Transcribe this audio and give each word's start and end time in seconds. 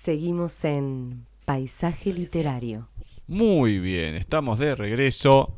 Seguimos 0.00 0.62
en 0.66 1.24
Paisaje 1.46 2.12
Literario. 2.12 2.86
Muy 3.26 3.78
bien, 3.78 4.14
estamos 4.14 4.58
de 4.58 4.74
regreso. 4.76 5.56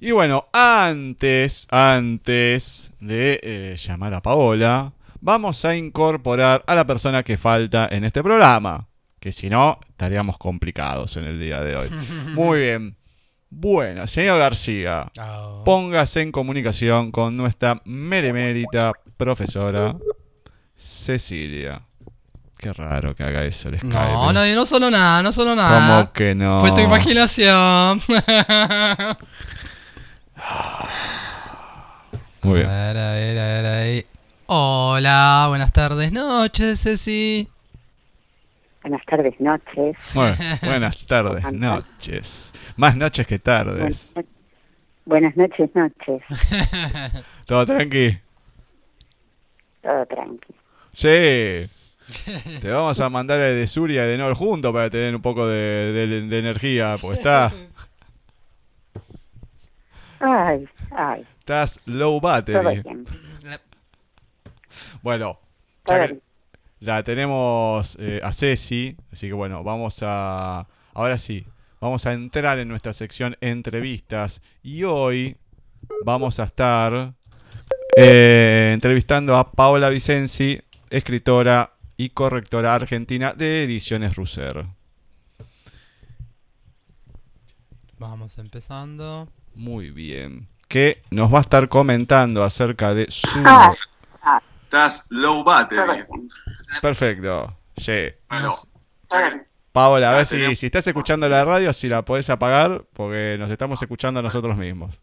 Y 0.00 0.10
bueno, 0.10 0.46
antes, 0.52 1.68
antes 1.70 2.92
de 2.98 3.38
eh, 3.44 3.76
llamar 3.78 4.14
a 4.14 4.20
Paola, 4.20 4.92
vamos 5.20 5.64
a 5.64 5.76
incorporar 5.76 6.64
a 6.66 6.74
la 6.74 6.84
persona 6.88 7.22
que 7.22 7.36
falta 7.36 7.88
en 7.92 8.02
este 8.02 8.20
programa. 8.20 8.88
Que 9.20 9.30
si 9.30 9.48
no, 9.48 9.78
estaríamos 9.90 10.38
complicados 10.38 11.16
en 11.16 11.24
el 11.26 11.38
día 11.38 11.60
de 11.60 11.76
hoy. 11.76 11.88
Muy 12.34 12.62
bien. 12.62 12.96
Bueno, 13.48 14.08
señor 14.08 14.40
García, 14.40 15.12
Oh. 15.20 15.62
póngase 15.64 16.20
en 16.20 16.32
comunicación 16.32 17.12
con 17.12 17.36
nuestra 17.36 17.80
meremérita 17.84 18.92
profesora 19.16 19.96
Cecilia. 20.74 21.86
Qué 22.58 22.72
raro 22.72 23.14
que 23.14 23.22
haga 23.22 23.44
eso 23.44 23.68
el 23.68 23.76
Skype. 23.76 23.92
No, 23.94 24.32
no, 24.32 24.46
no 24.54 24.66
solo 24.66 24.90
nada, 24.90 25.22
no 25.22 25.30
solo 25.30 25.54
nada. 25.54 26.04
¿Cómo 26.04 26.12
que 26.12 26.34
no? 26.34 26.60
Fue 26.60 26.72
tu 26.72 26.80
imaginación. 26.80 28.00
Muy 32.42 32.60
bien. 32.60 32.66
A 32.70 32.92
ver, 32.92 32.96
a 32.96 33.12
ver, 33.12 33.38
a 33.38 33.46
ver, 33.46 33.66
ahí. 33.66 34.06
Hola, 34.46 35.46
buenas 35.48 35.72
tardes, 35.72 36.12
noches, 36.12 36.80
Ceci. 36.80 37.48
Buenas 38.82 39.04
tardes, 39.04 39.34
noches. 39.40 39.96
Bueno, 40.14 40.36
buenas 40.62 40.98
tardes, 41.06 41.52
noches. 41.52 42.52
Más 42.76 42.96
noches 42.96 43.26
que 43.26 43.38
tardes. 43.38 44.12
Buenas 45.04 45.36
noches, 45.36 45.68
noches. 45.74 46.22
¿Todo 47.46 47.66
tranqui? 47.66 48.18
Todo 49.82 50.06
tranqui. 50.06 50.54
Sí. 50.92 51.68
Te 52.60 52.70
vamos 52.70 52.98
a 53.00 53.08
mandar 53.08 53.40
el 53.40 53.56
de 53.56 53.66
Suria 53.66 54.04
y 54.04 54.08
de 54.08 54.18
Nor 54.18 54.34
juntos 54.34 54.72
para 54.72 54.90
tener 54.90 55.14
un 55.14 55.22
poco 55.22 55.46
de, 55.46 55.92
de- 55.92 56.20
de 56.22 56.38
energía, 56.38 56.96
porque 57.00 57.18
está, 57.18 57.52
Ay, 60.20 60.66
ay, 60.92 61.26
estás 61.40 61.78
low 61.84 62.18
todo 62.20 62.22
battery. 62.22 62.80
bien. 62.82 63.04
Bueno, 65.02 65.38
ya 65.86 66.00
que 66.00 66.06
bien. 66.06 66.22
la 66.80 67.02
tenemos 67.02 67.96
eh, 68.00 68.20
a 68.22 68.32
Ceci, 68.32 68.96
así 69.12 69.26
que 69.28 69.34
bueno, 69.34 69.62
vamos 69.62 69.98
a... 70.02 70.66
Ahora 70.94 71.18
sí, 71.18 71.46
vamos 71.80 72.06
a 72.06 72.14
entrar 72.14 72.58
en 72.58 72.68
nuestra 72.68 72.94
sección 72.94 73.36
entrevistas 73.42 74.40
y 74.62 74.84
hoy 74.84 75.36
vamos 76.04 76.40
a 76.40 76.44
estar 76.44 77.12
eh, 77.96 78.70
entrevistando 78.72 79.36
a 79.36 79.52
Paola 79.52 79.90
Vicenzi, 79.90 80.60
escritora 80.88 81.72
y 81.96 82.10
correctora 82.10 82.74
argentina 82.74 83.32
de 83.32 83.64
Ediciones 83.64 84.16
Russer. 84.16 84.66
Vamos 87.98 88.36
empezando. 88.38 89.28
Muy 89.54 89.90
bien. 89.90 90.48
Que 90.68 91.02
nos 91.10 91.32
va 91.32 91.38
a 91.38 91.40
estar 91.42 91.68
comentando 91.68 92.42
acerca 92.44 92.92
de 92.94 93.06
su... 93.10 93.28
Ah, 93.44 93.70
Estás 94.64 95.06
low 95.10 95.44
battery. 95.44 96.04
Perfecto. 96.82 97.56
Sí. 97.76 98.08
Bueno. 98.28 98.54
Paola, 99.72 100.08
a 100.10 100.14
Ah, 100.14 100.16
ver 100.24 100.56
si, 100.56 100.66
estás 100.66 100.86
escuchando 100.86 101.28
la 101.28 101.44
radio, 101.44 101.72
si 101.72 101.88
la 101.88 102.02
podés 102.04 102.28
apagar, 102.30 102.84
porque 102.94 103.36
nos 103.38 103.50
estamos 103.50 103.80
escuchando 103.80 104.20
a 104.20 104.22
nosotros 104.22 104.56
mismos. 104.56 105.00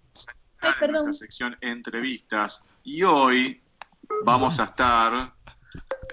Ay, 0.60 0.72
en 0.82 0.92
nuestra 0.92 1.14
sección 1.14 1.56
entrevistas 1.62 2.74
y 2.84 3.04
hoy 3.04 3.62
vamos 4.26 4.60
a 4.60 4.66
estar 4.66 5.34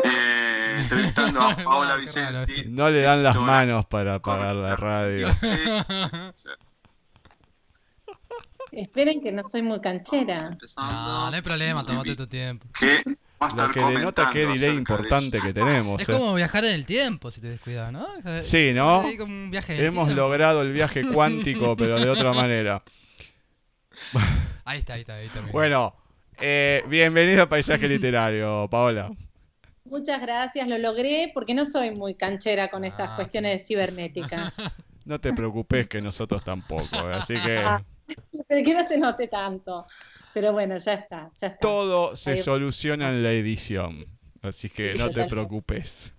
eh, 0.05 0.60
entrevistando 0.79 1.41
a 1.41 1.57
Paola. 1.65 1.97
Vicenzi. 1.97 2.65
No 2.69 2.91
le 2.91 3.03
dan 3.03 3.23
las 3.23 3.37
manos 3.37 3.87
para 3.87 4.15
apagar 4.15 4.55
la 4.57 4.77
radio. 4.77 5.29
Esperen 8.73 9.21
que 9.21 9.33
no 9.33 9.43
soy 9.51 9.63
muy 9.63 9.81
canchera. 9.81 10.35
No, 10.77 11.31
no 11.31 11.37
hay 11.37 11.43
problema, 11.43 11.85
tomate 11.85 12.15
tu 12.15 12.27
tiempo. 12.27 12.67
que 12.79 13.03
va 13.05 13.47
a 13.47 13.49
estar 13.49 13.69
Lo 13.69 13.75
que 13.75 13.81
denota 13.81 14.31
qué 14.33 14.41
delay 14.41 14.59
de 14.59 14.75
importante 14.75 15.39
que 15.45 15.53
tenemos. 15.53 16.01
Es 16.01 16.09
eh. 16.09 16.13
como 16.13 16.35
viajar 16.35 16.65
en 16.65 16.75
el 16.75 16.87
tiempo, 16.87 17.31
si 17.31 17.41
te 17.41 17.49
descuidas, 17.49 17.93
¿no? 17.93 18.07
Sí, 18.43 18.73
¿no? 18.73 19.01
Un 19.01 19.51
viaje 19.51 19.75
en 19.77 19.87
Hemos 19.87 20.07
tiempo. 20.07 20.23
logrado 20.23 20.63
el 20.63 20.73
viaje 20.73 21.05
cuántico, 21.13 21.77
pero 21.77 21.99
de 21.99 22.09
otra 22.11 22.33
manera. 22.33 22.83
Ahí 24.65 24.79
está, 24.79 24.95
ahí 24.95 25.01
está, 25.01 25.15
ahí 25.15 25.27
está. 25.27 25.41
Bueno, 25.53 25.95
eh, 26.39 26.85
bienvenido 26.89 27.43
a 27.43 27.49
Paisaje 27.49 27.89
Literario, 27.89 28.69
Paola. 28.71 29.11
Muchas 29.91 30.21
gracias, 30.21 30.67
lo 30.69 30.79
logré 30.79 31.31
porque 31.35 31.53
no 31.55 31.65
soy 31.65 31.91
muy 31.91 32.15
canchera 32.15 32.69
con 32.69 32.85
estas 32.85 33.11
Ah, 33.11 33.17
cuestiones 33.17 33.67
cibernéticas. 33.67 34.53
No 35.07 35.19
te 35.19 35.33
preocupes 35.33 35.89
que 35.89 36.01
nosotros 36.01 36.45
tampoco, 36.45 36.95
eh, 37.11 37.15
así 37.15 37.35
que 37.35 37.59
Ah. 37.59 37.83
Pero 38.47 38.65
que 38.65 38.75
no 38.75 38.85
se 38.85 38.99
note 38.99 39.27
tanto. 39.29 39.87
Pero 40.35 40.53
bueno, 40.53 40.77
ya 40.79 40.93
está, 40.95 41.31
ya 41.39 41.47
está. 41.49 41.59
todo 41.59 42.15
se 42.15 42.33
Ahí- 42.33 42.37
soluciona 42.37 43.09
en 43.09 43.23
la 43.23 43.33
edición. 43.33 44.07
Así 44.43 44.69
que 44.71 44.95
no 44.95 45.11
te 45.11 45.25
preocupes. 45.29 46.13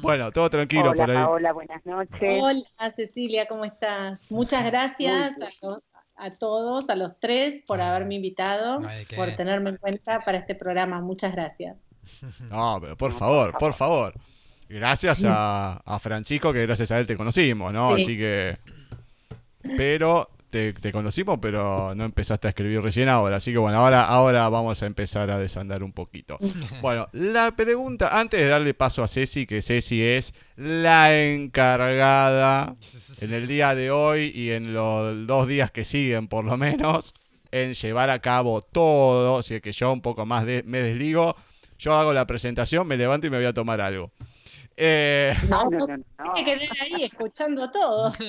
Bueno, 0.00 0.30
todo 0.30 0.48
tranquilo 0.50 0.90
Hola, 0.90 0.94
por 0.94 1.10
ahí. 1.10 1.16
Paola, 1.16 1.52
buenas 1.52 1.84
noches. 1.86 2.42
Hola 2.42 2.92
Cecilia, 2.94 3.46
¿cómo 3.46 3.64
estás? 3.64 4.30
Muchas 4.30 4.64
gracias 4.64 5.32
a, 5.32 5.36
los- 5.62 5.82
a 6.16 6.36
todos, 6.36 6.88
a 6.90 6.96
los 6.96 7.18
tres, 7.18 7.62
por 7.66 7.80
haberme 7.80 8.16
invitado, 8.16 8.80
No 8.80 8.88
por 9.16 9.34
tenerme 9.36 9.70
en 9.70 9.76
cuenta 9.76 10.20
para 10.20 10.38
este 10.38 10.54
programa. 10.54 11.00
Muchas 11.00 11.32
gracias. 11.32 11.76
No, 12.50 12.78
pero 12.80 12.96
por 12.96 13.12
favor, 13.12 13.56
por 13.58 13.72
favor. 13.72 14.14
Gracias 14.68 15.24
a, 15.26 15.80
a 15.84 15.98
Francisco, 15.98 16.52
que 16.52 16.62
gracias 16.66 16.90
a 16.90 16.98
él 16.98 17.06
te 17.06 17.16
conocimos, 17.16 17.72
¿no? 17.72 17.96
Sí. 17.96 18.02
Así 18.02 18.18
que. 18.18 18.58
Pero 19.76 20.28
te, 20.54 20.72
te 20.72 20.92
conocimos, 20.92 21.40
pero 21.42 21.94
no 21.96 22.04
empezaste 22.04 22.46
a 22.46 22.50
escribir 22.50 22.80
recién 22.80 23.08
ahora. 23.08 23.36
Así 23.38 23.50
que 23.50 23.58
bueno, 23.58 23.78
ahora, 23.78 24.04
ahora 24.04 24.48
vamos 24.48 24.80
a 24.82 24.86
empezar 24.86 25.28
a 25.32 25.38
desandar 25.38 25.82
un 25.82 25.92
poquito. 25.92 26.38
Bueno, 26.80 27.08
la 27.12 27.50
pregunta, 27.56 28.18
antes 28.20 28.38
de 28.40 28.46
darle 28.46 28.72
paso 28.72 29.02
a 29.02 29.08
Ceci, 29.08 29.46
que 29.46 29.62
Ceci 29.62 30.00
es 30.02 30.32
la 30.56 31.12
encargada 31.18 32.76
en 33.20 33.34
el 33.34 33.48
día 33.48 33.74
de 33.74 33.90
hoy 33.90 34.30
y 34.32 34.50
en 34.52 34.72
los 34.72 35.26
dos 35.26 35.48
días 35.48 35.72
que 35.72 35.82
siguen, 35.84 36.28
por 36.28 36.44
lo 36.44 36.56
menos, 36.56 37.14
en 37.50 37.74
llevar 37.74 38.10
a 38.10 38.20
cabo 38.20 38.62
todo. 38.62 39.40
Es 39.40 39.60
que 39.60 39.72
yo 39.72 39.92
un 39.92 40.02
poco 40.02 40.24
más 40.24 40.44
de- 40.46 40.62
me 40.64 40.78
desligo, 40.78 41.34
yo 41.78 41.94
hago 41.94 42.12
la 42.12 42.26
presentación, 42.26 42.86
me 42.86 42.96
levanto 42.96 43.26
y 43.26 43.30
me 43.30 43.38
voy 43.38 43.46
a 43.46 43.52
tomar 43.52 43.80
algo. 43.80 44.12
Eh, 44.76 45.34
No, 45.48 45.64
No, 45.64 45.70
no, 45.70 45.78
no, 45.78 45.96
no, 45.96 46.04
no. 46.24 46.32
hay 46.34 46.44
que 46.44 46.56
quedar 46.58 46.76
ahí 46.82 47.04
escuchando 47.04 47.70
todo. 47.70 48.12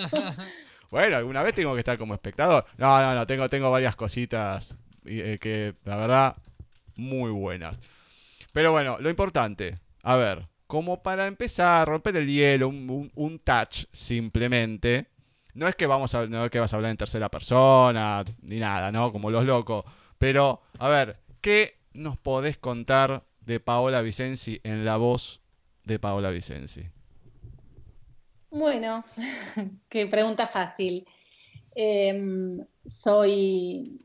bueno, 0.96 1.18
alguna 1.18 1.44
vez 1.44 1.54
tengo 1.54 1.74
que 1.74 1.80
estar 1.80 1.98
como 1.98 2.14
espectador. 2.14 2.66
No, 2.78 3.02
no, 3.02 3.14
no, 3.14 3.28
tengo, 3.28 3.50
tengo 3.50 3.70
varias 3.70 3.98
cositas 3.98 4.78
eh, 5.04 5.38
que, 5.42 5.76
la 5.84 5.98
verdad, 5.98 6.38
muy 6.96 7.32
buenas. 7.32 7.78
Pero 8.54 8.72
bueno, 8.72 8.96
lo 9.02 9.10
importante, 9.10 9.78
a 10.04 10.16
ver, 10.16 10.48
como 10.68 11.04
para 11.04 11.28
empezar, 11.28 11.86
romper 11.86 12.16
el 12.16 12.28
hielo, 12.28 12.70
un, 12.70 13.42
touch 13.44 13.88
simplemente. 13.92 15.08
No 15.54 15.68
es 15.68 15.76
que 15.76 15.86
vamos 15.86 16.16
a, 16.16 16.28
no 16.28 16.46
es 16.46 16.50
que 16.50 16.62
vas 16.62 16.72
a 16.72 16.78
hablar 16.78 16.92
en 16.92 16.98
tercera 16.98 17.28
persona, 17.28 18.24
ni 18.44 18.60
nada, 18.60 18.90
¿no? 18.90 19.12
Como 19.12 19.30
los 19.30 19.44
locos. 19.44 19.84
Pero, 20.18 20.62
a 20.80 20.88
ver, 20.88 21.18
¿qué 21.42 21.78
nos 21.92 22.18
podés 22.18 22.58
contar 22.58 23.26
de 23.42 23.60
Paola 23.60 24.02
Vicenzi 24.02 24.62
en 24.64 24.86
la 24.86 24.96
voz 24.96 25.42
de 25.84 26.00
Paola 26.00 26.30
Vicenzi? 26.30 26.88
Bueno, 28.56 29.04
qué 29.90 30.08
pregunta 30.08 30.48
fácil. 30.48 31.06
Em, 31.76 32.66
soy, 32.88 34.00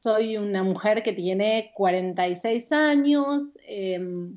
soy 0.00 0.36
una 0.36 0.62
mujer 0.62 1.02
que 1.02 1.14
tiene 1.14 1.72
46 1.74 2.72
años, 2.72 3.42
em, 3.64 4.36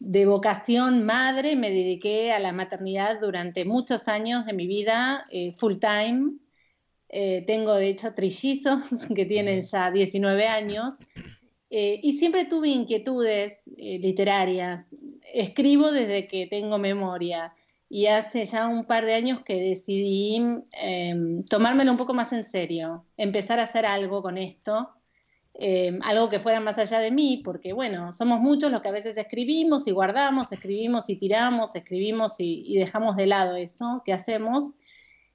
de 0.00 0.26
vocación 0.26 1.04
madre, 1.06 1.54
me 1.54 1.70
dediqué 1.70 2.32
a 2.32 2.40
la 2.40 2.50
maternidad 2.50 3.20
durante 3.20 3.64
muchos 3.64 4.08
años 4.08 4.44
de 4.44 4.54
mi 4.54 4.66
vida, 4.66 5.24
eh, 5.30 5.52
full 5.56 5.76
time. 5.78 6.32
Eh, 7.08 7.44
tengo 7.46 7.74
de 7.74 7.90
hecho 7.90 8.12
trillizos 8.12 8.82
que 9.16 9.24
tienen 9.24 9.60
ya 9.60 9.92
19 9.92 10.48
años 10.48 10.94
eh, 11.70 12.00
y 12.02 12.18
siempre 12.18 12.44
tuve 12.44 12.70
inquietudes 12.70 13.60
literarias. 13.66 14.84
Escribo 15.32 15.92
desde 15.92 16.26
que 16.26 16.48
tengo 16.48 16.76
memoria 16.78 17.54
y 17.92 18.06
hace 18.06 18.44
ya 18.44 18.68
un 18.68 18.84
par 18.84 19.04
de 19.04 19.14
años 19.14 19.40
que 19.40 19.56
decidí 19.56 20.40
eh, 20.80 21.42
tomármelo 21.50 21.90
un 21.90 21.96
poco 21.98 22.14
más 22.14 22.32
en 22.32 22.44
serio, 22.44 23.04
empezar 23.16 23.58
a 23.58 23.64
hacer 23.64 23.84
algo 23.84 24.22
con 24.22 24.38
esto, 24.38 24.90
eh, 25.54 25.98
algo 26.04 26.30
que 26.30 26.38
fuera 26.38 26.60
más 26.60 26.78
allá 26.78 27.00
de 27.00 27.10
mí, 27.10 27.42
porque 27.44 27.72
bueno, 27.72 28.12
somos 28.12 28.38
muchos 28.38 28.70
los 28.70 28.80
que 28.80 28.88
a 28.88 28.92
veces 28.92 29.18
escribimos 29.18 29.88
y 29.88 29.90
guardamos, 29.90 30.52
escribimos 30.52 31.10
y 31.10 31.16
tiramos, 31.16 31.74
escribimos 31.74 32.38
y, 32.38 32.62
y 32.64 32.78
dejamos 32.78 33.16
de 33.16 33.26
lado 33.26 33.56
eso 33.56 34.02
que 34.06 34.12
hacemos. 34.12 34.70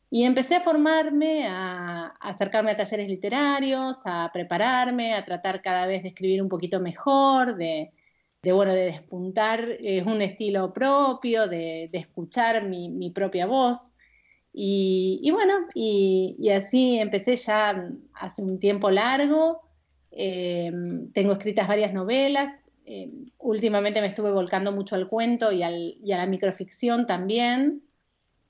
Y 0.09 0.23
empecé 0.23 0.55
a 0.55 0.61
formarme, 0.61 1.45
a, 1.47 2.05
a 2.05 2.29
acercarme 2.29 2.71
a 2.71 2.77
talleres 2.77 3.09
literarios, 3.09 3.97
a 4.05 4.29
prepararme, 4.31 5.13
a 5.13 5.25
tratar 5.25 5.61
cada 5.61 5.87
vez 5.87 6.03
de 6.03 6.09
escribir 6.09 6.41
un 6.41 6.47
poquito 6.47 6.79
mejor, 6.79 7.57
de, 7.57 7.91
de, 8.45 8.51
bueno, 8.51 8.73
de 8.75 8.85
despuntar 8.85 9.67
es 9.81 10.05
un 10.05 10.21
estilo 10.21 10.71
propio, 10.71 11.47
de, 11.47 11.89
escuchar 11.91 12.63
mi, 12.69 13.09
propia 13.09 13.47
voz. 13.47 13.79
Y, 14.53 15.27
bueno, 15.31 15.65
y, 15.73 16.49
así 16.51 16.99
empecé 16.99 17.37
ya 17.37 17.89
hace 18.13 18.43
un 18.43 18.59
tiempo 18.59 18.91
largo. 18.91 19.61
Eh, 20.11 20.71
tengo 21.11 21.33
escritas 21.33 21.67
varias 21.67 21.91
novelas. 21.91 22.53
Eh, 22.85 23.09
últimamente 23.39 23.99
me 23.99 24.07
estuve 24.07 24.31
volcando 24.31 24.71
mucho 24.71 24.93
al 24.93 25.09
cuento 25.09 25.51
y, 25.51 25.63
a 25.63 25.71
la 25.71 26.27
microficción 26.27 27.07
también. 27.07 27.81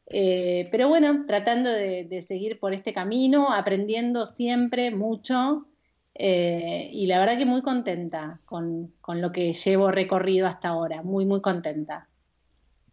Eh, 0.07 0.68
pero 0.74 0.89
bueno, 0.89 1.24
tratando 1.25 1.71
de, 1.71 2.21
seguir 2.27 2.59
por 2.59 2.74
este 2.74 2.92
camino, 2.92 3.50
aprendiendo 3.50 4.25
siempre 4.25 4.92
mucho 4.92 5.68
eh, 6.17 6.89
y 6.94 7.07
la 7.07 7.19
verdad 7.19 7.38
que 7.38 7.45
muy 7.45 7.62
contenta 7.62 8.39
con, 8.45 8.94
lo 9.06 9.31
que 9.33 9.51
llevo 9.51 9.91
recorrido 9.91 10.47
hasta 10.47 10.69
ahora, 10.69 11.03
muy, 11.03 11.25
muy 11.25 11.41
contenta. 11.41 12.07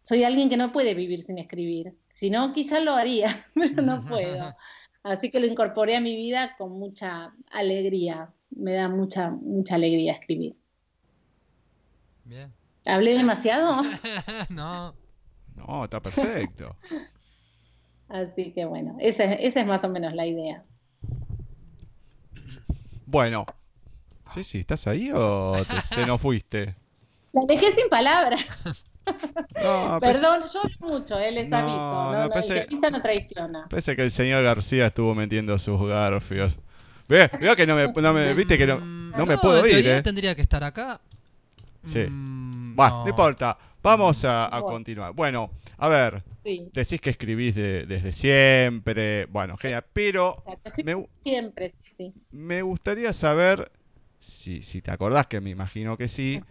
Soy 0.03 0.25
alguien 0.25 0.49
que 0.49 0.57
no 0.57 0.73
puede 0.73 0.93
vivir 0.93 1.23
sin 1.23 1.37
escribir, 1.37 1.93
si 2.13 2.29
no, 2.29 2.51
quizás 2.51 2.83
lo 2.83 2.93
haría, 2.93 3.47
pero 3.55 3.81
no 3.81 4.05
puedo. 4.05 4.53
Así 5.03 5.31
que 5.31 5.39
lo 5.39 5.47
incorporé 5.47 5.95
a 5.95 6.01
mi 6.01 6.15
vida 6.15 6.55
con 6.57 6.71
mucha 6.73 7.33
alegría, 7.51 8.29
me 8.51 8.73
da 8.73 8.89
mucha, 8.89 9.31
mucha 9.31 9.75
alegría 9.75 10.13
escribir. 10.13 10.55
Bien. 12.25 12.53
¿Hablé 12.85 13.17
demasiado? 13.17 13.81
no. 14.49 14.95
No, 15.55 15.83
está 15.85 16.01
perfecto. 16.01 16.75
Así 18.09 18.51
que 18.51 18.65
bueno, 18.65 18.97
esa, 18.99 19.23
esa 19.23 19.61
es 19.61 19.65
más 19.65 19.83
o 19.83 19.89
menos 19.89 20.13
la 20.13 20.25
idea. 20.25 20.65
Bueno. 23.13 23.45
Sí, 24.25 24.43
sí, 24.43 24.61
¿estás 24.61 24.87
ahí 24.87 25.11
o 25.13 25.55
te, 25.93 26.07
no 26.07 26.17
fuiste? 26.17 26.73
La 27.31 27.43
dejé 27.47 27.71
sin 27.73 27.87
palabras. 27.87 28.43
No, 29.61 29.99
Perdón, 30.01 30.45
yo 30.51 30.61
hablo 30.63 30.75
mucho, 30.79 31.19
él 31.19 31.37
está 31.37 31.61
no, 31.61 31.67
visto. 31.67 31.79
No, 31.79 32.27
no, 32.27 32.33
el 32.33 32.67
que 32.67 32.91
no 32.91 33.01
traiciona. 33.03 33.67
Parece 33.69 33.95
que 33.95 34.01
el 34.01 34.09
señor 34.09 34.43
García 34.43 34.87
estuvo 34.87 35.13
metiendo 35.13 35.59
sus 35.59 35.79
garfios. 35.87 36.57
Ve, 37.07 37.29
veo 37.39 37.55
que 37.55 37.67
no 37.67 37.75
me, 37.75 37.87
no 37.87 38.13
me 38.13 38.33
viste 38.33 38.57
que 38.57 38.65
no, 38.65 38.79
mm, 38.79 39.11
no 39.11 39.25
me 39.27 39.37
puedo 39.37 39.63
ir, 39.67 39.87
¿eh? 39.87 40.01
tendría 40.01 40.33
que 40.33 40.41
estar 40.41 40.63
acá. 40.63 40.99
Sí. 41.83 42.07
Mm, 42.09 42.75
bueno, 42.75 43.03
no. 43.03 43.09
importa. 43.09 43.55
Vamos 43.83 44.25
a, 44.25 44.49
continuar. 44.61 45.13
Bueno, 45.13 45.51
a 45.77 45.87
ver. 45.87 46.23
Decís 46.43 46.99
que 46.99 47.11
escribís 47.11 47.53
desde 47.53 48.11
siempre. 48.11 49.27
Bueno, 49.27 49.55
genial. 49.57 49.85
Pero. 49.93 50.43
siempre, 51.21 51.75
me 52.31 52.61
gustaría 52.61 53.13
saber, 53.13 53.71
si, 54.19 54.61
si 54.61 54.81
te 54.81 54.91
acordás, 54.91 55.27
que 55.27 55.41
me 55.41 55.49
imagino 55.49 55.97
que 55.97 56.07
sí, 56.07 56.41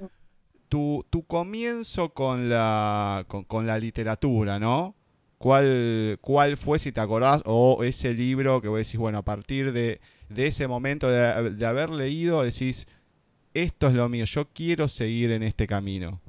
tu, 0.68 1.04
tu 1.10 1.24
comienzo 1.24 2.14
con 2.14 2.48
la, 2.48 3.26
con, 3.28 3.66
la 3.66 3.78
literatura, 3.78 4.58
¿no? 4.58 4.94
¿Cuál, 5.36 6.18
¿Cuál 6.20 6.56
fue, 6.56 6.78
si 6.78 6.92
te 6.92 7.00
acordás, 7.00 7.42
o 7.44 7.84
ese 7.84 8.14
libro 8.14 8.62
que 8.62 8.68
vos 8.68 8.78
decís, 8.78 8.96
bueno, 8.96 9.18
a 9.18 9.22
partir 9.22 9.72
de, 9.72 10.00
ese 10.34 10.66
momento 10.68 11.10
de, 11.10 11.66
haber 11.66 11.90
leído, 11.90 12.42
decís, 12.42 12.86
esto 13.52 13.88
es 13.88 13.92
lo 13.92 14.08
mío, 14.08 14.24
yo 14.24 14.48
quiero 14.48 14.88
seguir 14.88 15.32
en 15.32 15.42
este 15.42 15.66
camino? 15.66 16.22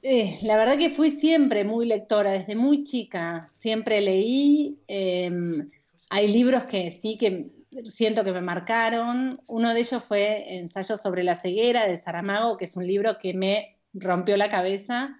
Eh, 0.00 0.38
la 0.42 0.56
verdad 0.56 0.78
que 0.78 0.88
fui 0.90 1.10
siempre 1.10 1.64
muy 1.64 1.84
lectora, 1.84 2.30
desde 2.30 2.54
muy 2.54 2.84
chica, 2.84 3.48
siempre 3.50 4.00
leí. 4.00 4.78
Em, 4.86 5.68
hay 6.08 6.32
libros 6.32 6.64
que 6.64 6.90
sí 6.90 7.18
que 7.18 7.50
siento 7.90 8.24
que 8.24 8.32
me 8.32 8.40
marcaron. 8.40 9.40
Uno 9.46 9.74
de 9.74 9.80
ellos 9.80 10.02
fue 10.04 10.56
Ensayo 10.58 10.96
sobre 10.96 11.22
la 11.22 11.36
ceguera 11.36 11.86
de 11.86 11.96
Saramago, 11.96 12.56
que 12.56 12.66
es 12.66 12.76
un 12.76 12.86
libro 12.86 13.18
que 13.18 13.34
me 13.34 13.76
rompió 13.92 14.36
la 14.36 14.48
cabeza. 14.48 15.18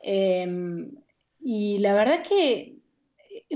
Em, 0.00 0.92
y 1.40 1.78
la 1.78 1.94
verdad 1.94 2.22
que 2.22 2.78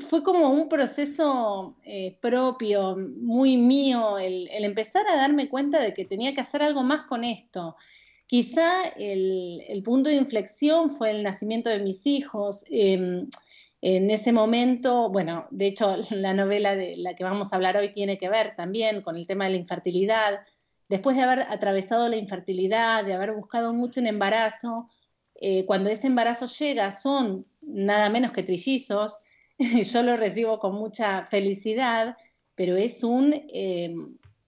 fue 0.01 0.23
como 0.23 0.49
un 0.51 0.69
proceso 0.69 1.77
eh, 1.85 2.17
propio, 2.21 2.97
muy 2.97 3.57
mío, 3.57 4.19
el, 4.19 4.49
empezar 4.51 5.07
a 5.07 5.17
darme 5.17 5.49
cuenta 5.49 5.81
de 5.81 5.93
que 5.93 6.05
tenía 6.05 6.35
que 6.35 6.41
hacer 6.41 6.63
algo 6.63 6.83
más 6.83 7.05
con 7.05 7.25
esto. 7.25 7.77
Quizá 8.27 8.89
el, 8.97 9.83
punto 9.85 10.09
de 10.09 10.17
inflexión 10.17 10.89
fue 10.89 11.11
el 11.11 11.23
nacimiento 11.23 11.69
de 11.69 11.81
mis 11.81 12.07
hijos. 12.07 12.65
Em, 12.71 13.29
en 13.83 14.11
ese 14.11 14.33
momento, 14.33 15.11
bueno, 15.11 15.49
de 15.51 15.67
hecho 15.67 15.97
la 16.13 16.33
novela 16.33 16.77
de 16.77 16.97
la 16.97 17.15
que 17.15 17.25
vamos 17.25 17.53
a 17.53 17.57
hablar 17.57 17.77
hoy 17.77 17.91
tiene 17.91 18.17
que 18.17 18.31
ver 18.31 18.55
también 18.57 19.03
con 19.03 19.17
el 19.17 19.27
tema 19.27 19.45
de 19.45 19.51
la 19.51 19.57
infertilidad. 19.57 20.41
Después 20.89 21.17
de 21.17 21.23
haber 21.23 21.41
atravesado 21.41 22.09
la 22.09 22.17
infertilidad, 22.17 23.05
de 23.05 23.15
haber 23.15 23.33
buscado 23.33 23.73
mucho 23.73 24.01
en 24.01 24.07
embarazo, 24.07 24.89
eh, 25.35 25.67
cuando 25.67 25.91
ese 25.91 26.07
embarazo 26.07 26.47
llega 26.47 26.93
son 26.93 27.45
nada 27.61 28.09
menos 28.09 28.31
que 28.31 28.45
trillizos, 28.45 29.19
yo 29.59 30.03
lo 30.03 30.17
recibo 30.17 30.61
con 30.61 30.77
mucha 30.77 31.27
felicidad, 31.27 32.17
pero 32.55 32.77
es 32.77 33.03
un, 33.03 33.35
eh, 33.35 33.95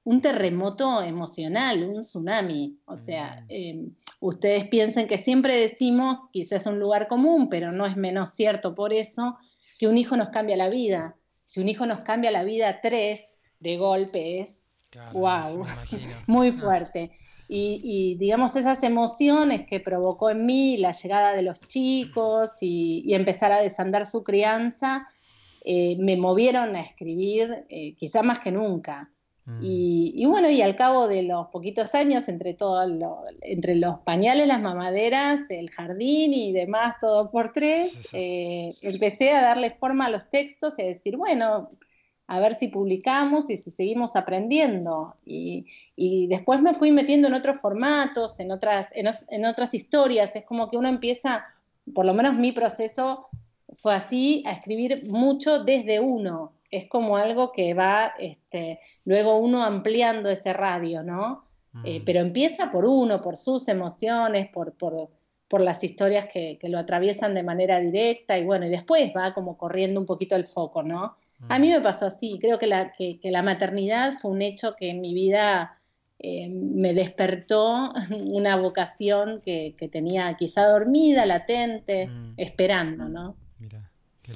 un 0.05 0.21
terremoto 0.21 1.03
emocional, 1.03 1.83
un 1.83 2.01
tsunami. 2.01 2.79
O 2.85 2.97
sea, 2.97 3.43
mm. 3.43 3.47
em, 3.49 3.95
ustedes 4.21 4.67
piensen 4.67 5.09
que 5.09 5.19
siempre 5.19 5.56
decimos, 5.56 6.19
quizás 6.31 6.62
es 6.62 6.67
un 6.67 6.79
lugar 6.79 7.09
común, 7.09 7.49
pero 7.49 7.73
no 7.73 7.87
es 7.87 7.97
menos 7.97 8.31
cierto 8.31 8.75
por 8.75 8.93
eso, 8.93 9.37
que 9.79 9.89
un 9.89 9.99
hijo 9.99 10.17
nos 10.17 10.29
cambia 10.29 10.56
la 10.56 10.69
vida. 10.69 11.17
Si 11.47 11.61
un 11.61 11.69
hijo 11.69 11.87
nos 11.87 12.01
cambia 12.01 12.31
la 12.31 12.45
vida 12.45 12.81
tres 12.83 13.39
de 13.61 13.77
golpe 13.79 14.41
es, 14.41 14.67
wow, 15.12 15.65
muy 16.27 16.53
fuerte. 16.53 17.11
Y, 17.47 18.17
digamos, 18.19 18.57
esas 18.57 18.83
emociones 18.83 19.67
que 19.67 19.79
provocó 19.79 20.31
en 20.31 20.47
mí 20.47 20.77
la 20.79 20.93
llegada 20.93 21.35
de 21.35 21.43
los 21.43 21.61
chicos 21.61 22.50
y, 22.61 23.12
empezar 23.15 23.53
a 23.53 23.61
desandar 23.61 24.07
su 24.07 24.25
crianza, 24.25 25.07
eh, 25.65 25.97
me 26.00 26.17
movieron 26.17 26.75
a 26.75 26.81
escribir, 26.81 27.67
eh, 27.69 27.95
quizá 27.97 28.23
más 28.23 28.39
que 28.39 28.50
nunca. 28.50 29.13
Mm. 29.46 29.58
Y, 29.61 30.25
bueno, 30.26 30.49
y 30.49 30.62
al 30.62 30.75
cabo 30.75 31.06
de 31.06 31.23
los 31.23 31.49
poquitos 31.49 31.94
años, 31.94 32.29
entre 32.29 32.55
todo 32.55 32.82
entre 33.43 33.75
los 33.75 33.99
pañales, 34.00 34.46
las 34.46 34.61
mamaderas, 34.61 35.41
el 35.50 35.70
jardín 35.70 36.32
y 36.32 36.52
demás, 36.52 36.96
todo 37.00 37.31
por 37.31 37.52
tres, 37.52 38.08
eh, 38.12 38.70
empecé 38.82 39.32
a 39.32 39.43
darle 39.43 39.70
forma 39.70 40.06
a 40.06 40.11
los 40.11 40.31
textos 40.31 40.75
y 40.79 40.82
a 40.82 40.87
decir, 40.87 41.17
bueno, 41.17 41.70
a 42.26 42.41
ver 42.41 42.55
si 42.55 42.69
publicamos 42.69 43.50
y 43.50 43.58
si 43.58 43.70
seguimos 43.70 44.17
aprendiendo. 44.17 45.14
Y, 45.26 45.67
después 46.29 46.62
me 46.62 46.73
fui 46.73 46.90
metiendo 46.90 47.29
en 47.29 47.35
otros 47.35 47.61
formatos, 47.61 48.40
en 48.40 48.50
otras, 48.50 48.88
en 48.94 49.44
otras 49.44 49.75
historias. 49.75 50.35
Es 50.35 50.44
como 50.44 50.70
que 50.70 50.79
uno 50.79 50.88
empieza, 50.88 51.44
por 51.93 52.06
lo 52.06 52.14
menos 52.14 52.35
mi 52.35 52.52
proceso 52.52 53.26
fue 53.75 53.95
así, 53.95 54.42
a 54.47 54.52
escribir 54.52 55.07
mucho 55.07 55.62
desde 55.62 56.00
uno 56.00 56.52
es 56.76 56.88
como 56.88 57.16
algo 57.16 57.52
que 57.52 57.73
va, 57.73 58.14
este, 58.19 58.81
luego 59.04 59.38
uno 59.38 59.62
ampliando 59.62 60.28
ese 60.28 60.52
radio, 60.52 61.02
¿no? 61.04 61.45
Eh, 61.85 62.00
mm. 62.00 62.04
pero 62.04 62.21
empieza 62.21 62.71
por 62.73 62.85
uno, 62.85 63.23
por 63.23 63.37
sus 63.37 63.69
emociones, 63.69 64.49
por, 64.49 64.73
por, 64.73 65.11
las 65.61 65.85
historias 65.85 66.26
que, 66.33 66.59
lo 66.64 66.81
atraviesan 66.81 67.33
de 67.33 67.45
manera 67.45 67.78
directa 67.78 68.37
y 68.37 68.45
bueno, 68.45 68.66
y 68.66 68.71
después 68.71 69.12
va 69.16 69.35
como 69.35 69.57
corriendo 69.57 70.00
un 70.00 70.07
poquito 70.07 70.35
el 70.35 70.49
foco, 70.49 70.83
¿no? 70.83 71.16
A 71.49 71.61
mí 71.61 71.69
mm. 71.69 71.75
me 71.75 71.81
pasó 71.81 72.07
así, 72.07 72.38
creo 72.40 72.59
que 72.59 72.66
la, 72.66 72.93
que, 72.93 73.21
la 73.23 73.43
maternidad 73.43 74.14
fue 74.14 74.33
un 74.33 74.43
hecho 74.43 74.75
que 74.75 74.90
en 74.90 75.00
mi 75.00 75.14
vida 75.14 75.78
eh, 76.19 76.49
me 76.49 76.93
despertó 76.93 77.93
una 78.11 78.57
vocación 78.57 79.40
que, 79.43 79.76
tenía 79.93 80.35
quizá 80.37 80.66
dormida, 80.66 81.25
latente, 81.25 82.09
mm. 82.09 82.35
esperando, 82.37 83.09
¿no? 83.09 83.37
Mira, 83.61 83.88
qué 84.23 84.33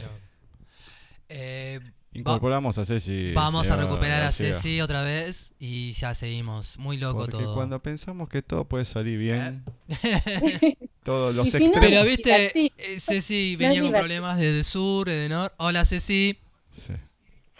Incorporamos 2.18 2.78
a 2.78 2.84
Ceci. 2.84 3.32
Vamos 3.32 3.70
a 3.70 3.76
recuperar 3.76 4.22
a 4.22 4.32
Ceci 4.32 4.80
otra 4.80 5.02
vez 5.02 5.52
y 5.58 5.92
ya 5.92 6.14
seguimos. 6.14 6.78
Muy 6.78 6.96
loco 6.96 7.20
Porque 7.20 7.38
todo. 7.44 7.54
cuando 7.54 7.80
pensamos 7.80 8.28
que 8.28 8.42
todo 8.42 8.64
puede 8.64 8.84
salir 8.84 9.18
bien, 9.18 9.64
¿Eh? 9.88 10.76
todos 11.02 11.34
los 11.34 11.46
extremos. 11.54 11.78
Pero 11.80 12.04
viste, 12.04 12.72
eh, 12.76 13.00
Ceci 13.00 13.56
venía 13.58 13.82
con 13.82 13.92
problemas 13.92 14.38
desde 14.38 14.64
sur, 14.64 15.08
de 15.08 15.28
norte. 15.28 15.54
Hola 15.58 15.84
Ceci. 15.84 16.38
Sí. 16.70 16.94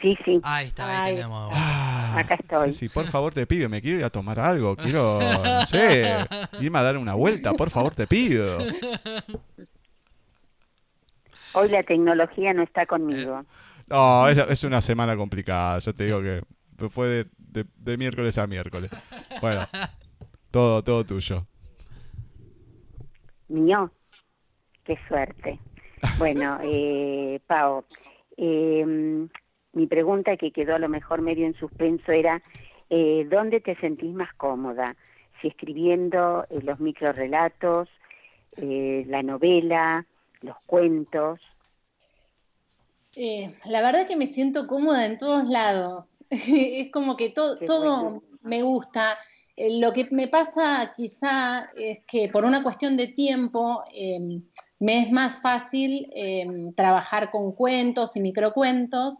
Sí, 0.00 0.16
sí. 0.24 0.40
Ahí 0.44 0.68
está, 0.68 1.04
ahí 1.04 1.14
tenemos. 1.14 1.50
Ah, 1.52 2.18
Acá 2.18 2.36
estoy. 2.36 2.72
Ceci, 2.72 2.88
por 2.88 3.04
favor 3.06 3.34
te 3.34 3.46
pido, 3.46 3.68
me 3.68 3.82
quiero 3.82 3.98
ir 3.98 4.04
a 4.04 4.10
tomar 4.10 4.38
algo, 4.38 4.76
quiero, 4.76 5.18
no 5.20 5.66
sé, 5.66 6.14
irme 6.60 6.78
a 6.78 6.82
dar 6.82 6.96
una 6.96 7.14
vuelta, 7.14 7.52
por 7.54 7.70
favor 7.70 7.94
te 7.96 8.06
pido. 8.06 8.58
Hoy 11.54 11.68
la 11.70 11.82
tecnología 11.82 12.52
no 12.54 12.62
está 12.62 12.86
conmigo. 12.86 13.44
No, 13.88 14.28
es, 14.28 14.64
una 14.64 14.80
semana 14.80 15.16
complicada. 15.16 15.78
Yo 15.78 15.94
te 15.94 16.04
digo 16.04 16.20
que 16.20 16.42
fue 16.90 17.26
de, 17.36 17.96
miércoles 17.96 18.38
a 18.38 18.46
miércoles. 18.46 18.90
Bueno, 19.40 19.62
todo, 20.50 20.82
todo 20.82 21.04
tuyo. 21.04 21.46
Mío, 23.48 23.90
qué 24.84 24.98
suerte. 25.08 25.58
Bueno, 26.18 26.58
eh, 26.62 27.40
Pau, 27.46 27.84
em, 28.36 29.28
mi 29.72 29.86
pregunta 29.86 30.36
que 30.36 30.52
quedó 30.52 30.74
a 30.74 30.78
lo 30.78 30.88
mejor 30.88 31.22
medio 31.22 31.46
en 31.46 31.54
suspenso 31.54 32.12
era, 32.12 32.42
eh, 32.90 33.26
¿dónde 33.30 33.60
te 33.60 33.74
sentís 33.76 34.12
más 34.12 34.32
cómoda? 34.34 34.94
si 35.40 35.48
escribiendo 35.48 36.46
eh, 36.50 36.60
los 36.62 36.80
microrelatos, 36.80 37.88
eh, 38.56 39.04
la 39.06 39.22
novela, 39.22 40.06
los 40.40 40.56
cuentos. 40.66 41.40
Eh, 43.20 43.52
la 43.64 43.82
verdad 43.82 44.06
que 44.06 44.14
me 44.14 44.28
siento 44.28 44.68
cómoda 44.68 45.04
en 45.04 45.18
todos 45.18 45.48
lados. 45.48 46.04
es 46.30 46.90
como 46.92 47.16
que 47.16 47.30
to- 47.30 47.56
todo 47.58 48.22
me 48.42 48.62
gusta. 48.62 49.18
Eh, 49.56 49.80
lo 49.80 49.92
que 49.92 50.06
me 50.12 50.28
pasa 50.28 50.92
quizá 50.96 51.68
es 51.76 51.98
que 52.06 52.28
por 52.28 52.44
una 52.44 52.62
cuestión 52.62 52.96
de 52.96 53.08
tiempo 53.08 53.82
eh, 53.92 54.20
me 54.78 55.00
es 55.02 55.10
más 55.10 55.40
fácil 55.40 56.08
eh, 56.14 56.46
trabajar 56.76 57.30
con 57.30 57.50
cuentos 57.52 58.14
y 58.16 58.20
microcuentos 58.20 59.14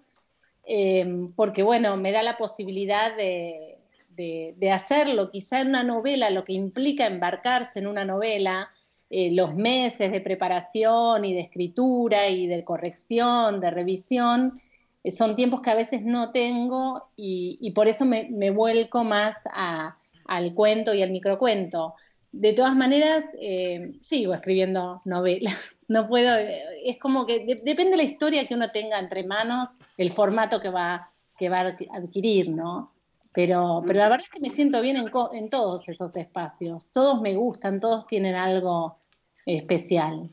eh, 0.65 1.27
porque 1.35 1.63
bueno, 1.65 1.97
me 1.97 2.13
da 2.13 2.23
la 2.23 2.37
posibilidad 2.37 3.17
de, 3.17 3.79
de- 4.11 4.55
de 4.57 4.71
hacerlo. 4.71 5.31
Quizá 5.33 5.61
en 5.61 5.69
una 5.69 5.83
novela, 5.83 6.31
lo 6.31 6.45
que 6.45 6.53
implica 6.53 7.07
embarcarse 7.07 7.81
en 7.81 7.87
una 7.89 8.05
novela, 8.05 8.71
eh, 9.11 9.31
los 9.33 9.55
meses 9.55 10.13
de 10.13 10.21
preparación 10.21 11.25
y 11.25 11.35
de 11.35 11.41
escritura 11.41 12.29
y 12.29 12.47
de 12.47 12.65
corrección, 12.65 13.61
de 13.61 13.71
revisión, 13.71 14.61
eh, 15.05 15.13
son 15.13 15.35
tiempos 15.37 15.61
que 15.63 15.71
a 15.71 15.75
veces 15.75 16.03
no 16.05 16.31
tengo 16.33 17.09
y, 17.17 17.71
por 17.75 17.89
eso 17.89 18.05
me, 18.05 18.51
vuelco 18.51 19.05
más 19.05 19.35
a- 19.53 19.97
al 20.27 20.55
cuento 20.55 20.93
y 20.95 21.03
al 21.03 21.11
microcuento. 21.11 21.95
De 22.33 22.53
todas 22.53 22.77
maneras, 22.77 23.25
eh, 23.41 23.93
sigo 24.01 24.35
escribiendo 24.35 25.03
novelas. 25.05 25.55
No 25.89 26.07
puedo, 26.07 26.37
es 26.85 26.99
como 26.99 27.25
que 27.25 27.47
de- 27.47 27.63
depende 27.65 27.93
de 27.93 27.97
la 27.97 28.03
historia 28.03 28.47
que 28.47 28.55
uno 28.55 28.71
tenga 28.71 28.99
entre 28.99 29.25
manos, 29.25 29.71
el 29.97 30.11
formato 30.13 30.61
que 30.61 30.69
va, 30.69 31.11
que 31.39 31.49
va 31.49 31.61
a 31.61 31.77
adquirir, 31.95 32.51
¿no? 32.51 32.93
Pero, 33.33 33.83
pero 33.87 33.99
la 33.99 34.09
verdad 34.09 34.25
es 34.25 34.31
que 34.31 34.41
me 34.41 34.51
siento 34.51 34.81
bien 34.81 34.97
en, 34.97 35.09
co- 35.11 35.31
en 35.33 35.49
todos 35.51 35.89
esos 35.89 36.15
espacios. 36.17 36.91
Todos 36.93 37.21
me 37.21 37.35
gustan, 37.35 37.79
todos 37.81 38.07
tienen 38.07 38.35
algo 38.35 38.99
especial. 39.47 40.31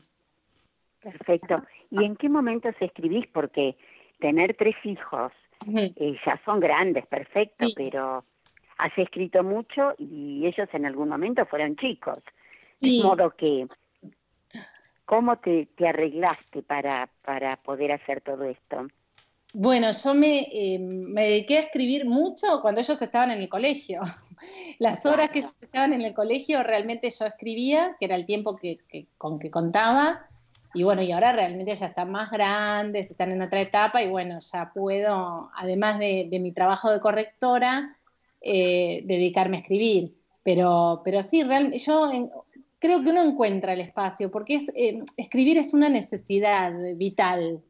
Perfecto. 1.00 1.62
¿Y 1.90 2.04
en 2.04 2.16
qué 2.16 2.28
momentos 2.28 2.74
escribís? 2.80 3.26
Porque 3.32 3.76
tener 4.18 4.56
tres 4.56 4.74
hijos 4.84 5.32
eh, 5.68 6.16
ya 6.24 6.40
son 6.44 6.58
grandes, 6.60 7.06
perfecto, 7.06 7.66
Sí. 7.66 7.74
pero 7.76 8.24
has 8.78 8.96
escrito 8.98 9.42
mucho 9.42 9.94
y 9.98 10.46
ellos 10.46 10.68
en 10.72 10.84
algún 10.86 11.08
momento 11.08 11.46
fueron 11.46 11.76
chicos. 11.76 12.18
Sí. 12.78 12.98
De 13.00 13.04
modo 13.08 13.30
que, 13.30 13.66
¿cómo 15.04 15.36
te, 15.38 15.66
te 15.76 15.86
arreglaste 15.88 16.62
para, 16.62 17.08
para 17.22 17.56
poder 17.56 17.92
hacer 17.92 18.20
todo 18.20 18.44
esto? 18.44 18.88
Bueno, 19.52 19.90
yo 19.92 20.14
me, 20.14 20.40
eh, 20.52 20.78
me 20.78 21.24
dediqué 21.28 21.56
a 21.58 21.60
escribir 21.60 22.04
mucho 22.04 22.60
cuando 22.60 22.80
ellos 22.80 23.00
estaban 23.00 23.30
en 23.30 23.40
el 23.40 23.48
colegio. 23.48 24.02
Las 24.78 25.04
horas 25.06 25.30
que 25.30 25.38
ellos 25.38 25.56
estaban 25.60 25.92
en 25.94 26.02
el 26.02 26.12
colegio 26.12 26.62
realmente 26.62 27.08
yo 27.10 27.24
escribía, 27.26 27.96
que 27.98 28.04
era 28.04 28.16
el 28.16 28.26
tiempo 28.26 28.56
que, 28.56 28.78
que- 28.90 29.06
con 29.16 29.38
que 29.38 29.50
contaba. 29.50 30.26
Y 30.74 30.82
bueno, 30.82 31.00
y 31.02 31.10
ahora 31.10 31.32
realmente 31.32 31.74
ya 31.74 31.86
están 31.86 32.10
más 32.10 32.30
grandes, 32.30 33.10
están 33.10 33.32
en 33.32 33.40
otra 33.40 33.62
etapa 33.62 34.02
y 34.02 34.08
bueno, 34.08 34.38
ya 34.40 34.70
puedo, 34.74 35.50
además 35.56 35.98
de, 35.98 36.28
de 36.30 36.38
mi 36.38 36.52
trabajo 36.52 36.90
de 36.90 37.00
correctora, 37.00 37.96
eh, 38.42 39.00
dedicarme 39.06 39.56
a 39.56 39.60
escribir. 39.60 40.12
Pero, 40.42 41.00
pero 41.02 41.22
sí, 41.22 41.42
real- 41.44 41.72
yo 41.72 42.12
en- 42.12 42.30
creo 42.78 43.02
que 43.02 43.08
uno 43.10 43.22
encuentra 43.22 43.72
el 43.72 43.80
espacio, 43.80 44.30
porque 44.30 44.56
es, 44.56 44.66
eh, 44.74 45.02
escribir 45.16 45.56
es 45.56 45.72
una 45.72 45.88
necesidad 45.88 46.74
vital 46.96 47.62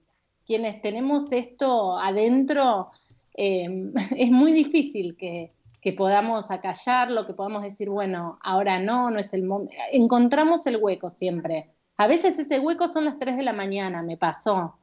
quienes 0.46 0.80
tenemos 0.80 1.24
esto 1.30 1.98
adentro, 1.98 2.90
eh, 3.34 3.92
es 4.16 4.30
muy 4.30 4.52
difícil 4.52 5.16
que, 5.16 5.52
que 5.80 5.92
podamos 5.92 6.50
acallarlo, 6.50 7.26
que 7.26 7.34
podamos 7.34 7.62
decir, 7.62 7.90
bueno, 7.90 8.38
ahora 8.42 8.78
no, 8.78 9.10
no 9.10 9.18
es 9.18 9.32
el 9.32 9.44
momento. 9.44 9.72
Encontramos 9.92 10.66
el 10.66 10.78
hueco 10.78 11.10
siempre. 11.10 11.70
A 11.96 12.06
veces 12.06 12.38
ese 12.38 12.58
hueco 12.58 12.88
son 12.88 13.04
las 13.04 13.18
3 13.18 13.36
de 13.36 13.42
la 13.42 13.52
mañana, 13.52 14.02
me 14.02 14.16
pasó. 14.16 14.76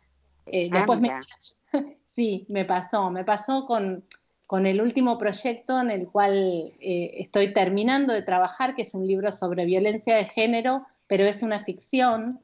Eh, 0.45 0.69
Ah, 0.71 0.77
después 0.77 0.99
me... 0.99 1.11
sí, 2.03 2.45
me 2.49 2.65
pasó. 2.65 3.09
Me 3.11 3.23
pasó 3.23 3.65
con, 3.65 4.03
con 4.47 4.65
el 4.65 4.81
último 4.81 5.17
proyecto 5.17 5.79
en 5.79 5.91
el 5.91 6.07
cual 6.07 6.73
eh, 6.79 7.11
estoy 7.19 7.53
terminando 7.53 8.13
de 8.13 8.21
trabajar, 8.21 8.75
que 8.75 8.83
es 8.83 8.93
un 8.93 9.05
libro 9.05 9.31
sobre 9.31 9.65
violencia 9.65 10.15
de 10.15 10.25
género, 10.25 10.85
pero 11.07 11.25
es 11.25 11.43
una 11.43 11.63
ficción. 11.63 12.39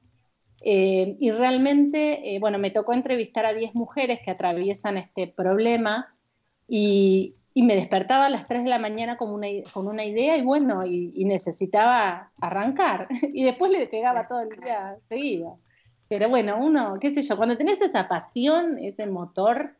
Eh, 0.61 1.15
y 1.19 1.31
realmente, 1.31 2.35
eh, 2.35 2.39
bueno, 2.39 2.57
me 2.59 2.71
tocó 2.71 2.93
entrevistar 2.93 3.45
a 3.45 3.53
10 3.53 3.75
mujeres 3.75 4.19
que 4.23 4.31
atraviesan 4.31 4.97
este 4.97 5.27
problema 5.27 6.15
y, 6.67 7.35
me 7.55 7.75
despertaba 7.75 8.27
a 8.27 8.29
las 8.29 8.47
3 8.47 8.63
de 8.63 8.69
la 8.69 8.79
mañana 8.79 9.17
con 9.17 9.31
una, 9.31 9.47
con 9.73 9.87
una 9.87 10.05
idea 10.05 10.37
y 10.37 10.41
bueno, 10.41 10.85
y, 10.85 11.11
y 11.13 11.25
necesitaba 11.25 12.31
arrancar. 12.39 13.09
Y 13.33 13.43
después 13.43 13.69
le 13.71 13.85
pegaba 13.87 14.29
todo 14.29 14.41
el 14.41 14.49
día 14.61 14.97
seguido. 15.09 15.59
Pero 16.07 16.27
bueno, 16.27 16.57
uno, 16.59 16.97
qué 16.99 17.13
sé 17.13 17.21
yo, 17.21 17.37
cuando 17.37 17.57
tenés 17.57 17.79
esa 17.81 18.07
pasión, 18.07 18.79
ese 18.79 19.05
motor, 19.07 19.75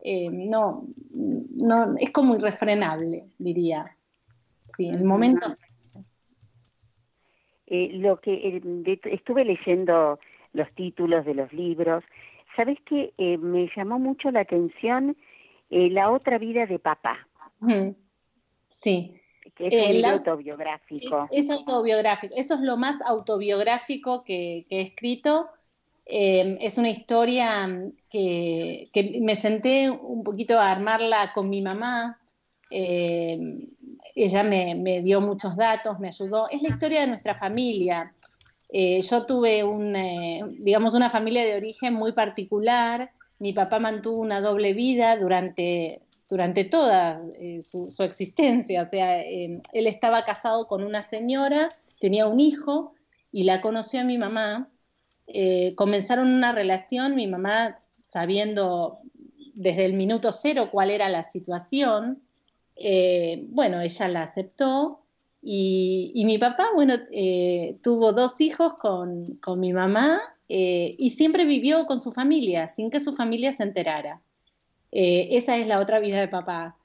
eh, 0.00 0.30
no, 0.30 0.86
no, 1.12 1.94
es 1.98 2.10
como 2.10 2.34
irrefrenable, 2.34 3.26
diría. 3.38 3.96
Sí, 4.76 4.88
el 4.88 5.04
momento 5.04 5.46
Eh, 7.74 7.90
lo 7.94 8.20
que 8.20 8.32
eh, 8.34 8.60
de- 8.62 9.00
estuve 9.18 9.44
leyendo 9.44 10.18
los 10.52 10.70
títulos 10.74 11.24
de 11.24 11.34
los 11.34 11.52
libros, 11.52 12.04
¿sabes 12.56 12.78
qué? 12.86 13.12
Eh, 13.18 13.36
me 13.38 13.68
llamó 13.76 13.98
mucho 13.98 14.30
la 14.30 14.40
atención 14.40 15.16
La 15.70 16.10
otra 16.10 16.38
vida 16.38 16.66
de 16.66 16.78
papá. 16.78 17.26
Sí, 18.82 19.20
que 19.56 19.66
es 19.68 19.74
un 19.74 19.92
libro 19.92 20.00
la- 20.00 20.12
autobiográfico. 20.12 21.28
Es, 21.32 21.44
es 21.46 21.50
autobiográfico, 21.50 22.34
eso 22.36 22.54
es 22.54 22.60
lo 22.60 22.76
más 22.76 22.96
autobiográfico 23.02 24.22
que, 24.24 24.64
que 24.68 24.78
he 24.78 24.82
escrito. 24.82 25.48
Es 26.06 26.78
una 26.78 26.90
historia 26.90 27.66
mm, 27.66 27.92
que, 28.10 28.90
que 28.92 29.20
me 29.22 29.36
senté 29.36 29.90
un 29.90 30.22
poquito 30.22 30.58
a 30.58 30.70
armarla 30.70 31.32
con 31.34 31.48
mi 31.48 31.62
mamá. 31.62 32.20
Eh, 32.70 33.38
ella 34.14 34.42
me, 34.42 35.02
dio 35.02 35.20
muchos 35.20 35.56
datos, 35.56 35.98
me 35.98 36.08
ayudó. 36.08 36.48
Es 36.50 36.62
la 36.62 36.68
historia 36.68 37.00
de 37.00 37.06
nuestra 37.08 37.34
familia. 37.34 38.14
Eh, 38.68 39.00
yo 39.02 39.26
tuve 39.26 39.64
un, 39.64 39.96
eh, 39.96 40.40
digamos, 40.58 40.94
una 40.94 41.10
familia 41.10 41.44
de 41.44 41.56
origen 41.56 41.94
muy 41.94 42.12
particular. 42.12 43.10
Mi 43.38 43.52
papá 43.52 43.78
mantuvo 43.78 44.20
una 44.20 44.40
doble 44.40 44.72
vida 44.72 45.16
durante, 45.16 46.00
durante 46.28 46.64
toda 46.64 47.22
eh, 47.38 47.62
su, 47.62 47.90
su 47.90 48.02
existencia. 48.02 48.82
O 48.82 48.90
sea, 48.90 49.20
él 49.22 49.62
estaba 49.72 50.24
casado 50.24 50.66
con 50.66 50.84
una 50.84 51.02
señora, 51.02 51.76
tenía 52.00 52.26
un 52.26 52.40
hijo 52.40 52.94
y 53.32 53.44
la 53.44 53.60
conoció 53.60 54.00
a 54.00 54.04
mi 54.04 54.18
mamá. 54.18 54.70
Comenzaron 55.76 56.28
una 56.28 56.52
relación, 56.52 57.16
mi 57.16 57.26
mamá 57.26 57.80
sabiendo 58.12 59.00
desde 59.54 59.86
el 59.86 59.94
minuto 59.94 60.32
cero 60.32 60.68
cuál 60.70 60.90
era 60.90 61.08
la 61.08 61.22
situación. 61.22 62.22
Eh, 62.76 63.44
bueno, 63.48 63.80
ella 63.80 64.08
la 64.08 64.22
aceptó 64.22 65.00
y, 65.42 66.12
y 66.14 66.24
mi 66.24 66.38
papá, 66.38 66.68
bueno, 66.74 66.94
eh, 67.10 67.76
tuvo 67.82 68.12
dos 68.12 68.40
hijos 68.40 68.74
con, 68.74 69.36
con 69.36 69.60
mi 69.60 69.72
mamá 69.72 70.20
eh, 70.48 70.94
y 70.98 71.10
siempre 71.10 71.44
vivió 71.44 71.86
con 71.86 72.00
su 72.00 72.12
familia, 72.12 72.72
sin 72.74 72.90
que 72.90 73.00
su 73.00 73.14
familia 73.14 73.52
se 73.52 73.62
enterara. 73.62 74.20
Esa 74.96 75.56
es 75.56 75.66
la 75.66 75.80
otra 75.80 75.98
vida 75.98 76.20
de 76.20 76.28
papá. 76.28 76.76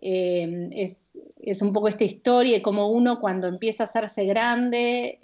Es, 0.00 0.96
es 1.38 1.60
un 1.60 1.74
poco 1.74 1.88
esta 1.88 2.04
historia 2.04 2.54
de 2.54 2.62
cómo 2.62 2.88
uno 2.88 3.20
cuando 3.20 3.46
empieza 3.46 3.82
a 3.82 3.86
hacerse 3.86 4.24
grande, 4.24 5.18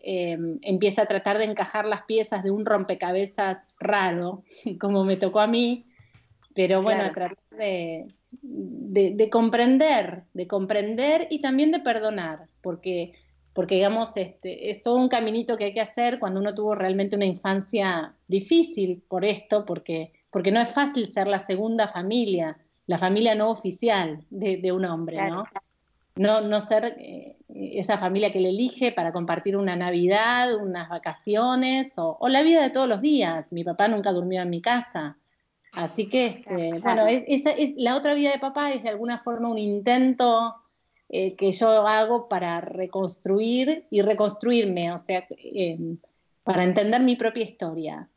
empieza 0.61 1.03
a 1.03 1.07
tratar 1.07 1.39
de 1.39 1.45
encajar 1.45 1.87
las 1.87 2.03
piezas 2.03 2.45
de 2.45 2.51
un 2.51 2.67
rompecabezas 2.67 3.63
raro, 3.81 4.43
como 4.79 5.05
me 5.05 5.17
tocó 5.17 5.41
a 5.41 5.47
mí, 5.47 5.87
pero 6.55 6.83
bueno, 6.83 7.11
Claro. 7.13 7.13
a 7.13 7.29
tratar 7.29 7.59
de, 7.59 8.15
de, 8.43 9.13
de 9.15 9.31
comprender, 9.31 10.25
de 10.33 10.47
comprender 10.47 11.27
y 11.31 11.41
también 11.41 11.73
de 11.73 11.81
perdonar, 11.81 12.47
porque, 12.63 13.13
porque 13.53 13.77
digamos, 13.77 14.11
este, 14.17 14.71
es 14.71 14.83
todo 14.83 14.97
un 14.97 15.09
caminito 15.09 15.57
que 15.57 15.67
hay 15.67 15.75
que 15.75 15.81
hacer 15.81 16.19
cuando 16.19 16.41
uno 16.41 16.55
tuvo 16.55 16.75
realmente 16.75 17.17
una 17.17 17.25
infancia 17.25 18.15
difícil 18.29 19.03
por 19.09 19.25
esto, 19.25 19.65
porque, 19.65 20.13
porque 20.31 20.53
no 20.53 20.61
es 20.61 20.69
fácil 20.71 21.13
ser 21.13 21.27
la 21.27 21.41
segunda 21.41 21.89
familia, 21.89 22.59
la 22.87 22.99
familia 22.99 23.35
no 23.35 23.51
oficial 23.51 24.25
de, 24.31 24.59
de 24.59 24.73
un 24.73 24.85
hombre. 24.85 25.19
¿no? 25.29 25.45
No, 26.17 26.41
no 26.43 26.61
ser 26.61 26.97
eh, 26.99 27.37
esa 27.49 27.99
familia 27.99 28.33
que 28.33 28.41
le 28.41 28.51
elige 28.51 28.93
para 28.93 29.13
compartir 29.13 29.57
una 29.57 29.75
Navidad, 29.75 30.55
unas 30.55 30.89
vacaciones 30.89 31.91
o, 31.97 32.17
o 32.21 32.29
la 32.29 32.43
vida 32.43 32.63
de 32.63 32.71
todos 32.71 32.89
los 32.89 33.01
días. 33.01 33.47
Mi 33.51 33.65
papá 33.65 33.89
nunca 33.89 34.13
durmió 34.13 34.43
en 34.43 34.51
mi 34.51 34.61
casa. 34.61 35.17
Así 35.77 36.09
que, 36.09 36.27
este, 36.27 36.45
Claro. 36.81 36.81
bueno, 36.83 37.07
es- 37.07 37.25
es, 37.27 37.73
la 37.77 37.97
otra 37.97 38.15
vida 38.15 38.31
de 38.33 38.39
papá 38.39 38.73
es 38.73 38.83
de 38.83 38.89
alguna 38.91 39.19
forma 39.19 39.49
un 39.51 39.59
intento 39.59 40.55
eh, 41.11 41.35
que 41.37 41.53
yo 41.53 41.69
hago 41.87 42.29
para 42.29 42.61
reconstruir 42.61 43.85
y 43.91 44.01
reconstruirme, 44.03 44.93
o 44.93 44.99
sea, 44.99 45.27
eh, 45.31 45.79
para 46.43 46.65
entender 46.65 47.01
mi 47.03 47.17
propia 47.17 47.45
historia. 47.45 48.09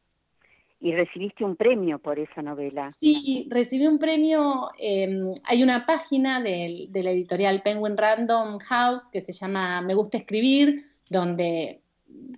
y 0.80 0.92
recibiste 0.94 1.44
un 1.44 1.56
premio 1.56 1.98
por 1.98 2.20
esa 2.20 2.44
novela. 2.44 2.92
Sí, 2.92 3.48
recibí 3.50 3.88
un 3.88 3.98
premio. 3.98 4.70
em, 4.78 5.34
hay 5.44 5.64
una 5.64 5.88
página 5.88 6.40
del, 6.40 6.92
de 6.92 7.02
la 7.02 7.10
editorial 7.10 7.64
Penguin 7.64 7.98
Random 7.98 8.60
House 8.60 9.04
que 9.12 9.22
se 9.22 9.32
llama 9.34 9.82
Me 9.82 9.96
gusta 9.96 10.18
escribir, 10.18 10.84
donde 11.10 11.82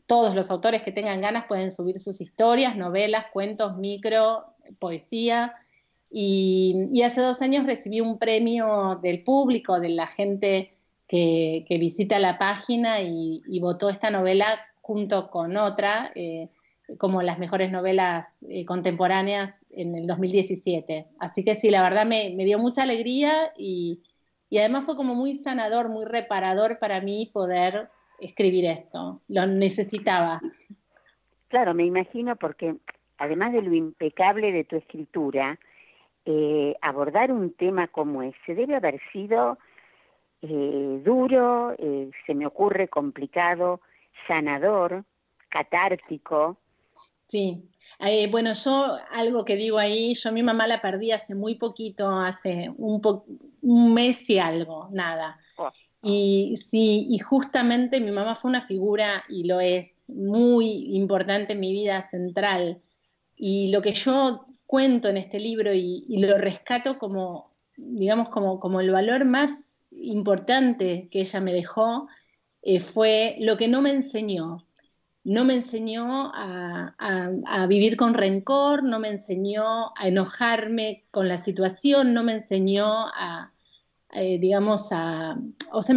todos 0.08 0.34
los 0.36 0.50
autores 0.52 0.82
que 0.84 0.94
tengan 0.94 1.20
ganas 1.20 1.46
pueden 1.48 1.70
subir 1.70 2.00
sus 2.00 2.22
historias, 2.22 2.78
novelas, 2.78 3.26
cuentos, 3.34 3.76
micro, 3.78 4.46
poesía. 4.78 5.54
Y, 6.12 7.02
hace 7.04 7.22
dos 7.22 7.42
años 7.42 7.66
recibí 7.66 8.02
un 8.02 8.18
premio 8.20 9.00
del 9.02 9.24
público, 9.24 9.80
de 9.80 9.90
la 9.90 10.08
gente 10.08 10.74
que, 11.08 11.66
visita 11.70 12.20
la 12.20 12.38
página 12.38 13.02
y, 13.02 13.42
y 13.48 13.60
votó 13.60 13.90
esta 13.90 14.12
novela 14.12 14.46
junto 14.82 15.30
con 15.30 15.58
otra. 15.58 16.12
eh, 16.16 16.50
como 16.98 17.22
las 17.22 17.40
mejores 17.40 17.72
novelas 17.72 18.28
eh, 18.48 18.66
contemporáneas 18.66 19.54
en 19.72 19.96
el 19.96 20.08
2017. 20.08 21.08
Así 21.20 21.44
que 21.44 21.56
sí, 21.60 21.70
la 21.70 21.82
verdad 21.82 22.06
me, 22.06 22.34
me 22.36 22.46
dio 22.46 22.60
mucha 22.60 22.84
alegría 22.84 23.52
y, 23.58 24.02
y 24.50 24.58
además 24.58 24.86
fue 24.86 24.96
como 24.96 25.16
muy 25.16 25.36
sanador, 25.36 25.90
muy 25.90 26.06
reparador 26.06 26.80
para 26.80 27.02
mí 27.02 27.30
poder 27.32 27.90
escribir 28.20 28.66
esto. 28.66 29.22
Lo 29.28 29.46
necesitaba. 29.46 30.42
Claro, 31.48 31.74
me 31.74 31.86
imagino 31.86 32.36
porque 32.36 32.76
además 33.20 33.54
de 33.54 33.62
lo 33.62 33.74
impecable 33.74 34.52
de 34.52 34.64
tu 34.64 34.78
escritura, 34.78 35.60
eh, 36.26 36.76
abordar 36.82 37.32
un 37.32 37.54
tema 37.54 37.88
como 37.88 38.24
ese 38.24 38.56
debe 38.56 38.76
haber 38.76 39.00
sido 39.12 39.58
eh, 40.42 41.02
duro, 41.04 41.74
eh, 41.78 42.10
se 42.26 42.34
me 42.34 42.46
ocurre 42.46 42.88
complicado, 42.88 43.82
sanador, 44.28 45.04
catártico. 45.50 46.58
Sí, 47.28 47.70
bueno, 48.32 48.54
yo 48.54 48.98
algo 49.12 49.46
que 49.46 49.56
digo 49.56 49.78
ahí, 49.78 50.16
yo 50.16 50.30
a 50.30 50.32
mi 50.32 50.42
mamá 50.42 50.66
la 50.66 50.82
perdí 50.82 51.12
hace 51.12 51.36
muy 51.36 51.56
poquito, 51.56 52.10
hace 52.10 52.72
un, 52.78 53.02
po- 53.02 53.26
un 53.62 53.94
mes 53.94 54.28
y 54.32 54.40
algo, 54.40 54.90
nada. 54.92 55.38
Oh. 55.58 55.70
Y 56.02 56.58
sí, 56.58 57.06
y 57.10 57.20
justamente 57.20 58.02
mi 58.02 58.12
mamá 58.12 58.34
fue 58.36 58.50
una 58.50 58.62
figura, 58.62 59.24
y 59.30 59.46
lo 59.46 59.60
es, 59.60 59.92
muy 60.08 60.96
importante 60.96 61.54
en 61.54 61.60
mi 61.60 61.72
vida 61.72 62.10
central. 62.10 62.82
Y 63.42 63.72
lo 63.72 63.82
que 63.82 63.94
yo 63.94 64.46
cuento 64.68 65.08
en 65.08 65.16
este 65.16 65.40
libro 65.40 65.74
y, 65.74 66.06
lo 66.18 66.38
rescato 66.38 67.00
como, 67.00 67.56
digamos, 67.78 68.28
como, 68.28 68.60
como 68.60 68.82
el 68.82 68.92
valor 68.92 69.24
más 69.24 69.50
importante 69.92 71.08
que 71.10 71.22
ella 71.22 71.40
me 71.40 71.54
dejó, 71.54 72.10
eh, 72.62 72.82
fue 72.82 73.38
lo 73.40 73.56
que 73.56 73.70
no 73.70 73.82
me 73.82 73.92
enseñó. 73.92 74.68
No 75.24 75.46
me 75.46 75.56
enseñó 75.56 76.32
a, 76.36 77.66
vivir 77.70 77.96
con 77.96 78.14
rencor, 78.14 78.84
no 78.84 79.00
me 79.00 79.08
enseñó 79.08 79.96
a 79.96 80.08
enojarme 80.08 81.06
con 81.10 81.30
la 81.30 81.38
situación, 81.38 82.14
no 82.14 82.24
me 82.24 82.34
enseñó 82.34 82.86
a, 82.86 83.54
eh, 84.12 84.38
digamos, 84.38 84.90
a... 84.92 85.40
O 85.72 85.82
sea, 85.82 85.96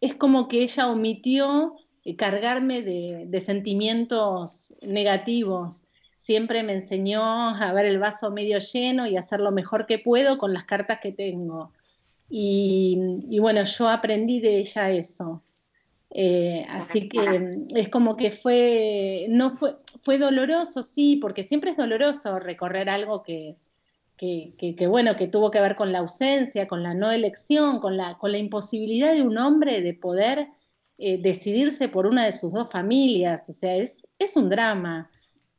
es 0.00 0.14
como 0.16 0.48
que 0.48 0.64
ella 0.64 0.88
omitió 0.88 1.76
eh, 2.02 2.16
cargarme 2.16 2.82
de 2.82 3.40
sentimientos 3.40 4.74
negativos. 4.82 5.85
Siempre 6.26 6.64
me 6.64 6.72
enseñó 6.72 7.22
a 7.22 7.72
ver 7.72 7.86
el 7.86 8.00
vaso 8.00 8.32
medio 8.32 8.58
lleno 8.58 9.06
y 9.06 9.16
hacer 9.16 9.38
lo 9.38 9.52
mejor 9.52 9.86
que 9.86 10.00
puedo 10.00 10.38
con 10.38 10.52
las 10.52 10.64
cartas 10.64 10.98
que 11.00 11.12
tengo. 11.12 11.70
Y, 12.28 13.38
bueno, 13.38 13.62
yo 13.62 13.88
aprendí 13.88 14.40
de 14.40 14.58
ella 14.58 14.90
eso. 14.90 15.44
Eh, 16.10 16.66
así 16.68 17.08
que 17.08 17.58
es 17.76 17.88
como 17.90 18.16
que 18.16 18.32
fue, 18.32 19.26
no 19.28 19.52
fue, 19.52 19.76
fue 20.02 20.18
doloroso, 20.18 20.82
sí, 20.82 21.20
porque 21.22 21.44
siempre 21.44 21.70
es 21.70 21.76
doloroso 21.76 22.40
recorrer 22.40 22.88
algo 22.88 23.22
que- 23.22 23.54
que, 24.16 24.86
bueno, 24.88 25.14
que 25.14 25.28
tuvo 25.28 25.52
que 25.52 25.60
ver 25.60 25.76
con 25.76 25.92
la 25.92 25.98
ausencia, 25.98 26.66
con 26.66 26.82
la 26.82 26.92
no 26.92 27.12
elección, 27.12 27.78
con 27.78 27.96
la, 27.96 28.18
con 28.18 28.32
la 28.32 28.38
imposibilidad 28.38 29.12
de 29.12 29.22
un 29.22 29.38
hombre 29.38 29.80
de 29.80 29.94
poder 29.94 30.48
eh, 30.98 31.18
decidirse 31.22 31.88
por 31.88 32.04
una 32.06 32.24
de 32.24 32.32
sus 32.32 32.52
dos 32.52 32.68
familias. 32.68 33.48
O 33.48 33.52
sea, 33.52 33.76
es, 33.76 33.98
es 34.18 34.34
un 34.34 34.48
drama, 34.48 35.08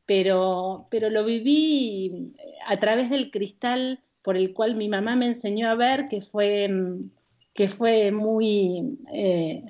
pero, 0.07 0.87
pero 0.89 1.11
lo 1.11 1.23
viví 1.23 2.33
eh, 2.39 2.53
a 2.65 2.79
través 2.79 3.11
del 3.11 3.29
cristal 3.29 3.99
por 4.23 4.35
el 4.37 4.53
cual 4.53 4.75
mi 4.75 4.89
mamá 4.89 5.15
me 5.15 5.27
enseñó 5.27 5.69
a 5.69 5.75
ver, 5.75 6.07
que 6.07 6.21
fue, 6.21 6.67
mm, 6.67 7.11
que 7.53 7.67
fue 7.69 8.11
muy, 8.11 8.97
eh, 9.13 9.63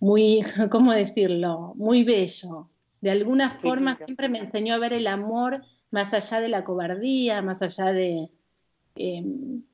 muy, 0.00 0.42
¿cómo 0.70 0.92
decirlo? 0.92 1.72
Muy 1.76 2.04
bello. 2.04 2.68
De 3.00 3.10
alguna 3.10 3.50
forma 3.50 3.96
siempre 4.06 4.28
me 4.28 4.38
enseñó 4.38 4.74
a 4.74 4.78
ver 4.78 4.92
el 4.92 5.06
amor 5.06 5.62
más 5.90 6.12
allá 6.12 6.40
de 6.40 6.48
la 6.48 6.64
cobardía, 6.64 7.40
más 7.42 7.62
allá 7.62 7.92
de, 7.92 8.28
eh, 8.96 9.22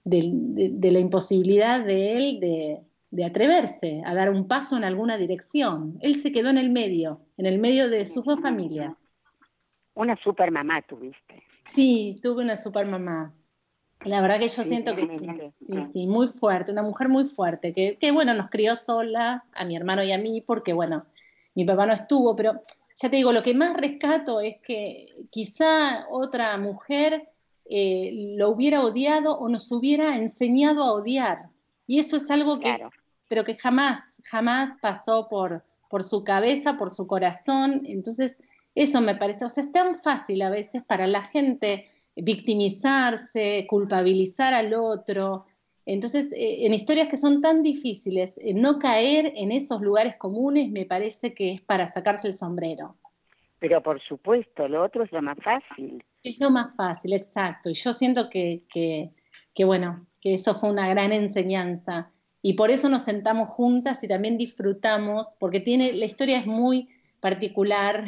de, 0.05 0.31
de- 0.33 0.71
de 0.73 0.91
la 0.93 0.99
imposibilidad 0.99 1.85
de 1.85 2.17
él 2.17 2.41
de, 2.41 2.81
de 3.11 3.25
atreverse 3.25 4.03
a 4.05 4.15
dar 4.15 4.31
un 4.31 4.47
paso 4.49 4.77
en 4.77 4.85
alguna 4.85 5.17
dirección. 5.17 5.97
Él 6.01 6.21
se 6.23 6.33
quedó 6.33 6.51
en 6.51 6.59
el 6.59 6.71
medio, 6.71 7.21
en 7.39 7.47
el 7.47 7.59
medio 7.59 7.89
de 7.89 8.07
sus 8.07 8.25
dos 8.25 8.41
familias. 8.41 8.95
Una 10.01 10.17
super 10.17 10.51
mamá 10.51 10.81
tuviste. 10.81 11.43
Sí, 11.75 12.19
tuve 12.23 12.43
una 12.43 12.57
super 12.57 12.87
mamá. 12.87 13.35
La 14.07 14.23
verdad 14.23 14.39
que 14.39 14.49
yo 14.49 14.63
Sí, 14.63 14.71
siento 14.71 14.97
que 14.97 15.03
sí, 15.07 15.67
sí, 15.67 15.83
sí, 15.93 16.07
muy 16.07 16.27
fuerte, 16.29 16.73
una 16.73 16.83
mujer 16.83 17.11
muy 17.11 17.27
fuerte, 17.27 17.75
que, 17.75 17.99
que 17.99 18.11
bueno, 18.11 18.33
nos 18.33 18.49
crió 18.49 18.77
sola, 18.77 19.45
a 19.53 19.65
mi 19.67 19.77
hermano 19.77 20.03
y 20.03 20.13
a 20.13 20.17
mí, 20.17 20.41
porque 20.41 20.73
bueno, 20.73 21.05
mi 21.55 21.67
papá 21.67 21.85
no 21.85 21.93
estuvo, 21.93 22.35
pero 22.35 22.63
ya 22.97 23.11
te 23.11 23.17
digo, 23.17 23.31
lo 23.31 23.43
que 23.43 23.53
más 23.53 23.77
rescato 23.77 24.41
es 24.41 24.57
que 24.63 25.27
quizá 25.29 26.07
otra 26.09 26.57
mujer 26.57 27.29
eh, 27.67 28.35
lo 28.39 28.49
hubiera 28.49 28.81
odiado 28.81 29.39
o 29.39 29.51
nos 29.51 29.71
hubiera 29.71 30.17
enseñado 30.17 30.83
a 30.83 30.93
odiar. 30.95 31.51
Y 31.87 31.99
eso 31.99 32.17
es 32.17 32.31
algo 32.31 32.59
que, 32.59 32.75
Claro. 32.75 32.91
pero 33.29 33.45
que 33.45 33.55
jamás, 33.55 34.03
jamás 34.25 34.79
pasó 34.81 35.29
por, 35.29 35.63
por 35.91 36.05
su 36.05 36.25
cabeza, 36.25 36.79
por 36.79 36.91
su 36.91 37.07
corazón. 37.07 37.83
Entonces, 37.85 38.35
eso 38.83 39.01
me 39.01 39.15
parece, 39.15 39.45
o 39.45 39.49
sea, 39.49 39.65
es 39.65 39.73
tan 39.73 40.01
fácil 40.01 40.41
a 40.43 40.51
veces 40.51 40.83
para 40.83 41.07
la 41.07 41.23
gente 41.23 41.89
victimizarse, 42.17 43.67
culpabilizar 43.69 44.55
al 44.55 44.73
otro. 44.75 45.45
Entonces, 45.85 46.33
eh, 46.33 46.67
en 46.67 46.73
historias 46.73 47.09
que 47.09 47.17
son 47.17 47.41
tan 47.43 47.63
difíciles, 47.63 48.33
eh, 48.39 48.55
no 48.55 48.79
caer 48.79 49.33
en 49.37 49.53
esos 49.53 49.83
lugares 49.83 50.17
comunes 50.17 50.71
me 50.71 50.87
parece 50.87 51.35
que 51.35 51.53
es 51.53 51.61
para 51.61 51.93
sacarse 51.93 52.29
el 52.29 52.35
sombrero. 52.35 52.97
Pero 53.59 53.83
por 53.83 54.01
supuesto, 54.01 54.67
lo 54.67 54.83
otro 54.83 55.05
es 55.05 55.13
lo 55.13 55.21
más 55.21 55.37
fácil. 55.43 56.03
Es 56.23 56.41
lo 56.41 56.51
más 56.51 56.75
fácil, 56.75 57.13
exacto. 57.13 57.69
Y 57.69 57.75
yo 57.75 57.93
siento 57.93 58.31
que, 58.31 58.63
que, 58.73 59.11
que, 59.55 59.65
bueno, 59.65 60.07
que 60.23 60.35
eso 60.35 60.59
fue 60.59 60.71
una 60.71 60.89
gran 60.89 61.13
enseñanza. 61.13 62.11
Y 62.41 62.55
por 62.55 62.71
eso 62.71 62.89
nos 62.89 63.03
sentamos 63.03 63.51
juntas 63.51 64.03
y 64.03 64.09
también 64.09 64.39
disfrutamos, 64.39 65.27
porque 65.39 65.61
tiene, 65.61 65.93
la 65.93 66.07
historia 66.07 66.39
es 66.39 66.47
muy 66.47 66.89
particular 67.21 68.05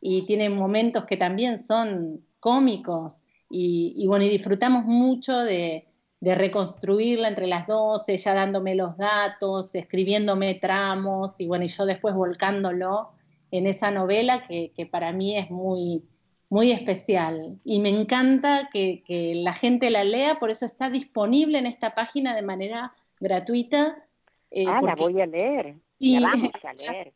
y 0.00 0.26
tiene 0.26 0.48
momentos 0.50 1.04
que 1.04 1.16
también 1.16 1.66
son 1.66 2.24
cómicos. 2.40 3.16
Y, 3.50 3.94
y 3.96 4.06
bueno, 4.06 4.24
y 4.24 4.28
disfrutamos 4.28 4.84
mucho 4.84 5.38
de, 5.38 5.86
de 6.20 6.34
reconstruirla 6.34 7.28
entre 7.28 7.46
las 7.46 7.66
dos, 7.66 8.08
ella 8.08 8.34
dándome 8.34 8.74
los 8.74 8.96
datos, 8.96 9.74
escribiéndome 9.74 10.54
tramos, 10.54 11.32
y 11.38 11.46
bueno, 11.46 11.64
y 11.64 11.68
yo 11.68 11.86
después 11.86 12.14
volcándolo 12.14 13.10
en 13.50 13.66
esa 13.66 13.90
novela 13.90 14.46
que, 14.48 14.72
que 14.74 14.86
para 14.86 15.12
mí 15.12 15.36
es 15.36 15.50
muy, 15.50 16.02
muy 16.48 16.72
especial. 16.72 17.58
Y 17.64 17.80
me 17.80 17.88
encanta 17.88 18.68
que, 18.72 19.04
que 19.06 19.34
la 19.36 19.52
gente 19.52 19.90
la 19.90 20.04
lea, 20.04 20.38
por 20.38 20.50
eso 20.50 20.66
está 20.66 20.90
disponible 20.90 21.58
en 21.58 21.66
esta 21.66 21.94
página 21.94 22.34
de 22.34 22.42
manera 22.42 22.92
gratuita. 23.20 24.04
eh, 24.50 24.64
ah, 24.66 24.80
la 24.82 24.94
voy 24.94 25.20
a 25.20 25.26
leer. 25.26 25.76
Sí. 25.98 26.18
La 26.18 26.28
vamos 26.28 26.50
a 26.64 26.72
leer. 26.72 27.12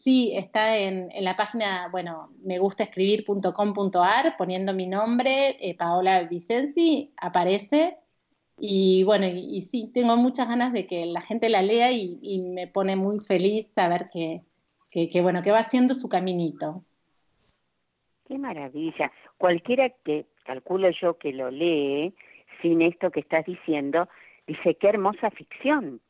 Sí, 0.00 0.32
está 0.36 0.76
en, 0.78 1.10
en 1.12 1.24
la 1.24 1.36
página, 1.36 1.88
bueno, 1.92 2.30
me 2.42 2.58
gusta 2.58 2.82
escribir.com.ar, 2.84 4.36
poniendo 4.36 4.74
mi 4.74 4.86
nombre, 4.86 5.56
eh, 5.60 5.76
Paola 5.76 6.24
Vicenzi, 6.24 7.12
aparece. 7.16 7.96
Y 8.58 9.04
bueno, 9.04 9.26
y, 9.26 9.56
y 9.56 9.62
sí, 9.62 9.90
tengo 9.94 10.16
muchas 10.16 10.48
ganas 10.48 10.72
de 10.72 10.86
que 10.86 11.06
la 11.06 11.20
gente 11.20 11.48
la 11.48 11.62
lea 11.62 11.92
y, 11.92 12.18
y 12.20 12.40
me 12.40 12.66
pone 12.66 12.96
muy 12.96 13.20
feliz 13.20 13.68
saber 13.74 14.10
que, 14.12 14.42
que, 14.90 15.08
que, 15.08 15.22
bueno, 15.22 15.42
que 15.42 15.52
va 15.52 15.60
haciendo 15.60 15.94
su 15.94 16.08
caminito. 16.08 16.84
Qué 18.26 18.38
maravilla. 18.38 19.12
Cualquiera 19.38 19.88
que, 20.04 20.26
calculo 20.44 20.90
yo, 20.90 21.16
que 21.16 21.32
lo 21.32 21.50
lee 21.50 22.14
sin 22.60 22.82
esto 22.82 23.10
que 23.10 23.20
estás 23.20 23.46
diciendo, 23.46 24.08
dice, 24.46 24.74
qué 24.74 24.88
hermosa 24.88 25.30
ficción. 25.30 26.00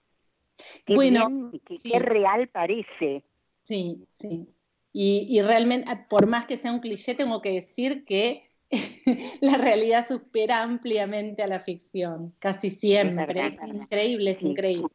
Qué 0.87 0.95
Bueno, 0.95 1.29
bien, 1.29 1.61
qué, 1.67 1.79
sí. 1.79 1.91
qué 1.93 1.99
real 1.99 2.49
parece. 2.49 3.23
Sí, 3.71 4.05
sí. 4.17 4.49
Y, 4.93 5.27
y 5.29 5.43
realmente, 5.43 5.87
ah, 5.89 6.09
por 6.11 6.27
más 6.27 6.47
que 6.47 6.57
sea 6.57 6.73
un 6.73 6.81
cliché, 6.81 7.15
tengo 7.15 7.41
que 7.41 7.53
decir 7.53 8.05
que 8.05 8.51
la 9.41 9.59
realidad 9.59 10.09
supera 10.09 10.65
ampliamente 10.65 11.45
a 11.45 11.47
la 11.47 11.61
ficción, 11.61 12.35
casi 12.41 12.71
siempre. 12.71 13.47
Es, 13.47 13.55
increíble, 13.73 14.33
es 14.33 14.39
Sí. 14.41 14.49
increíble. 14.49 14.89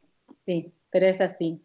Sí, 0.45 0.73
pero 0.89 1.07
es 1.07 1.21
así. 1.21 1.61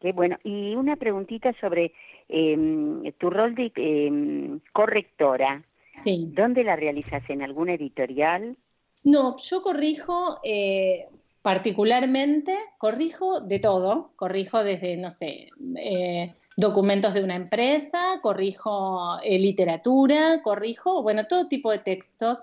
Qué 0.00 0.10
bueno. 0.10 0.36
Y 0.42 0.74
una 0.74 0.96
preguntita 0.96 1.54
sobre 1.60 1.92
eh, 2.28 3.14
tu 3.18 3.30
rol 3.30 3.54
de, 3.54 3.70
eh, 3.76 4.58
correctora. 4.72 5.64
Sí. 6.02 6.26
¿Dónde 6.32 6.64
la 6.64 6.74
realizas? 6.74 7.22
¿En 7.30 7.42
alguna 7.42 7.74
editorial? 7.74 8.56
No, 9.04 9.36
yo 9.38 9.62
corrijo 9.62 10.40
eh, 10.42 11.06
particularmente, 11.42 12.56
corrijo 12.78 13.40
de 13.40 13.58
todo, 13.58 14.12
corrijo 14.16 14.62
desde, 14.62 14.96
no 14.96 15.10
sé, 15.10 15.48
eh, 15.76 16.34
documentos 16.56 17.14
de 17.14 17.24
una 17.24 17.36
empresa, 17.36 18.20
corrijo 18.22 19.18
eh, 19.22 19.38
literatura, 19.38 20.42
corrijo, 20.42 21.02
bueno, 21.02 21.26
todo 21.26 21.48
tipo 21.48 21.70
de 21.70 21.78
textos. 21.78 22.38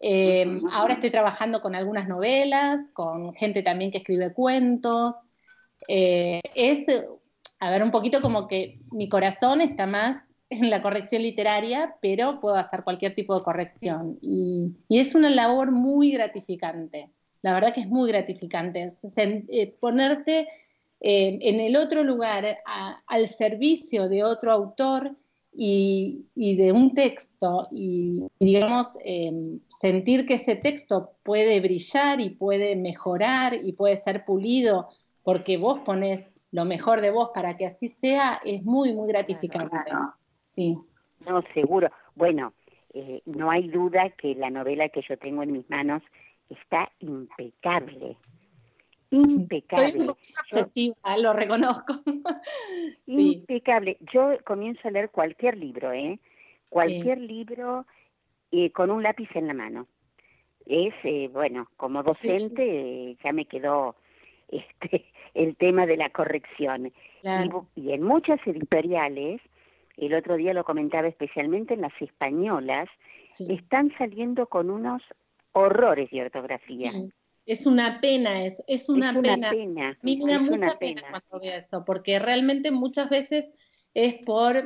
Eh, 0.00 0.60
ahora 0.72 0.94
estoy 0.94 1.10
trabajando 1.10 1.62
con 1.62 1.74
algunas 1.74 2.08
novelas, 2.08 2.80
con 2.92 3.32
gente 3.34 3.62
también 3.62 3.92
que 3.92 3.98
escribe 3.98 4.32
cuentos. 4.32 5.14
Es, 5.86 6.86
a 7.60 7.70
ver, 7.70 7.82
un 7.82 7.90
poquito 7.90 8.20
como 8.20 8.48
que 8.48 8.80
mi 8.90 9.08
corazón 9.08 9.60
está 9.60 9.86
más 9.86 10.22
en 10.50 10.70
la 10.70 10.82
corrección 10.82 11.22
literaria, 11.22 11.96
pero 12.02 12.40
puedo 12.40 12.56
hacer 12.56 12.82
cualquier 12.82 13.14
tipo 13.14 13.34
de 13.36 13.44
corrección. 13.44 14.18
Y, 14.20 14.72
y 14.88 14.98
es 14.98 15.14
una 15.14 15.30
labor 15.30 15.70
muy 15.70 16.10
gratificante. 16.10 17.10
La 17.44 17.52
verdad 17.52 17.74
que 17.74 17.82
es 17.82 17.88
muy 17.88 18.08
gratificante. 18.10 18.90
Sen- 19.14 19.44
eh, 19.48 19.74
ponerte 19.78 20.48
eh, 21.00 21.38
en 21.42 21.60
el 21.60 21.76
otro 21.76 22.02
lugar, 22.02 22.42
a- 22.64 23.02
al 23.06 23.28
servicio 23.28 24.08
de 24.08 24.24
otro 24.24 24.50
autor 24.50 25.10
y, 25.52 26.24
y 26.34 26.56
de 26.56 26.72
un 26.72 26.94
texto, 26.94 27.68
y, 27.70 28.22
y, 28.38 28.44
digamos, 28.46 28.88
eh, 29.04 29.30
sentir 29.78 30.24
que 30.26 30.34
ese 30.34 30.56
texto 30.56 31.10
puede 31.22 31.60
brillar 31.60 32.18
y 32.22 32.30
puede 32.30 32.76
mejorar 32.76 33.52
y 33.62 33.72
puede 33.74 33.98
ser 34.00 34.24
pulido 34.24 34.88
porque 35.22 35.58
vos 35.58 35.80
pones 35.80 36.22
lo 36.50 36.64
mejor 36.64 37.02
de 37.02 37.10
vos 37.10 37.28
para 37.34 37.58
que 37.58 37.66
así 37.66 37.90
sea, 38.00 38.40
es 38.42 38.62
muy, 38.64 38.94
muy 38.94 39.08
gratificante. 39.08 39.76
Sí. 40.54 40.78
No, 41.26 41.42
seguro. 41.52 41.90
Bueno, 42.14 42.54
eh, 42.94 43.20
no 43.26 43.50
hay 43.50 43.68
duda 43.68 44.08
que 44.16 44.34
la 44.34 44.48
novela 44.48 44.88
que 44.88 45.02
yo 45.06 45.18
tengo 45.18 45.42
en 45.42 45.52
mis 45.52 45.68
manos 45.68 46.02
está 46.48 46.90
impecable. 47.00 48.16
Impecable. 49.10 50.06
Yo- 50.50 50.92
lo 51.22 51.32
reconozco. 51.32 51.94
Impecable. 53.06 53.96
Yo 54.12 54.36
comienzo 54.44 54.88
a 54.88 54.90
leer 54.90 55.10
cualquier 55.10 55.56
libro, 55.56 55.92
¿eh? 55.92 56.18
Cualquier 56.68 57.18
libro 57.20 57.86
eh, 58.50 58.70
con 58.72 58.90
un 58.90 59.02
lápiz 59.02 59.28
en 59.34 59.46
la 59.46 59.54
mano. 59.54 59.86
Es, 60.66 60.94
eh, 61.04 61.28
bueno, 61.32 61.68
como 61.76 62.02
docente 62.02 63.10
eh, 63.10 63.16
ya 63.22 63.32
me 63.32 63.44
quedó 63.46 63.96
este 64.48 65.06
el 65.34 65.56
tema 65.56 65.86
de 65.86 65.96
la 65.96 66.10
corrección. 66.10 66.86
Y, 66.86 66.92
Claro. 67.20 67.50
bu- 67.50 67.66
y 67.74 67.92
en 67.92 68.02
muchas 68.02 68.38
editoriales, 68.46 69.40
el 69.96 70.14
otro 70.14 70.36
día 70.36 70.54
lo 70.54 70.64
comentaba 70.64 71.08
especialmente 71.08 71.74
en 71.74 71.80
las 71.82 71.92
españolas, 72.00 72.88
Sí. 73.30 73.46
están 73.50 73.92
saliendo 73.98 74.46
con 74.46 74.70
unos 74.70 75.02
horrores 75.54 76.10
de 76.10 76.22
ortografía. 76.22 76.92
Sí. 76.92 77.10
Es 77.46 77.66
una 77.66 78.00
pena, 78.00 78.44
es, 78.46 78.62
es 78.66 78.88
una 78.88 79.10
es 79.10 79.16
pena. 79.18 79.36
una 79.36 79.50
pena. 79.50 79.88
A 79.90 79.96
mí 80.02 80.18
me 80.24 80.30
da 80.32 80.36
es 80.36 80.42
mucha 80.42 80.78
pena, 80.78 81.02
cuando 81.10 81.40
veo 81.44 81.58
eso, 81.58 81.84
porque 81.84 82.18
realmente 82.18 82.70
muchas 82.70 83.10
veces 83.10 83.48
es 83.92 84.14
por, 84.24 84.56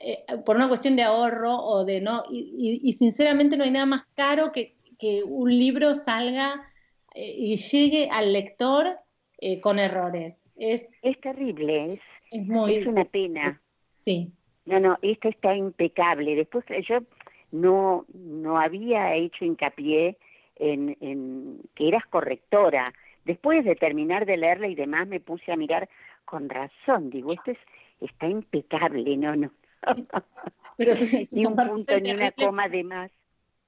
eh, 0.00 0.24
por 0.44 0.56
una 0.56 0.66
cuestión 0.66 0.96
de 0.96 1.04
ahorro 1.04 1.54
o 1.54 1.84
de 1.84 2.00
no, 2.00 2.24
y, 2.28 2.80
y- 2.82 2.88
y 2.88 2.92
sinceramente 2.94 3.56
no 3.56 3.62
hay 3.62 3.70
nada 3.70 3.86
más 3.86 4.06
caro 4.16 4.50
que, 4.50 4.74
que 4.98 5.22
un 5.22 5.56
libro 5.56 5.94
salga 5.94 6.60
eh, 7.14 7.32
y 7.36 7.56
llegue 7.58 8.08
al 8.10 8.32
lector 8.32 8.88
eh, 9.38 9.60
con 9.60 9.78
errores. 9.78 10.34
Es, 10.56 10.82
Es 11.02 11.20
terrible, 11.20 11.94
es, 11.94 12.00
es 12.32 12.46
muy... 12.46 12.74
es 12.74 12.86
una 12.88 13.04
pena. 13.04 13.62
Sí, 14.00 14.32
No, 14.64 14.80
no, 14.80 14.98
esta 15.00 15.28
está 15.28 15.54
impecable. 15.54 16.34
Después 16.34 16.64
eh, 16.70 16.82
yo 16.88 16.98
no, 17.52 18.04
no 18.14 18.58
había 18.58 19.14
hecho 19.14 19.44
hincapié 19.44 20.18
en, 20.56 20.96
en 21.00 21.60
que 21.74 21.88
eras 21.88 22.04
correctora. 22.06 22.92
Después 23.24 23.64
de 23.64 23.76
terminar 23.76 24.26
de 24.26 24.36
leerla 24.36 24.68
y 24.68 24.74
demás 24.74 25.06
me 25.06 25.20
puse 25.20 25.52
a 25.52 25.56
mirar 25.56 25.88
con 26.24 26.48
razón. 26.48 27.10
Digo, 27.10 27.32
esto 27.32 27.52
es, 27.52 27.58
está 28.00 28.26
impecable, 28.28 29.16
no, 29.16 29.36
no. 29.36 29.52
pero 30.76 30.94
sí, 30.94 31.28
ni 31.32 31.46
un 31.46 31.56
punto 31.56 31.98
ni 32.00 32.12
una 32.12 32.32
coma 32.32 32.68
de 32.68 32.84
más. 32.84 33.10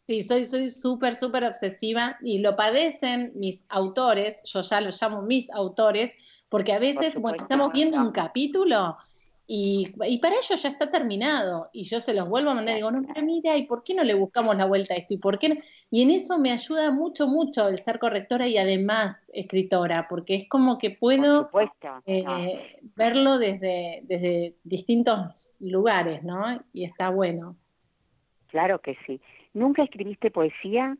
Sí, 0.06 0.22
soy 0.22 0.46
soy 0.46 0.70
súper, 0.70 1.16
súper 1.16 1.44
obsesiva 1.44 2.16
y 2.22 2.38
lo 2.38 2.56
padecen 2.56 3.32
mis 3.34 3.62
autores, 3.68 4.40
yo 4.44 4.62
ya 4.62 4.80
los 4.80 5.00
llamo 5.02 5.22
mis 5.22 5.50
autores, 5.50 6.12
porque 6.48 6.72
a 6.72 6.78
veces, 6.78 7.12
supuesto. 7.12 7.20
bueno, 7.20 7.42
estamos 7.42 7.72
viendo 7.72 7.98
un 7.98 8.10
capítulo 8.10 8.96
y, 9.50 9.94
y 10.04 10.18
para 10.18 10.36
ellos 10.36 10.62
ya 10.62 10.68
está 10.68 10.90
terminado 10.90 11.70
y 11.72 11.84
yo 11.84 12.02
se 12.02 12.12
los 12.12 12.28
vuelvo 12.28 12.50
a 12.50 12.54
mandar 12.54 12.74
y 12.74 12.76
digo, 12.76 12.90
no, 12.90 13.02
pero 13.06 13.24
mira, 13.24 13.56
¿y 13.56 13.62
por 13.64 13.82
qué 13.82 13.94
no 13.94 14.04
le 14.04 14.12
buscamos 14.12 14.54
la 14.58 14.66
vuelta 14.66 14.92
a 14.92 14.98
esto? 14.98 15.14
¿Y 15.14 15.16
por 15.16 15.38
qué 15.38 15.48
no? 15.48 15.56
Y 15.90 16.02
en 16.02 16.10
eso 16.10 16.38
me 16.38 16.52
ayuda 16.52 16.90
mucho, 16.90 17.26
mucho 17.28 17.66
el 17.66 17.78
ser 17.78 17.98
correctora 17.98 18.46
y 18.46 18.58
además 18.58 19.16
escritora, 19.32 20.06
porque 20.06 20.34
es 20.34 20.48
como 20.50 20.76
que 20.76 20.90
puedo 20.90 21.50
no. 21.50 22.02
eh, 22.04 22.76
verlo 22.94 23.38
desde, 23.38 24.02
desde 24.02 24.56
distintos 24.64 25.54
lugares, 25.60 26.22
¿no? 26.22 26.62
Y 26.74 26.84
está 26.84 27.08
bueno. 27.08 27.56
Claro 28.48 28.82
que 28.82 28.98
sí. 29.06 29.18
¿Nunca 29.54 29.82
escribiste 29.82 30.30
poesía? 30.30 30.94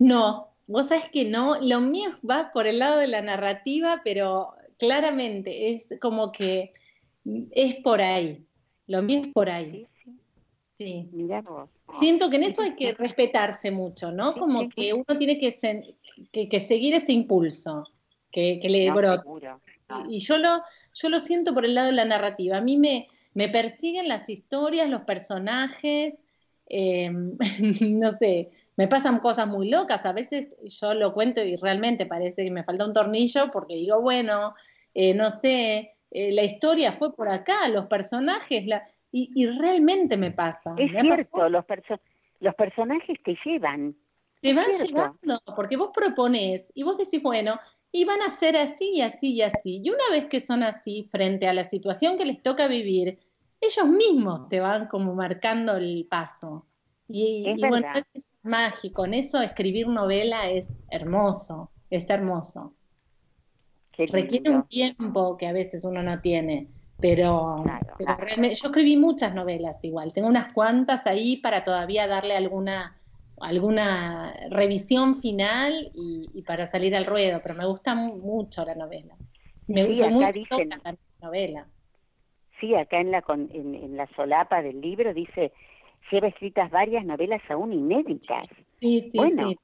No, 0.00 0.48
vos 0.66 0.88
sabés 0.88 1.08
que 1.10 1.26
no, 1.26 1.58
lo 1.62 1.78
mío 1.78 2.10
va 2.28 2.50
por 2.52 2.66
el 2.66 2.80
lado 2.80 2.98
de 2.98 3.06
la 3.06 3.22
narrativa, 3.22 4.00
pero 4.02 4.54
claramente 4.78 5.70
es 5.70 5.86
como 6.00 6.32
que 6.32 6.72
es 7.50 7.76
por 7.76 8.00
ahí, 8.00 8.44
lo 8.86 9.02
mío 9.02 9.22
es 9.24 9.32
por 9.32 9.48
ahí, 9.50 9.86
Sí, 10.76 11.08
vos. 11.44 11.68
Siento 12.00 12.28
que 12.28 12.36
en 12.36 12.44
eso 12.44 12.62
hay 12.62 12.74
que 12.74 12.92
respetarse 12.92 13.70
mucho, 13.70 14.10
¿no? 14.10 14.34
Como 14.34 14.68
que 14.68 14.92
uno 14.92 15.04
tiene 15.18 15.38
que, 15.38 15.56
sen- 15.56 15.94
que, 16.32 16.48
que 16.48 16.60
seguir 16.60 16.94
ese 16.94 17.12
impulso 17.12 17.88
que, 18.32 18.58
que 18.60 18.68
le 18.68 18.88
No, 18.88 18.94
brota. 18.96 19.22
Y 20.08 20.18
yo 20.18 20.38
lo, 20.38 20.62
yo 20.94 21.08
lo 21.08 21.20
siento 21.20 21.54
por 21.54 21.64
el 21.64 21.74
lado 21.74 21.88
de 21.88 21.92
la 21.92 22.04
narrativa. 22.04 22.56
A 22.56 22.60
mí 22.60 22.76
me, 22.76 23.06
me 23.34 23.48
persiguen 23.48 24.08
las 24.08 24.28
historias, 24.28 24.90
los 24.90 25.02
personajes, 25.02 26.18
eh, 26.68 27.10
no 27.80 28.18
sé, 28.18 28.50
me 28.76 28.88
pasan 28.88 29.20
cosas 29.20 29.46
muy 29.46 29.68
locas. 29.70 30.04
A 30.04 30.12
veces 30.12 30.48
yo 30.64 30.94
lo 30.94 31.14
cuento 31.14 31.44
y 31.44 31.54
realmente 31.56 32.06
parece 32.06 32.42
que 32.44 32.50
me 32.50 32.64
falta 32.64 32.86
un 32.86 32.92
tornillo 32.94 33.50
porque 33.52 33.74
digo, 33.74 34.00
bueno, 34.00 34.54
eh, 34.94 35.14
no 35.14 35.30
sé, 35.30 35.93
eh, 36.14 36.32
la 36.32 36.42
historia 36.44 36.92
fue 36.92 37.14
por 37.14 37.28
acá, 37.28 37.68
los 37.68 37.86
personajes, 37.86 38.66
la, 38.66 38.82
y, 39.12 39.30
y 39.34 39.46
realmente 39.46 40.16
me 40.16 40.30
pasa. 40.30 40.74
Es 40.78 40.90
Me 40.92 41.00
cierto, 41.02 41.48
los, 41.48 41.64
perso- 41.66 42.00
los 42.40 42.54
personajes 42.54 43.18
te 43.22 43.36
llevan. 43.44 43.94
Te 44.40 44.52
van 44.54 44.72
cierto. 44.72 44.84
llevando, 44.86 45.40
porque 45.56 45.76
vos 45.76 45.90
propones 45.94 46.70
y 46.74 46.82
vos 46.82 46.98
decís, 46.98 47.22
bueno, 47.22 47.58
y 47.90 48.04
van 48.04 48.20
a 48.22 48.30
ser 48.30 48.56
así 48.56 48.92
y 48.96 49.00
así 49.00 49.34
y 49.34 49.42
así. 49.42 49.80
Y 49.82 49.90
una 49.90 50.04
vez 50.10 50.26
que 50.26 50.40
son 50.40 50.62
así 50.62 51.08
frente 51.10 51.48
a 51.48 51.54
la 51.54 51.64
situación 51.64 52.18
que 52.18 52.26
les 52.26 52.42
toca 52.42 52.66
vivir, 52.68 53.18
ellos 53.60 53.86
mismos 53.86 54.48
te 54.48 54.60
van 54.60 54.86
como 54.88 55.14
marcando 55.14 55.76
el 55.76 56.06
paso. 56.10 56.66
Y, 57.08 57.46
Es 57.46 57.58
y 57.58 57.64
bueno, 57.66 57.86
es 58.12 58.34
mágico. 58.42 59.04
En 59.06 59.14
eso 59.14 59.40
escribir 59.40 59.88
novela 59.88 60.50
es 60.50 60.68
hermoso, 60.90 61.70
es 61.90 62.08
hermoso. 62.10 62.74
Requiere 63.96 64.50
un 64.50 64.66
tiempo 64.68 65.36
que 65.36 65.46
a 65.46 65.52
veces 65.52 65.84
uno 65.84 66.02
no 66.02 66.20
tiene, 66.20 66.68
pero, 67.00 67.62
Claro, 67.64 67.94
pero 67.98 68.14
claro. 68.14 68.24
realmente, 68.24 68.56
yo 68.56 68.68
escribí 68.68 68.96
muchas 68.96 69.34
novelas 69.34 69.76
igual, 69.82 70.12
tengo 70.12 70.28
unas 70.28 70.52
cuantas 70.52 71.06
ahí 71.06 71.36
para 71.38 71.62
todavía 71.64 72.06
darle 72.06 72.34
alguna, 72.34 73.00
alguna 73.40 74.34
revisión 74.50 75.20
final 75.20 75.90
y, 75.94 76.30
y 76.34 76.42
para 76.42 76.66
salir 76.66 76.94
al 76.96 77.06
ruedo, 77.06 77.40
pero 77.42 77.54
me 77.54 77.66
gusta 77.66 77.94
mu- 77.94 78.16
mucho 78.16 78.64
la 78.64 78.74
novela. 78.74 79.16
Me 79.66 79.82
Sí, 79.82 79.88
gusta 79.88 80.08
mucho 80.10 80.32
dicen- 80.32 80.68
la 80.84 80.96
novela. 81.20 81.68
Sí, 82.60 82.74
acá 82.74 83.00
en 83.00 83.10
la, 83.10 83.22
con- 83.22 83.50
en, 83.52 83.74
en 83.74 83.96
la 83.96 84.06
solapa 84.14 84.62
del 84.62 84.80
libro 84.80 85.12
dice, 85.12 85.52
lleva 86.10 86.28
escritas 86.28 86.70
varias 86.70 87.04
novelas 87.04 87.42
aún 87.48 87.72
inéditas. 87.72 88.46
Sí, 88.80 89.08
sí, 89.10 89.18
Bueno. 89.18 89.48
sí, 89.48 89.58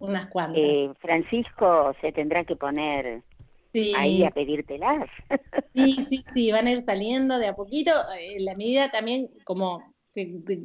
unas 0.00 0.26
cuantas. 0.26 0.56
Eh, 0.62 0.92
Francisco 1.00 1.94
se 2.00 2.12
tendrá 2.12 2.44
que 2.44 2.56
poner 2.56 3.22
sí. 3.72 3.92
ahí 3.96 4.24
a 4.24 4.30
pedírtelas. 4.30 5.08
Sí, 5.74 5.94
sí, 6.10 6.22
sí, 6.34 6.52
van 6.52 6.66
a 6.66 6.72
ir 6.72 6.84
saliendo 6.84 7.38
de 7.38 7.46
a 7.46 7.54
poquito. 7.54 7.92
Eh, 8.14 8.36
En 8.36 8.44
la 8.44 8.54
medida 8.54 8.90
también, 8.90 9.30
como 9.44 9.82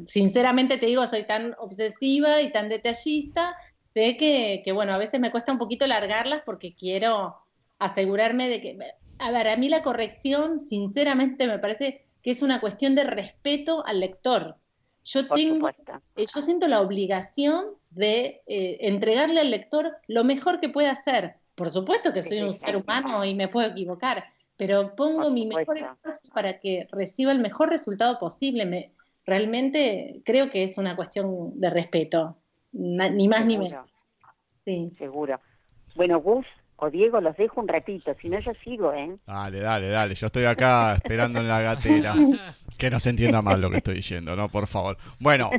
sinceramente 0.06 0.78
te 0.78 0.88
digo, 0.88 1.08
soy 1.08 1.26
tan 1.26 1.56
obsesiva 1.60 2.42
y 2.42 2.52
tan 2.52 2.70
detallista, 2.70 3.56
sé 3.86 4.18
que, 4.18 4.62
que, 4.64 4.72
bueno, 4.74 4.94
a 4.94 4.98
veces 4.98 5.20
me 5.20 5.32
cuesta 5.32 5.52
un 5.52 5.58
poquito 5.58 5.88
largarlas 5.88 6.42
porque 6.46 6.76
quiero 6.76 7.36
asegurarme 7.80 8.50
de 8.50 8.62
que, 8.62 8.78
a 9.20 9.32
ver, 9.32 9.48
a 9.48 9.58
mí 9.58 9.70
la 9.70 9.82
corrección, 9.82 10.60
sinceramente, 10.60 11.48
me 11.48 11.60
parece 11.60 12.06
que 12.22 12.32
es 12.32 12.42
una 12.42 12.60
cuestión 12.60 12.96
de 12.96 13.06
respeto 13.06 13.86
al 13.86 14.00
lector. 14.02 14.58
Yo 15.04 15.26
Por 15.28 15.38
tengo, 15.38 15.70
eh, 15.70 16.26
yo 16.34 16.42
siento 16.42 16.68
la 16.68 16.82
obligación 16.82 17.68
de 17.92 18.42
eh, 18.46 18.78
entregarle 18.82 19.40
al 19.40 19.52
lector 19.52 19.96
lo 20.08 20.26
mejor 20.26 20.60
que 20.60 20.68
pueda 20.68 20.92
hacer. 20.92 21.36
Por 21.58 21.72
supuesto 21.72 22.14
que 22.14 22.22
soy 22.22 22.44
un 22.44 22.56
ser 22.56 22.78
humano 22.78 23.26
y 23.26 23.34
me 23.34 23.48
puedo 23.48 23.72
equivocar, 23.72 24.24
pero 24.58 24.96
pongo 24.96 25.32
mi 25.32 25.48
mejor 25.48 25.76
esfuerzo 25.76 26.30
para 26.32 26.60
que 26.60 26.88
reciba 26.92 27.32
el 27.32 27.40
mejor 27.40 27.70
resultado 27.70 28.20
posible. 28.20 28.68
Me, 28.68 28.92
realmente 29.26 30.22
creo 30.24 30.52
que 30.52 30.64
es 30.64 30.78
una 30.78 30.96
cuestión 30.96 31.60
de 31.60 31.72
respeto, 31.72 32.38
ni 32.74 33.28
más 33.28 33.44
ni 33.44 33.58
menos. 33.58 33.90
Sí. 34.66 34.94
Seguro. 35.00 35.40
Bueno, 35.96 36.22
Gus 36.22 36.46
o 36.78 36.90
Diego, 36.92 37.20
los 37.22 37.36
dejo 37.36 37.60
un 37.60 37.68
ratito, 37.68 38.16
si 38.22 38.30
no 38.30 38.40
yo 38.40 38.52
sigo, 38.64 38.94
¿eh? 38.94 39.18
Dale, 39.26 39.60
dale, 39.60 39.90
dale. 39.90 40.14
Yo 40.14 40.28
estoy 40.28 40.46
acá 40.46 40.94
esperando 40.94 41.40
en 41.40 41.48
la 41.48 41.62
gatera. 41.62 42.14
Que 42.78 42.92
no 42.92 43.00
se 43.00 43.10
entienda 43.10 43.42
mal 43.42 43.60
lo 43.60 43.72
que 43.72 43.78
estoy 43.78 43.96
diciendo, 43.96 44.36
¿no? 44.36 44.50
Por 44.50 44.68
favor. 44.68 45.00
Bueno, 45.18 45.50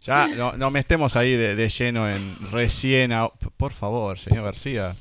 ya 0.00 0.28
no, 0.28 0.54
no 0.54 0.70
me 0.70 0.80
estemos 0.80 1.14
ahí 1.14 1.36
de, 1.36 1.68
lleno 1.68 2.08
en 2.08 2.36
recién. 2.50 3.12
Por 3.58 3.72
favor, 3.72 4.18
señor 4.18 4.44
García. 4.44 4.96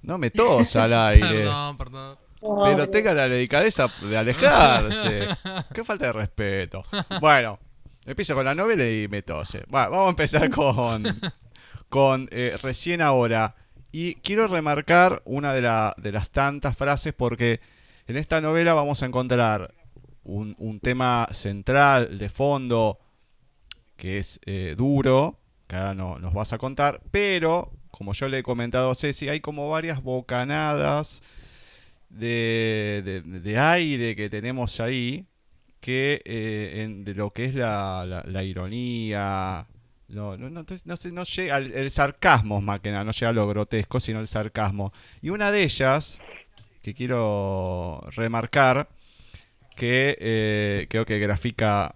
No 0.00 0.16
me 0.16 0.30
tos 0.30 0.74
al 0.76 0.94
aire. 1.08 1.28
Perdón, 1.28 1.76
perdón. 1.76 2.18
Pero 2.40 2.88
tenga 2.88 3.12
la 3.12 3.28
delicadeza 3.28 3.88
de 4.00 4.16
alejarse. 4.16 5.28
Qué 5.74 5.84
falta 5.84 6.06
de 6.06 6.12
respeto. 6.14 6.82
Bueno, 7.20 7.58
empiezo 8.06 8.34
con 8.34 8.46
la 8.46 8.54
novela 8.54 8.88
y 8.88 9.06
me 9.06 9.20
tose. 9.20 9.64
Bueno, 9.68 9.90
vamos 9.90 10.06
a 10.06 10.10
empezar 10.10 10.48
con, 10.48 11.04
con 11.90 12.26
eh, 12.30 12.56
recién 12.62 13.02
ahora. 13.02 13.54
Y 13.92 14.14
quiero 14.16 14.46
remarcar 14.46 15.22
una 15.24 15.52
de, 15.52 15.62
las 16.12 16.30
tantas 16.30 16.76
frases 16.76 17.12
porque 17.12 17.60
en 18.06 18.16
esta 18.16 18.40
novela 18.40 18.72
vamos 18.72 19.02
a 19.02 19.06
encontrar 19.06 19.74
un, 20.22 20.80
tema 20.80 21.28
central 21.32 22.18
de 22.18 22.28
fondo 22.28 22.98
que 23.96 24.18
es 24.18 24.40
eh, 24.46 24.74
duro, 24.76 25.38
que 25.66 25.76
ahora 25.76 25.94
no, 25.94 26.18
nos 26.18 26.32
vas 26.32 26.52
a 26.52 26.58
contar, 26.58 27.00
pero 27.10 27.72
como 27.90 28.12
yo 28.14 28.28
le 28.28 28.38
he 28.38 28.42
comentado 28.42 28.90
a 28.90 28.94
Ceci, 28.94 29.28
hay 29.28 29.40
como 29.40 29.68
varias 29.68 30.02
bocanadas 30.02 31.22
de, 32.08 33.56
aire 33.58 34.16
que 34.16 34.30
tenemos 34.30 34.80
ahí, 34.80 35.26
que 35.80 36.22
eh, 36.24 36.86
de 37.04 37.14
lo 37.14 37.32
que 37.32 37.46
es 37.46 37.54
la, 37.54 38.42
ironía, 38.42 39.66
no, 40.10 40.36
no, 40.36 40.50
no, 40.50 40.64
no, 40.84 40.94
no 41.12 41.24
llega 41.24 41.58
el 41.58 41.90
sarcasmo 41.90 42.60
más 42.60 42.80
que 42.80 42.90
no 42.90 43.10
llega 43.10 43.28
a 43.28 43.32
lo 43.32 43.48
grotesco, 43.48 44.00
sino 44.00 44.20
el 44.20 44.28
sarcasmo. 44.28 44.92
Y 45.22 45.30
una 45.30 45.50
de 45.52 45.62
ellas, 45.62 46.20
que 46.82 46.94
quiero 46.94 48.04
remarcar, 48.10 48.88
que 49.76 50.16
eh, 50.20 50.86
creo 50.90 51.06
que 51.06 51.18
grafica 51.18 51.94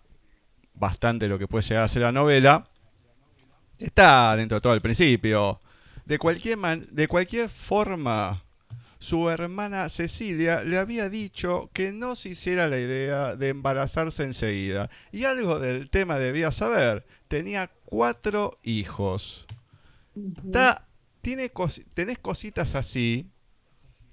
bastante 0.74 1.28
lo 1.28 1.38
que 1.38 1.48
puede 1.48 1.66
llegar 1.66 1.84
a 1.84 1.88
ser 1.88 2.02
la 2.02 2.12
novela, 2.12 2.68
está 3.78 4.36
dentro 4.36 4.56
de 4.56 4.60
todo 4.60 4.74
el 4.74 4.80
principio. 4.80 5.60
De 6.04 6.18
cualquier, 6.18 6.58
de 6.90 7.08
cualquier 7.08 7.48
forma, 7.48 8.44
su 8.98 9.28
hermana 9.28 9.88
Cecilia 9.88 10.62
le 10.62 10.78
había 10.78 11.08
dicho 11.08 11.70
que 11.72 11.92
no 11.92 12.14
se 12.14 12.30
hiciera 12.30 12.68
la 12.68 12.78
idea 12.78 13.36
de 13.36 13.50
embarazarse 13.50 14.22
enseguida. 14.22 14.88
Y 15.12 15.24
algo 15.24 15.58
del 15.58 15.90
tema 15.90 16.18
debía 16.18 16.50
saber. 16.50 17.04
Tenía 17.34 17.68
cuatro 17.84 18.60
hijos. 18.62 19.44
tiene 21.20 21.50
tenés 21.92 22.18
cositas 22.20 22.76
así 22.76 23.28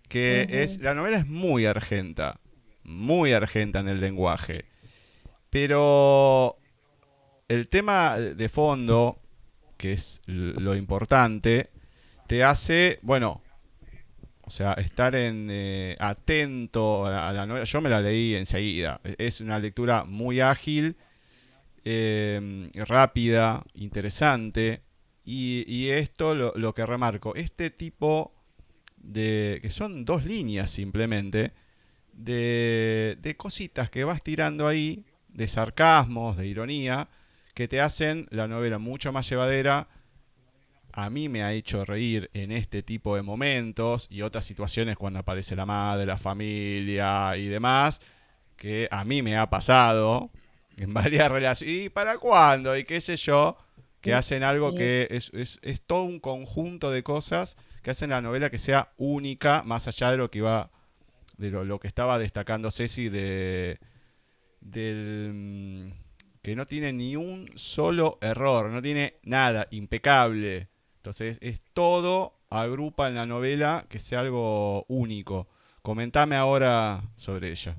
que 0.10 0.47
es 0.49 0.81
la 0.81 0.95
novela 0.95 1.19
es 1.19 1.27
muy 1.27 1.67
argenta, 1.67 2.39
muy 2.81 3.34
argenta 3.34 3.81
en 3.81 3.89
el 3.89 4.01
lenguaje. 4.01 4.65
Pero 5.51 6.57
el 7.47 7.67
tema 7.67 8.17
de 8.17 8.49
fondo, 8.49 9.21
que 9.77 9.93
es 9.93 10.23
lo 10.25 10.73
importante, 10.73 11.69
te 12.25 12.43
hace, 12.43 12.97
bueno, 13.03 13.43
o 14.41 14.49
sea, 14.49 14.73
estar 14.73 15.13
en 15.13 15.47
eh, 15.51 15.95
atento 15.99 17.05
a 17.05 17.31
la 17.31 17.45
novela. 17.45 17.65
Yo 17.65 17.81
me 17.81 17.89
la 17.91 18.01
leí 18.01 18.34
enseguida. 18.34 18.99
Es 19.19 19.41
una 19.41 19.60
lectura 19.60 20.05
muy 20.05 20.39
ágil, 20.39 20.97
em, 21.83 22.71
rápida, 22.73 23.63
interesante. 23.73 24.81
Y, 25.23 25.89
esto 25.89 26.35
lo, 26.35 26.73
que 26.73 26.85
remarco, 26.85 27.35
este 27.35 27.69
tipo 27.69 28.33
de... 28.97 29.59
que 29.61 29.69
son 29.69 30.03
dos 30.03 30.25
líneas 30.25 30.71
simplemente, 30.71 31.53
de 32.11 33.35
cositas 33.37 33.89
que 33.89 34.03
vas 34.03 34.23
tirando 34.23 34.67
ahí, 34.67 35.05
de 35.29 35.47
sarcasmos, 35.47 36.37
de 36.37 36.47
ironía, 36.47 37.07
que 37.53 37.67
te 37.67 37.79
hacen 37.81 38.27
la 38.31 38.47
novela 38.47 38.79
mucho 38.79 39.11
más 39.11 39.29
llevadera 39.29 39.87
a 40.93 41.09
mí 41.09 41.29
me 41.29 41.43
ha 41.43 41.53
hecho 41.53 41.85
reír 41.85 42.29
en 42.33 42.51
este 42.51 42.83
tipo 42.83 43.15
de 43.15 43.21
momentos 43.21 44.07
y 44.09 44.21
otras 44.21 44.45
situaciones 44.45 44.97
cuando 44.97 45.19
aparece 45.19 45.55
la 45.55 45.65
madre, 45.65 46.05
la 46.05 46.17
familia 46.17 47.35
y 47.37 47.47
demás, 47.47 48.01
que 48.57 48.87
a 48.91 49.03
mí 49.03 49.21
me 49.21 49.37
ha 49.37 49.49
pasado 49.49 50.31
en 50.81 50.93
varias 50.93 51.31
relaciones. 51.31 51.85
¿Y 51.85 51.89
para 51.89 52.17
cuándo? 52.17 52.75
Y 52.75 52.85
qué 52.85 52.99
sé 53.01 53.15
yo, 53.15 53.55
que 54.01 54.15
hacen 54.15 54.43
algo 54.43 54.73
que 54.73 55.07
es, 55.11 55.31
es, 55.33 55.81
todo 55.85 56.03
un 56.03 56.19
conjunto 56.19 56.89
de 56.89 57.03
cosas 57.03 57.55
que 57.83 57.91
hacen 57.91 58.09
la 58.09 58.21
novela 58.21 58.49
que 58.49 58.57
sea 58.57 58.91
única, 58.97 59.61
más 59.63 59.87
allá 59.87 60.09
de 60.09 60.17
lo 60.17 60.29
que 60.29 60.39
iba, 60.39 60.71
de 61.37 61.51
lo, 61.51 61.79
que 61.79 61.87
estaba 61.87 62.17
destacando 62.17 62.71
Ceci 62.71 63.09
de 63.09 63.79
del 64.59 65.31
mm, 65.33 65.91
que 66.41 66.55
no 66.55 66.65
tiene 66.65 66.93
ni 66.93 67.15
un 67.15 67.51
solo 67.55 68.17
error, 68.21 68.69
no 68.69 68.81
tiene 68.81 69.19
nada, 69.23 69.67
impecable. 69.69 70.69
Entonces 70.97 71.37
es 71.41 71.61
todo 71.73 72.39
agrupa 72.49 73.07
en 73.07 73.15
la 73.15 73.27
novela 73.27 73.85
que 73.87 73.99
sea 73.99 74.21
algo 74.21 74.85
único. 74.87 75.47
Comentame 75.83 76.35
ahora 76.35 77.03
sobre 77.15 77.51
ella. 77.51 77.75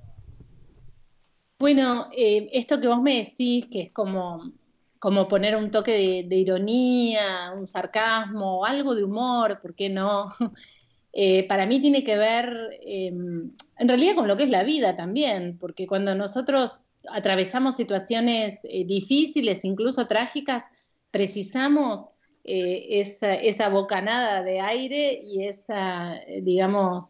Bueno, 1.62 2.08
eh, 2.10 2.48
esto 2.54 2.80
que 2.80 2.88
vos 2.88 3.00
me 3.00 3.18
decís, 3.18 3.68
que 3.68 3.82
es 3.82 3.92
como, 3.92 4.52
como 4.98 5.28
poner 5.28 5.54
un 5.54 5.70
toque 5.70 6.24
de, 6.28 6.36
ironía, 6.36 7.52
un 7.56 7.68
sarcasmo, 7.68 8.64
algo 8.64 8.96
de 8.96 9.04
humor, 9.04 9.60
¿por 9.62 9.74
qué 9.76 9.88
no? 9.88 10.26
Eh, 11.14 11.46
para 11.46 11.66
mí 11.66 11.78
tiene 11.78 12.04
que 12.04 12.16
ver 12.16 12.48
em, 12.80 13.52
en 13.76 13.88
realidad 13.88 14.14
con 14.14 14.26
lo 14.26 14.34
que 14.38 14.44
es 14.44 14.48
la 14.48 14.64
vida 14.64 14.96
también, 14.96 15.58
porque 15.58 15.86
cuando 15.86 16.14
nosotros 16.14 16.80
atravesamos 17.12 17.76
situaciones 17.76 18.58
eh, 18.64 18.86
difíciles, 18.86 19.62
incluso 19.64 20.06
trágicas, 20.06 20.64
precisamos 21.10 22.06
eh, 22.44 23.00
esa, 23.00 23.34
esa, 23.34 23.68
bocanada 23.68 24.42
de 24.42 24.60
aire 24.60 25.20
y 25.22 25.44
esa, 25.44 26.16
eh, 26.22 26.40
digamos, 26.42 27.04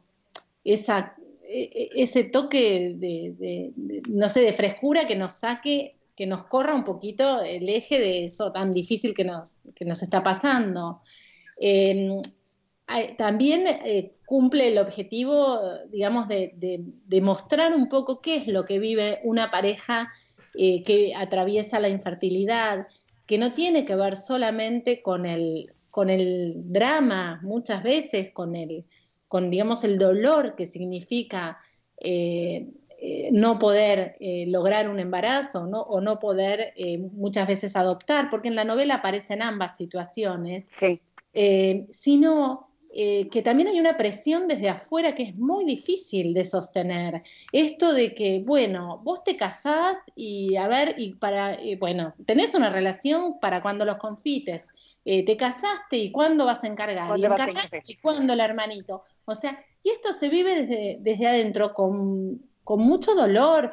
esa, 0.64 1.14
ese 1.44 2.24
toque 2.24 2.94
de, 2.96 3.72
no 4.08 4.28
sé, 4.28 4.40
de 4.40 4.52
frescura 4.52 5.06
que 5.06 5.16
nos 5.16 5.32
saque, 5.32 5.96
que 6.16 6.26
nos 6.26 6.44
corra 6.44 6.74
un 6.74 6.84
poquito 6.84 7.42
el 7.42 7.68
eje 7.68 7.98
de 7.98 8.24
eso 8.26 8.52
tan 8.52 8.72
difícil 8.72 9.14
que 9.14 9.24
nos, 9.24 9.58
que 9.74 9.84
nos 9.84 10.02
está 10.02 10.22
pasando. 10.22 11.00
Em, 11.58 12.20
también 13.16 13.64
eh, 13.66 14.12
cumple 14.26 14.68
el 14.68 14.78
objetivo, 14.78 15.60
digamos, 15.90 16.28
de, 16.28 16.52
de, 16.56 17.20
mostrar 17.20 17.74
un 17.74 17.88
poco 17.88 18.20
qué 18.20 18.36
es 18.36 18.48
lo 18.48 18.64
que 18.64 18.78
vive 18.78 19.20
una 19.24 19.50
pareja 19.50 20.12
que 20.54 21.14
atraviesa 21.16 21.80
la 21.80 21.88
infertilidad, 21.88 22.86
que 23.26 23.38
no 23.38 23.54
tiene 23.54 23.86
que 23.86 23.96
ver 23.96 24.18
solamente 24.18 25.00
con 25.00 25.24
el, 25.24 25.72
con 25.90 26.10
el 26.10 26.54
drama, 26.72 27.40
muchas 27.42 27.82
veces 27.82 28.30
con 28.32 28.54
el, 28.54 28.84
con 29.32 29.48
digamos 29.48 29.82
el 29.82 29.96
dolor 29.96 30.56
que 30.56 30.66
significa 30.66 31.56
eh, 31.96 32.68
eh, 33.00 33.30
no 33.32 33.58
poder 33.58 34.14
eh, 34.20 34.44
lograr 34.46 34.90
un 34.90 35.00
embarazo 35.00 35.60
o 35.62 36.00
no 36.02 36.18
poder 36.18 36.74
muchas 37.14 37.48
veces 37.48 37.74
adoptar, 37.74 38.28
porque 38.28 38.48
en 38.48 38.56
la 38.56 38.64
novela 38.64 38.96
aparecen 38.96 39.40
ambas 39.40 39.78
situaciones, 39.78 40.66
sino 41.90 42.68
que 42.92 43.42
también 43.42 43.68
hay 43.68 43.80
una 43.80 43.96
presión 43.96 44.48
desde 44.48 44.68
afuera 44.68 45.14
que 45.14 45.22
es 45.22 45.34
muy 45.34 45.64
difícil 45.64 46.34
de 46.34 46.44
sostener. 46.44 47.22
Esto 47.52 47.94
de 47.94 48.14
que, 48.14 48.42
bueno, 48.44 49.00
vos 49.02 49.24
te 49.24 49.38
casás 49.38 49.96
y 50.14 50.56
a 50.56 50.68
ver, 50.68 50.96
y 50.98 51.14
para, 51.14 51.56
bueno, 51.80 52.12
tenés 52.26 52.54
una 52.54 52.68
relación 52.68 53.40
para 53.40 53.62
cuando 53.62 53.86
los 53.86 53.96
confites. 53.96 54.68
Eh, 55.04 55.24
te 55.24 55.36
casaste 55.36 55.96
y 55.96 56.12
cuándo 56.12 56.46
vas 56.46 56.62
a 56.62 56.68
encargar, 56.68 57.18
y 57.18 57.24
encargaste 57.24 57.82
y 57.86 57.96
cuándo 57.96 58.34
el 58.34 58.40
hermanito. 58.40 59.02
O 59.24 59.34
sea, 59.34 59.58
y 59.82 59.90
esto 59.90 60.12
se 60.12 60.28
vive 60.28 60.62
desde, 60.62 60.98
desde 61.00 61.26
adentro 61.26 61.74
con, 61.74 62.40
con 62.62 62.80
mucho 62.80 63.14
dolor, 63.14 63.72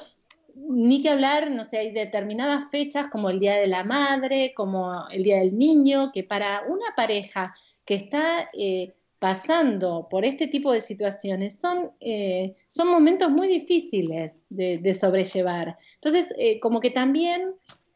ni 0.56 1.04
que 1.04 1.10
hablar, 1.10 1.52
no 1.52 1.64
sé, 1.66 1.78
hay 1.78 1.92
determinadas 1.92 2.70
fechas 2.72 3.10
como 3.12 3.30
el 3.30 3.40
Día 3.40 3.58
de 3.58 3.68
la 3.68 3.84
Madre, 3.84 4.54
como 4.56 5.08
el 5.10 5.24
Día 5.24 5.38
del 5.38 5.58
Niño, 5.58 6.12
que 6.12 6.24
para 6.24 6.64
una 6.68 6.96
pareja 6.96 7.54
que 7.86 7.94
está 7.94 8.50
eh, 8.54 8.96
pasando 9.20 10.08
por 10.10 10.26
este 10.26 10.48
tipo 10.48 10.72
de 10.72 10.82
situaciones 10.82 11.60
son, 11.60 11.92
eh, 12.00 12.56
son 12.68 12.88
momentos 12.88 13.30
muy 13.30 13.48
difíciles 13.48 14.34
de, 14.50 14.94
sobrellevar. 14.96 15.78
Entonces, 15.96 16.34
como 16.60 16.80
que 16.80 16.90
también 16.90 17.54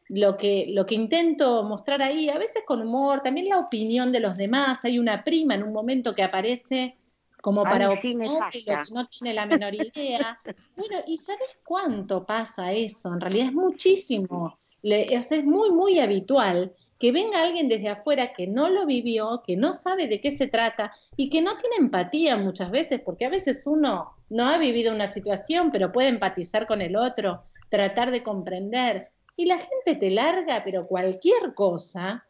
lo 0.08 0.36
que, 0.36 0.66
lo 0.70 0.86
que 0.86 0.94
intento 0.94 1.62
mostrar 1.64 2.02
ahí, 2.02 2.28
a 2.28 2.38
veces 2.38 2.62
con 2.66 2.82
humor, 2.82 3.22
también 3.22 3.48
la 3.48 3.58
opinión 3.58 4.12
de 4.12 4.20
los 4.20 4.36
demás, 4.36 4.78
hay 4.84 4.98
una 4.98 5.24
prima 5.24 5.54
en 5.54 5.62
un 5.64 5.72
momento 5.72 6.14
que 6.14 6.22
aparece 6.22 6.98
como 7.40 7.68
Ay, 7.68 7.68
para 7.68 7.90
sí, 8.00 8.14
me 8.16 8.30
opinar 8.30 8.44
de 8.52 8.62
lo 8.66 8.78
pasa. 8.78 8.80
que 8.80 8.90
no 8.92 9.06
tiene 9.08 9.34
la 9.34 9.46
menor 9.46 9.74
idea. 9.74 10.38
Bueno, 10.76 10.98
¿y 11.06 11.18
sabes 11.18 11.48
cuánto 11.64 12.24
pasa 12.26 12.72
eso? 12.72 13.12
En 13.12 13.20
realidad 13.20 13.46
es 13.48 13.52
muchísimo. 13.54 14.58
Le- 14.82 15.14
es 15.14 15.44
muy, 15.44 15.70
muy 15.70 15.98
habitual 15.98 16.74
que 16.98 17.12
venga 17.12 17.42
alguien 17.42 17.68
desde 17.68 17.88
afuera 17.88 18.32
que 18.32 18.46
no 18.46 18.68
lo 18.68 18.86
vivió, 18.86 19.42
que 19.46 19.56
no 19.56 19.72
sabe 19.72 20.06
de 20.08 20.20
qué 20.20 20.36
se 20.36 20.46
trata 20.48 20.92
y 21.16 21.28
que 21.30 21.42
no 21.42 21.56
tiene 21.56 21.76
empatía 21.78 22.36
muchas 22.36 22.70
veces, 22.70 23.00
porque 23.04 23.24
a 23.26 23.30
veces 23.30 23.62
uno 23.66 24.10
no 24.28 24.48
ha 24.48 24.58
vivido 24.58 24.92
una 24.94 25.08
situación, 25.08 25.70
pero 25.72 25.92
puede 25.92 26.08
empatizar 26.08 26.66
con 26.66 26.80
el 26.82 26.96
otro, 26.96 27.42
tratar 27.68 28.10
de 28.10 28.22
comprender. 28.22 29.10
Y 29.36 29.46
la 29.46 29.58
gente 29.58 29.96
te 29.98 30.10
larga, 30.10 30.62
pero 30.64 30.86
cualquier 30.86 31.54
cosa, 31.54 32.26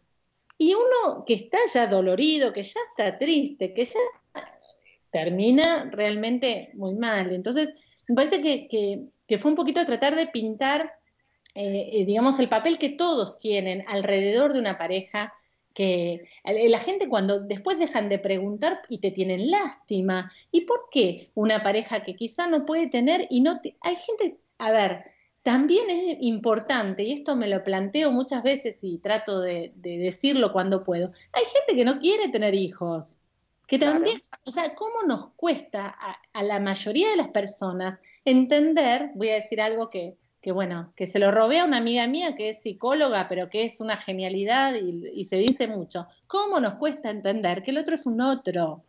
y 0.56 0.74
uno 0.74 1.24
que 1.26 1.34
está 1.34 1.58
ya 1.72 1.86
dolorido, 1.86 2.52
que 2.52 2.62
ya 2.62 2.80
está 2.90 3.18
triste, 3.18 3.74
que 3.74 3.84
ya 3.84 4.00
termina 5.10 5.90
realmente 5.92 6.70
muy 6.74 6.94
mal. 6.94 7.32
Entonces, 7.32 7.74
me 8.08 8.14
parece 8.14 8.40
que, 8.42 8.68
que- 8.68 9.38
fue 9.38 9.50
un 9.50 9.56
poquito 9.56 9.84
tratar 9.84 10.14
de 10.14 10.28
pintar, 10.28 10.92
eh, 11.54 11.88
eh, 11.92 12.04
digamos, 12.04 12.38
el 12.38 12.48
papel 12.48 12.78
que 12.78 12.90
todos 12.90 13.36
tienen 13.38 13.84
alrededor 13.88 14.52
de 14.52 14.60
una 14.60 14.78
pareja, 14.78 15.32
que 15.72 16.22
eh, 16.44 16.68
la 16.68 16.78
gente 16.78 17.08
cuando 17.08 17.40
después 17.40 17.78
dejan 17.78 18.08
de 18.08 18.18
preguntar 18.20 18.82
y 18.88 18.98
te 18.98 19.10
tienen 19.10 19.50
lástima. 19.50 20.30
¿Y 20.52 20.62
por 20.62 20.88
qué 20.92 21.30
una 21.34 21.62
pareja 21.64 22.04
que 22.04 22.14
quizá 22.14 22.46
no 22.46 22.64
puede 22.64 22.88
tener 22.88 23.26
y 23.28 23.40
no... 23.40 23.60
te- 23.60 23.76
Hay 23.80 23.96
gente, 23.96 24.38
a 24.58 24.70
ver, 24.70 25.04
también 25.44 25.88
es 25.90 26.18
importante, 26.22 27.04
y 27.04 27.12
esto 27.12 27.36
me 27.36 27.46
lo 27.48 27.62
planteo 27.62 28.10
muchas 28.10 28.42
veces 28.42 28.82
y 28.82 28.98
trato 28.98 29.40
de, 29.40 29.72
de 29.76 29.98
decirlo 29.98 30.52
cuando 30.52 30.82
puedo, 30.82 31.12
hay 31.32 31.44
gente 31.44 31.76
que 31.76 31.84
no 31.84 32.00
quiere 32.00 32.30
tener 32.30 32.54
hijos, 32.54 33.16
que 33.68 33.78
Claro. 33.78 33.94
también, 33.94 34.22
o 34.44 34.50
sea, 34.50 34.74
¿cómo 34.74 35.02
nos 35.06 35.28
cuesta 35.36 35.86
a, 35.86 36.16
a 36.32 36.42
la 36.42 36.58
mayoría 36.60 37.10
de 37.10 37.16
las 37.16 37.28
personas 37.28 38.00
entender, 38.24 39.10
voy 39.14 39.28
a 39.30 39.34
decir 39.34 39.60
algo 39.60 39.90
que, 39.90 40.16
que, 40.40 40.52
bueno, 40.52 40.92
que 40.96 41.06
se 41.06 41.18
lo 41.18 41.30
robé 41.30 41.60
a 41.60 41.64
una 41.64 41.78
amiga 41.78 42.06
mía 42.06 42.34
que 42.36 42.50
es 42.50 42.62
psicóloga, 42.62 43.28
pero 43.28 43.48
que 43.50 43.64
es 43.64 43.80
una 43.80 43.96
genialidad 43.98 44.74
y, 44.74 45.08
y 45.14 45.24
se 45.26 45.36
dice 45.36 45.68
mucho, 45.68 46.06
¿cómo 46.26 46.58
nos 46.60 46.74
cuesta 46.74 47.10
entender 47.10 47.62
que 47.62 47.70
el 47.70 47.78
otro 47.78 47.94
es 47.94 48.06
un 48.06 48.20
otro? 48.20 48.82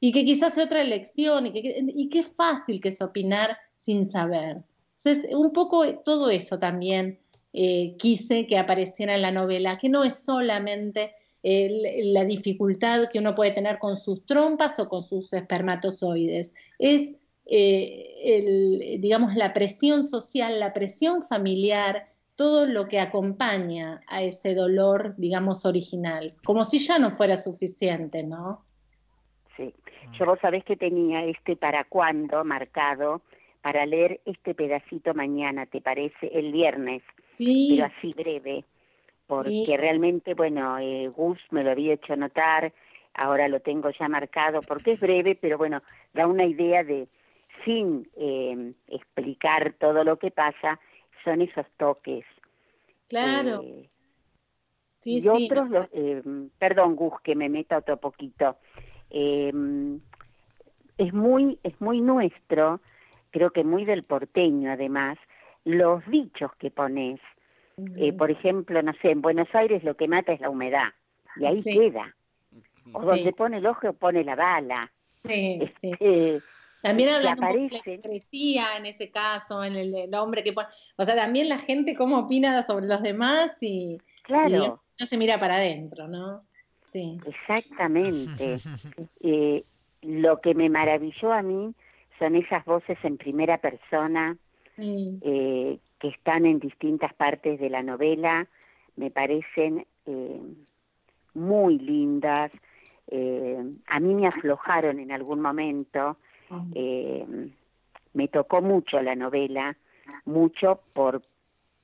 Y 0.00 0.12
que 0.12 0.24
quizás 0.24 0.54
sea 0.54 0.64
otra 0.64 0.80
elección, 0.82 1.46
y, 1.46 1.52
que, 1.52 1.84
y 1.86 2.08
qué 2.08 2.22
fácil 2.22 2.80
que 2.80 2.88
es 2.90 3.00
opinar 3.02 3.58
sin 3.76 4.08
saber. 4.08 4.62
Entonces, 4.98 5.34
un 5.34 5.52
poco 5.52 6.00
todo 6.00 6.30
eso 6.30 6.58
también 6.58 7.18
eh, 7.52 7.96
quise 7.98 8.46
que 8.46 8.58
apareciera 8.58 9.14
en 9.14 9.22
la 9.22 9.30
novela, 9.30 9.78
que 9.78 9.88
no 9.88 10.04
es 10.04 10.14
solamente 10.16 11.14
eh, 11.42 12.02
la 12.04 12.24
dificultad 12.24 13.08
que 13.10 13.20
uno 13.20 13.34
puede 13.34 13.52
tener 13.52 13.78
con 13.78 13.96
sus 13.96 14.26
trompas 14.26 14.78
o 14.80 14.88
con 14.88 15.04
sus 15.04 15.32
espermatozoides, 15.32 16.52
es, 16.78 17.14
eh, 17.46 18.14
el, 18.22 19.00
digamos, 19.00 19.34
la 19.34 19.52
presión 19.52 20.04
social, 20.04 20.58
la 20.58 20.74
presión 20.74 21.22
familiar, 21.22 22.08
todo 22.34 22.66
lo 22.66 22.86
que 22.86 23.00
acompaña 23.00 24.02
a 24.08 24.22
ese 24.22 24.54
dolor, 24.54 25.14
digamos, 25.16 25.64
original, 25.64 26.34
como 26.44 26.64
si 26.64 26.78
ya 26.78 26.98
no 26.98 27.12
fuera 27.12 27.36
suficiente, 27.36 28.22
¿no? 28.22 28.62
Sí. 29.56 29.72
Yo 30.18 30.26
vos 30.26 30.38
sabés 30.40 30.64
que 30.64 30.76
tenía 30.76 31.24
este 31.24 31.56
para 31.56 31.84
cuándo 31.84 32.44
marcado 32.44 33.22
para 33.62 33.84
leer 33.86 34.20
este 34.24 34.54
pedacito 34.54 35.14
mañana, 35.14 35.66
¿te 35.66 35.80
parece? 35.80 36.28
El 36.32 36.52
viernes, 36.52 37.02
Sí, 37.30 37.66
pero 37.70 37.86
así 37.86 38.12
breve, 38.14 38.64
porque 39.26 39.64
Sí. 39.66 39.76
realmente, 39.76 40.34
bueno, 40.34 40.78
eh, 40.78 41.08
Gus 41.08 41.38
me 41.50 41.62
lo 41.64 41.70
había 41.70 41.94
hecho 41.94 42.16
notar, 42.16 42.72
ahora 43.14 43.48
lo 43.48 43.60
tengo 43.60 43.90
ya 43.90 44.08
marcado, 44.08 44.62
porque 44.62 44.92
es 44.92 45.00
breve, 45.00 45.34
pero 45.34 45.58
bueno, 45.58 45.82
da 46.14 46.26
una 46.26 46.44
idea 46.44 46.84
de, 46.84 47.08
sin 47.64 48.08
eh, 48.16 48.72
explicar 48.88 49.74
todo 49.78 50.04
lo 50.04 50.18
que 50.18 50.30
pasa, 50.30 50.78
son 51.24 51.42
esos 51.42 51.66
toques. 51.76 52.24
claro. 53.08 53.60
Eh, 53.64 53.88
sí, 55.00 55.16
y 55.18 55.20
sí. 55.20 55.28
otros, 55.28 55.68
los- 55.70 55.88
eh, 55.92 56.22
perdón 56.58 56.96
Gus, 56.96 57.20
que 57.22 57.34
me 57.34 57.48
meta 57.48 57.78
otro 57.78 57.96
poquito, 57.98 58.56
eh, 59.10 59.52
es 60.96 61.12
muy, 61.12 61.58
es 61.62 61.80
muy 61.80 62.00
nuestro, 62.00 62.80
creo 63.30 63.50
que 63.50 63.64
muy 63.64 63.84
del 63.84 64.02
porteño 64.04 64.72
además, 64.72 65.18
los 65.64 66.04
dichos 66.06 66.50
que 66.58 66.70
pones. 66.70 67.20
Eh, 67.96 68.12
por 68.12 68.30
ejemplo, 68.30 68.82
no 68.82 68.92
sé, 69.00 69.10
en 69.10 69.22
Buenos 69.22 69.48
Aires 69.54 69.84
lo 69.84 69.96
que 69.96 70.08
mata 70.08 70.32
es 70.32 70.40
la 70.40 70.50
humedad, 70.50 70.88
y 71.36 71.46
ahí 71.46 71.62
Sí. 71.62 71.78
queda. 71.78 72.14
O 72.92 73.02
Sí. 73.02 73.06
donde 73.06 73.32
pone 73.32 73.58
el 73.58 73.66
ojo 73.66 73.92
pone 73.92 74.24
la 74.24 74.34
bala. 74.34 74.90
Sí, 75.24 75.60
sí. 75.80 75.92
Eh, 76.00 76.40
También 76.80 77.08
hablando 77.10 77.46
de 77.46 77.54
la 77.70 77.92
hipocresía 77.92 78.76
en 78.78 78.86
ese 78.86 79.10
caso, 79.10 79.62
en 79.64 79.74
el, 79.76 79.94
el 79.94 80.14
hombre 80.14 80.42
que 80.44 80.52
pone, 80.52 80.68
o 80.96 81.04
sea, 81.04 81.16
también 81.16 81.48
la 81.48 81.58
gente 81.58 81.94
cómo 81.96 82.18
opina 82.20 82.62
sobre 82.62 82.86
los 82.86 83.02
demás 83.02 83.56
y, 83.60 83.94
y 83.94 83.98
claro, 84.22 84.80
no 84.98 85.06
se 85.06 85.18
mira 85.18 85.38
para 85.40 85.56
adentro, 85.56 86.06
¿no? 86.08 86.42
Sí. 86.84 87.18
exactamente. 87.26 88.58
Eh, 89.20 89.64
lo 90.02 90.40
que 90.40 90.54
me 90.54 90.68
maravilló 90.70 91.32
a 91.32 91.42
mí 91.42 91.74
son 92.18 92.36
esas 92.36 92.64
voces 92.64 92.98
en 93.02 93.16
primera 93.16 93.58
persona 93.58 94.36
Mm, 94.78 95.18
eh, 95.22 95.78
que 95.98 96.08
están 96.08 96.46
en 96.46 96.60
distintas 96.60 97.12
partes 97.12 97.58
de 97.58 97.68
la 97.68 97.82
novela, 97.82 98.46
me 98.94 99.10
parecen 99.10 99.84
eh, 100.06 100.40
muy 101.34 101.78
lindas. 101.80 102.52
Eh, 103.08 103.60
a 103.88 103.98
mí 103.98 104.14
me 104.14 104.28
aflojaron 104.28 105.00
en 105.00 105.10
algún 105.10 105.40
momento, 105.40 106.16
me 108.14 108.28
tocó 108.28 108.62
mucho 108.62 109.02
la 109.02 109.16
novela, 109.16 109.76
mucho 110.24 110.80
por 110.92 111.22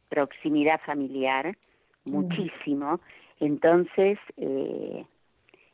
proximidad 0.09 0.81
familiar, 0.87 1.57
muchísimo. 2.05 3.01
Entonces, 3.41 4.19
eh, 4.37 5.05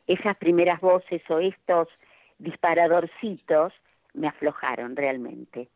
esas 0.07 0.35
primeras 0.37 0.81
voces 0.81 1.21
o 1.29 1.39
estos 1.39 1.87
disparadorcitos 2.39 3.73
me 4.13 4.27
aflojaron 4.27 4.95
realmente. 4.95 5.71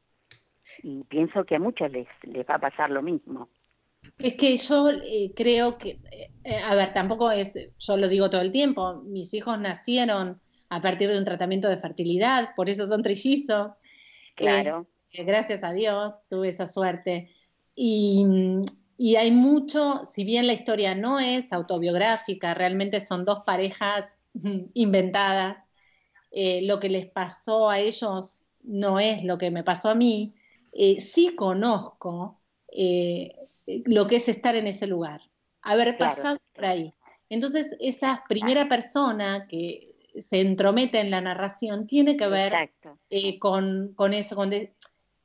Y 0.83 1.03
pienso 1.05 1.45
que 1.45 1.55
a 1.55 1.59
muchos 1.59 1.91
les, 1.91 2.07
les 2.23 2.47
va 2.47 2.55
a 2.55 2.59
pasar 2.59 2.89
lo 2.91 3.01
mismo. 3.01 3.49
Es 4.17 4.35
que 4.35 4.55
yo 4.57 4.89
eh, 4.89 5.33
creo 5.35 5.77
que, 5.77 5.99
eh, 6.43 6.57
a 6.63 6.75
ver, 6.75 6.93
tampoco 6.93 7.31
es, 7.31 7.53
yo 7.79 7.97
lo 7.97 8.07
digo 8.07 8.29
todo 8.29 8.41
el 8.41 8.51
tiempo, 8.51 9.01
mis 9.03 9.33
hijos 9.33 9.59
nacieron 9.59 10.41
a 10.69 10.81
partir 10.81 11.09
de 11.11 11.17
un 11.17 11.25
tratamiento 11.25 11.67
de 11.69 11.77
fertilidad, 11.77 12.55
por 12.55 12.69
eso 12.69 12.87
son 12.87 13.03
trillizos. 13.03 13.71
Claro, 14.35 14.87
Eh, 15.11 15.23
gracias 15.25 15.63
a 15.63 15.71
Dios 15.73 16.13
tuve 16.29 16.49
esa 16.49 16.67
suerte. 16.67 17.31
Y, 17.75 18.25
y 18.97 19.15
hay 19.17 19.31
mucho, 19.31 20.05
si 20.05 20.23
bien 20.25 20.47
la 20.47 20.53
historia 20.53 20.95
no 20.95 21.19
es 21.19 21.51
autobiográfica, 21.53 22.53
realmente 22.53 23.01
son 23.05 23.25
dos 23.25 23.41
parejas 23.45 24.17
inventadas, 24.73 25.57
eh, 26.37 26.61
lo 26.63 26.81
que 26.81 26.89
les 26.89 27.05
pasó 27.05 27.69
a 27.69 27.79
ellos 27.79 28.41
no 28.61 28.99
es 28.99 29.23
lo 29.23 29.37
que 29.37 29.51
me 29.51 29.63
pasó 29.63 29.89
a 29.89 29.95
mí, 29.95 30.33
eh, 30.73 30.99
sí 30.99 31.33
conozco 31.33 32.41
eh, 32.67 33.33
lo 33.85 34.05
que 34.07 34.17
es 34.17 34.27
estar 34.27 34.53
en 34.53 34.67
ese 34.67 34.85
lugar, 34.85 35.21
haber 35.61 35.95
Claro. 35.95 36.15
pasado 36.17 36.37
por 36.53 36.65
ahí. 36.65 36.93
Entonces, 37.29 37.67
esa 37.79 38.25
primera 38.27 38.67
persona 38.67 39.47
que 39.47 39.95
se 40.19 40.41
entromete 40.41 40.99
en 40.99 41.09
la 41.09 41.21
narración 41.21 41.87
tiene 41.87 42.17
que 42.17 42.27
ver 42.27 42.69
con, 43.39 43.93
con 43.95 44.13
eso, 44.13 44.35
con 44.35 44.49
de- 44.49 44.73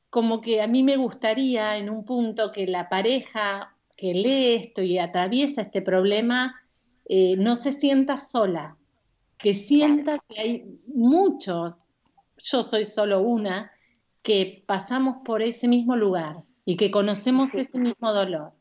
como 0.09 0.39
que 0.39 0.61
a 0.61 0.67
mí 0.67 0.81
me 0.81 0.95
gustaría 0.95 1.75
en 1.75 1.89
un 1.89 2.05
punto 2.05 2.53
que 2.53 2.67
la 2.67 2.87
pareja 2.87 3.75
que 3.97 4.13
lee 4.13 4.53
esto 4.55 4.81
y 4.81 4.97
atraviesa 4.97 5.61
este 5.61 5.81
problema 5.81 6.55
no 7.37 7.57
se 7.57 7.73
sienta 7.73 8.17
sola, 8.19 8.77
que 9.41 9.53
sienta 9.53 10.19
que 10.27 10.39
hay 10.39 10.79
muchos, 10.87 11.75
yo 12.37 12.63
soy 12.63 12.85
solo 12.85 13.21
una, 13.21 13.71
que 14.21 14.63
pasamos 14.65 15.17
por 15.25 15.41
ese 15.41 15.67
mismo 15.67 15.95
lugar 15.95 16.37
y 16.65 16.77
que 16.77 16.91
conocemos 16.91 17.49
Sí. 17.49 17.61
ese 17.61 17.79
mismo 17.79 18.13
dolor. 18.13 18.51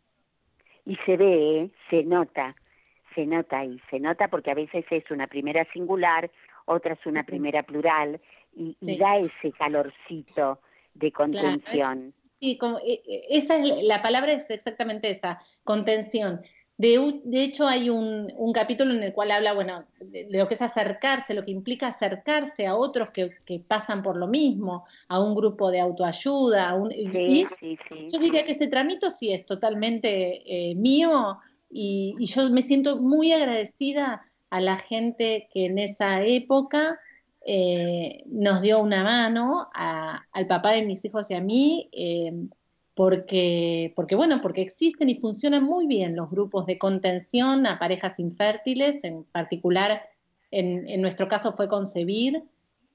Y 0.86 0.96
se 1.04 1.16
ve, 1.16 1.60
¿eh? 1.60 1.70
se 1.90 2.04
nota, 2.04 2.56
se 3.14 3.26
nota 3.26 3.64
y 3.64 3.78
se 3.90 4.00
nota 4.00 4.28
porque 4.28 4.50
a 4.50 4.54
veces 4.54 4.84
es 4.90 5.10
una 5.10 5.26
primera 5.26 5.66
singular, 5.72 6.30
otra 6.64 6.94
es 6.94 7.06
una 7.06 7.20
Sí. 7.20 7.26
primera 7.26 7.62
plural 7.62 8.20
y, 8.54 8.76
da 8.98 9.18
ese 9.18 9.52
calorcito 9.52 10.60
de 10.94 11.12
contención. 11.12 12.12
Sí, 12.40 12.56
como, 12.56 12.78
eh, 12.78 13.02
eh, 13.06 13.26
esa 13.30 13.56
es 13.58 13.82
la 13.82 14.00
palabra 14.02 14.32
es 14.32 14.48
exactamente 14.48 15.10
esa, 15.10 15.40
contención. 15.62 16.40
De, 16.80 17.42
hecho, 17.42 17.66
hay 17.66 17.90
un, 17.90 18.32
un 18.38 18.52
capítulo 18.54 18.92
en 18.94 19.02
el 19.02 19.12
cual 19.12 19.30
habla, 19.32 19.52
bueno, 19.52 19.84
de, 20.00 20.24
de 20.24 20.38
lo 20.38 20.48
que 20.48 20.54
es 20.54 20.62
acercarse, 20.62 21.34
lo 21.34 21.44
que 21.44 21.50
implica 21.50 21.88
acercarse 21.88 22.66
a 22.66 22.74
otros 22.74 23.10
que, 23.10 23.30
que 23.44 23.60
pasan 23.60 24.02
por 24.02 24.16
lo 24.16 24.26
mismo, 24.26 24.84
a 25.08 25.20
un 25.22 25.34
grupo 25.34 25.70
de 25.70 25.80
autoayuda, 25.80 26.70
a 26.70 26.74
un, 26.74 26.90
y 26.90 27.10
Sí, 27.12 27.42
eso- 27.42 27.56
sí, 27.60 27.76
sí. 27.88 28.08
yo 28.10 28.18
diría 28.18 28.44
que 28.44 28.52
ese 28.52 28.68
tramito 28.68 29.10
sí 29.10 29.30
es 29.30 29.44
totalmente 29.44 30.42
eh, 30.70 30.74
mío 30.74 31.38
y, 31.70 32.16
y 32.18 32.24
yo 32.26 32.48
me 32.48 32.62
siento 32.62 32.96
muy 32.96 33.32
agradecida 33.32 34.22
a 34.48 34.60
la 34.62 34.78
gente 34.78 35.48
que 35.52 35.66
en 35.66 35.78
esa 35.78 36.22
época 36.22 36.98
eh, 37.46 38.22
nos 38.26 38.62
dio 38.62 38.80
una 38.80 39.04
mano 39.04 39.68
al 39.74 40.46
papá 40.46 40.72
de 40.72 40.86
mis 40.86 41.04
hijos 41.04 41.30
y 41.30 41.34
a 41.34 41.40
mí, 41.40 41.88
eh, 41.92 42.32
porque, 42.94 43.92
porque, 43.96 44.14
bueno, 44.14 44.40
porque 44.42 44.62
existen 44.62 45.08
y 45.08 45.16
funcionan 45.16 45.64
muy 45.64 45.86
bien 45.86 46.16
los 46.16 46.30
grupos 46.30 46.66
de 46.66 46.78
contención 46.78 47.66
a 47.66 47.78
parejas 47.78 48.18
infértiles, 48.18 49.02
en 49.04 49.24
particular 49.24 50.02
en, 50.50 51.00
nuestro 51.00 51.28
caso 51.28 51.52
fue 51.52 51.68
concebir, 51.68 52.42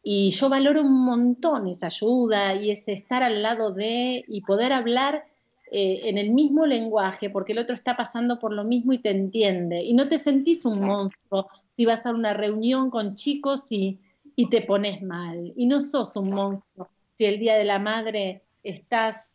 y 0.03 0.29
yo 0.31 0.49
valoro 0.49 0.81
un 0.81 1.05
montón 1.05 1.67
esa 1.67 1.87
ayuda 1.87 2.53
y 2.53 2.69
ese 2.69 2.93
estar 2.93 3.23
al 3.23 3.41
lado 3.41 3.71
de 3.71 4.23
y 4.27 4.41
poder 4.41 4.71
hablar 4.71 5.25
eh, 5.71 6.01
en 6.03 6.19
el 6.19 6.31
mismo 6.31 6.67
lenguaje, 6.67 7.31
porque 7.31 7.53
el 7.53 7.59
otro 7.59 7.73
está 7.73 7.97
pasando 7.97 8.39
por 8.39 8.53
lo 8.53 8.63
mismo 8.63 8.93
y 8.93 8.99
te 8.99 9.09
entiende. 9.09 9.81
Y 9.81 9.93
no 9.93 10.07
te 10.07 10.19
sentís 10.19 10.65
un 10.65 10.79
monstruo 10.81 11.47
si 11.75 11.85
vas 11.85 12.05
a 12.05 12.11
una 12.11 12.33
reunión 12.33 12.91
con 12.91 13.15
chicos 13.15 13.71
y, 13.71 13.99
y 14.35 14.47
te 14.49 14.61
pones 14.61 15.01
mal. 15.01 15.53
Y 15.55 15.65
no 15.65 15.81
sos 15.81 16.15
un 16.15 16.29
monstruo 16.29 16.87
si 17.17 17.25
el 17.25 17.39
día 17.39 17.55
de 17.55 17.63
la 17.63 17.79
madre 17.79 18.43
estás 18.61 19.34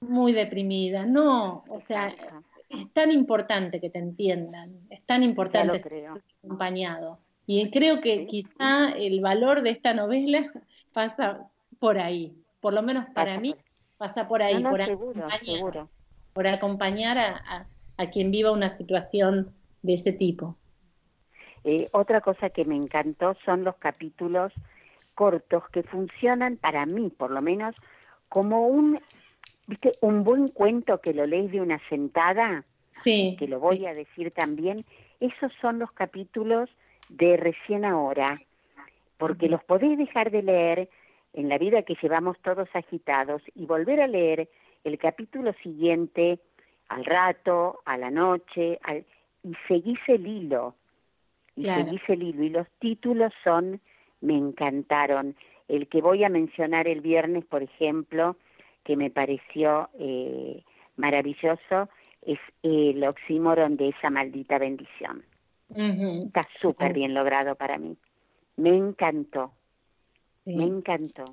muy 0.00 0.32
deprimida. 0.32 1.06
No, 1.06 1.64
o 1.68 1.80
sea, 1.80 2.14
es 2.68 2.92
tan 2.92 3.12
importante 3.12 3.80
que 3.80 3.90
te 3.90 3.98
entiendan, 3.98 4.72
es 4.90 5.02
tan 5.04 5.22
importante 5.22 5.82
acompañado. 6.42 7.18
Y 7.46 7.70
creo 7.70 8.00
que 8.00 8.26
quizá 8.26 8.90
el 8.90 9.20
valor 9.20 9.62
de 9.62 9.70
esta 9.70 9.94
novela 9.94 10.52
pasa 10.92 11.48
por 11.78 11.98
ahí, 11.98 12.36
por 12.60 12.74
lo 12.74 12.82
menos 12.82 13.06
para 13.14 13.38
mí 13.40 13.54
pasa 13.96 14.28
por 14.28 14.42
ahí, 14.42 14.62
por, 14.62 14.80
acompañar, 14.80 15.86
por 16.32 16.46
acompañar 16.46 17.18
a, 17.18 17.66
quien 18.12 18.30
viva 18.30 18.52
una 18.52 18.68
situación 18.68 19.52
de 19.82 19.94
ese 19.94 20.12
tipo. 20.12 20.56
Eh, 21.64 21.88
otra 21.92 22.20
cosa 22.20 22.50
que 22.50 22.64
me 22.64 22.76
encantó 22.76 23.36
son 23.44 23.64
los 23.64 23.76
capítulos 23.76 24.52
cortos 25.14 25.64
que 25.72 25.82
funcionan 25.82 26.56
para 26.56 26.86
mí, 26.86 27.10
por 27.10 27.32
lo 27.32 27.42
menos, 27.42 27.74
como 28.28 28.68
un, 28.68 29.00
¿viste? 29.68 29.92
un 30.00 30.24
buen 30.24 30.48
cuento 30.48 31.00
que 31.00 31.14
lo 31.14 31.24
lees 31.26 31.52
de 31.52 31.60
una 31.60 31.78
sentada, 31.88 32.64
sí, 32.90 33.36
que 33.38 33.46
lo 33.46 33.60
voy 33.60 33.86
a 33.86 33.94
decir 33.94 34.32
también. 34.32 34.84
Esos 35.20 35.52
son 35.60 35.78
los 35.78 35.92
capítulos 35.92 36.68
de 37.08 37.36
recién 37.36 37.84
ahora, 37.84 38.40
porque 39.18 39.48
los 39.48 39.62
podéis 39.62 39.98
dejar 39.98 40.30
de 40.30 40.42
leer 40.42 40.88
en 41.34 41.48
la 41.48 41.58
vida 41.58 41.82
que 41.82 41.96
llevamos 42.02 42.38
todos 42.40 42.68
agitados 42.74 43.42
y 43.54 43.66
volver 43.66 44.00
a 44.00 44.08
leer 44.08 44.48
el 44.84 44.98
capítulo 44.98 45.52
siguiente 45.62 46.40
al 46.88 47.04
rato, 47.04 47.80
a 47.84 47.98
la 47.98 48.10
noche, 48.10 48.80
y 49.42 49.52
seguís 49.68 50.00
el 50.06 50.26
hilo, 50.26 50.74
y 51.54 51.64
seguís 51.64 52.00
el 52.08 52.22
hilo. 52.22 52.42
Y 52.44 52.48
los 52.48 52.66
títulos 52.78 53.32
son, 53.44 53.80
me 54.22 54.34
encantaron. 54.34 55.36
El 55.68 55.88
que 55.88 56.00
voy 56.00 56.24
a 56.24 56.30
mencionar 56.30 56.88
el 56.88 57.02
viernes, 57.02 57.44
por 57.44 57.62
ejemplo, 57.62 58.36
que 58.84 58.96
me 58.96 59.10
pareció 59.10 59.88
eh, 59.98 60.62
maravilloso, 60.96 61.88
es 62.22 62.38
el 62.62 63.04
oxímoron 63.04 63.76
de 63.76 63.90
esa 63.90 64.10
maldita 64.10 64.58
bendición. 64.58 65.24
Está 65.74 66.46
súper 66.58 66.94
bien 66.94 67.12
logrado 67.14 67.54
para 67.54 67.78
mí. 67.78 67.96
Me 68.56 68.70
encantó. 68.70 69.52
Me 70.44 70.64
encantó. 70.64 71.24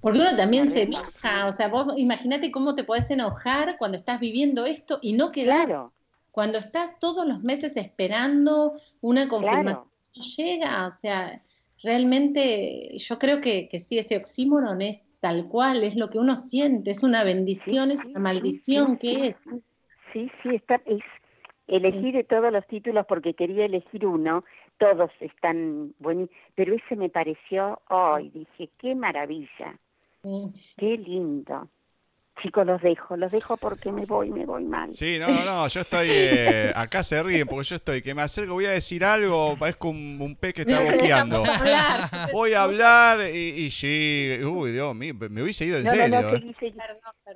Porque 0.00 0.20
uno 0.20 0.36
también 0.36 0.70
se 0.70 0.82
enoja, 0.82 1.48
o 1.48 1.56
sea, 1.56 1.68
vos 1.68 1.94
imagínate 1.96 2.52
cómo 2.52 2.74
te 2.74 2.84
podés 2.84 3.10
enojar 3.10 3.76
cuando 3.78 3.96
estás 3.96 4.20
viviendo 4.20 4.64
esto 4.64 4.98
y 5.02 5.12
no 5.12 5.32
quedar. 5.32 5.66
Claro. 5.66 5.92
Cuando 6.30 6.58
estás 6.58 6.98
todos 7.00 7.26
los 7.26 7.42
meses 7.42 7.76
esperando 7.76 8.74
una 9.00 9.28
confirmación, 9.28 9.84
no 10.14 10.22
llega, 10.36 10.86
o 10.86 10.92
sea, 10.98 11.42
realmente 11.82 12.96
yo 12.96 13.18
creo 13.18 13.40
que, 13.40 13.68
que 13.68 13.80
sí, 13.80 13.98
ese 13.98 14.16
oxímoron 14.16 14.82
es 14.82 15.00
tal 15.20 15.48
cual, 15.48 15.82
es 15.84 15.96
lo 15.96 16.10
que 16.10 16.18
uno 16.18 16.36
siente, 16.36 16.90
es 16.90 17.02
una 17.02 17.24
bendición, 17.24 17.90
es 17.90 18.04
una 18.04 18.20
maldición, 18.20 18.96
¿qué 18.96 19.28
es? 19.28 19.36
Sí, 20.12 20.30
sí, 20.42 20.54
está, 20.54 20.80
es 20.86 21.02
Elegí 21.68 22.12
de 22.12 22.24
todos 22.24 22.50
los 22.50 22.66
títulos 22.66 23.04
porque 23.06 23.34
quería 23.34 23.66
elegir 23.66 24.06
uno, 24.06 24.42
todos 24.78 25.10
están 25.20 25.92
buenos, 25.98 26.30
pero 26.54 26.74
ese 26.74 26.96
me 26.96 27.10
pareció, 27.10 27.82
ay, 27.88 28.30
dije, 28.30 28.70
qué 28.78 28.94
maravilla, 28.94 29.78
qué 30.78 30.96
lindo. 30.96 31.68
Chicos, 32.42 32.66
los 32.66 32.80
dejo, 32.80 33.16
los 33.16 33.32
dejo 33.32 33.56
porque 33.56 33.90
me 33.90 34.04
voy, 34.06 34.30
me 34.30 34.46
voy 34.46 34.64
mal. 34.64 34.90
Sí, 34.92 35.18
no, 35.18 35.26
no, 35.44 35.66
yo 35.66 35.80
estoy, 35.80 36.08
eh, 36.10 36.72
acá 36.76 37.02
se 37.02 37.22
ríen 37.22 37.46
porque 37.46 37.64
yo 37.64 37.76
estoy, 37.76 38.02
que 38.02 38.14
me 38.14 38.22
acerco, 38.22 38.54
voy 38.54 38.66
a 38.66 38.70
decir 38.70 39.04
algo, 39.04 39.56
parezco 39.56 39.88
un, 39.88 40.18
un 40.20 40.36
pez 40.36 40.54
que 40.54 40.62
está 40.62 40.82
boqueando. 40.82 41.42
Voy 42.32 42.52
a 42.52 42.62
hablar 42.62 43.20
y, 43.32 43.64
y 43.64 43.70
sí, 43.70 44.38
uy, 44.44 44.72
Dios 44.72 44.94
mío, 44.94 45.14
me 45.30 45.42
hubiese 45.42 45.64
ido 45.64 45.78
en 45.78 45.86
serio. 45.86 46.36
Eh. 46.36 46.54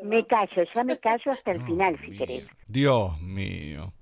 Me 0.02 0.26
callo, 0.26 0.62
ya 0.74 0.84
me 0.84 0.98
callo 0.98 1.32
hasta 1.32 1.52
el 1.52 1.64
final 1.64 1.98
si 2.04 2.16
querés. 2.16 2.44
Dios 2.66 3.20
mío. 3.20 3.92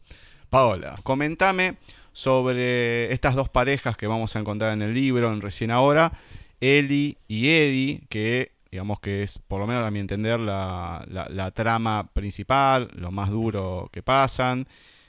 Paola, 0.49 0.97
comentame 1.03 1.77
sobre 2.13 3.13
estas 3.13 3.35
dos 3.35 3.49
parejas 3.49 3.97
que 3.97 4.07
vamos 4.07 4.35
a 4.35 4.41
encontrar 4.41 4.73
en 4.73 4.83
el 4.83 4.95
libro, 4.95 5.33
en 5.33 5.41
recién 5.41 5.71
ahora, 5.71 6.13
Eli 6.61 7.17
y 7.29 7.51
Eddie, 7.51 8.03
que 8.09 8.53
digamos 8.71 9.01
que 9.01 9.23
es, 9.23 9.39
por 9.39 9.61
lo 9.61 9.67
menos 9.67 9.85
a 9.85 9.91
mi 9.91 9.99
entender, 9.99 10.39
la, 10.39 11.05
la, 11.09 11.51
trama 11.51 12.11
principal, 12.13 12.89
lo 12.95 13.11
más 13.11 13.31
duro 13.31 13.89
que 13.93 14.03
pasan, 14.03 14.67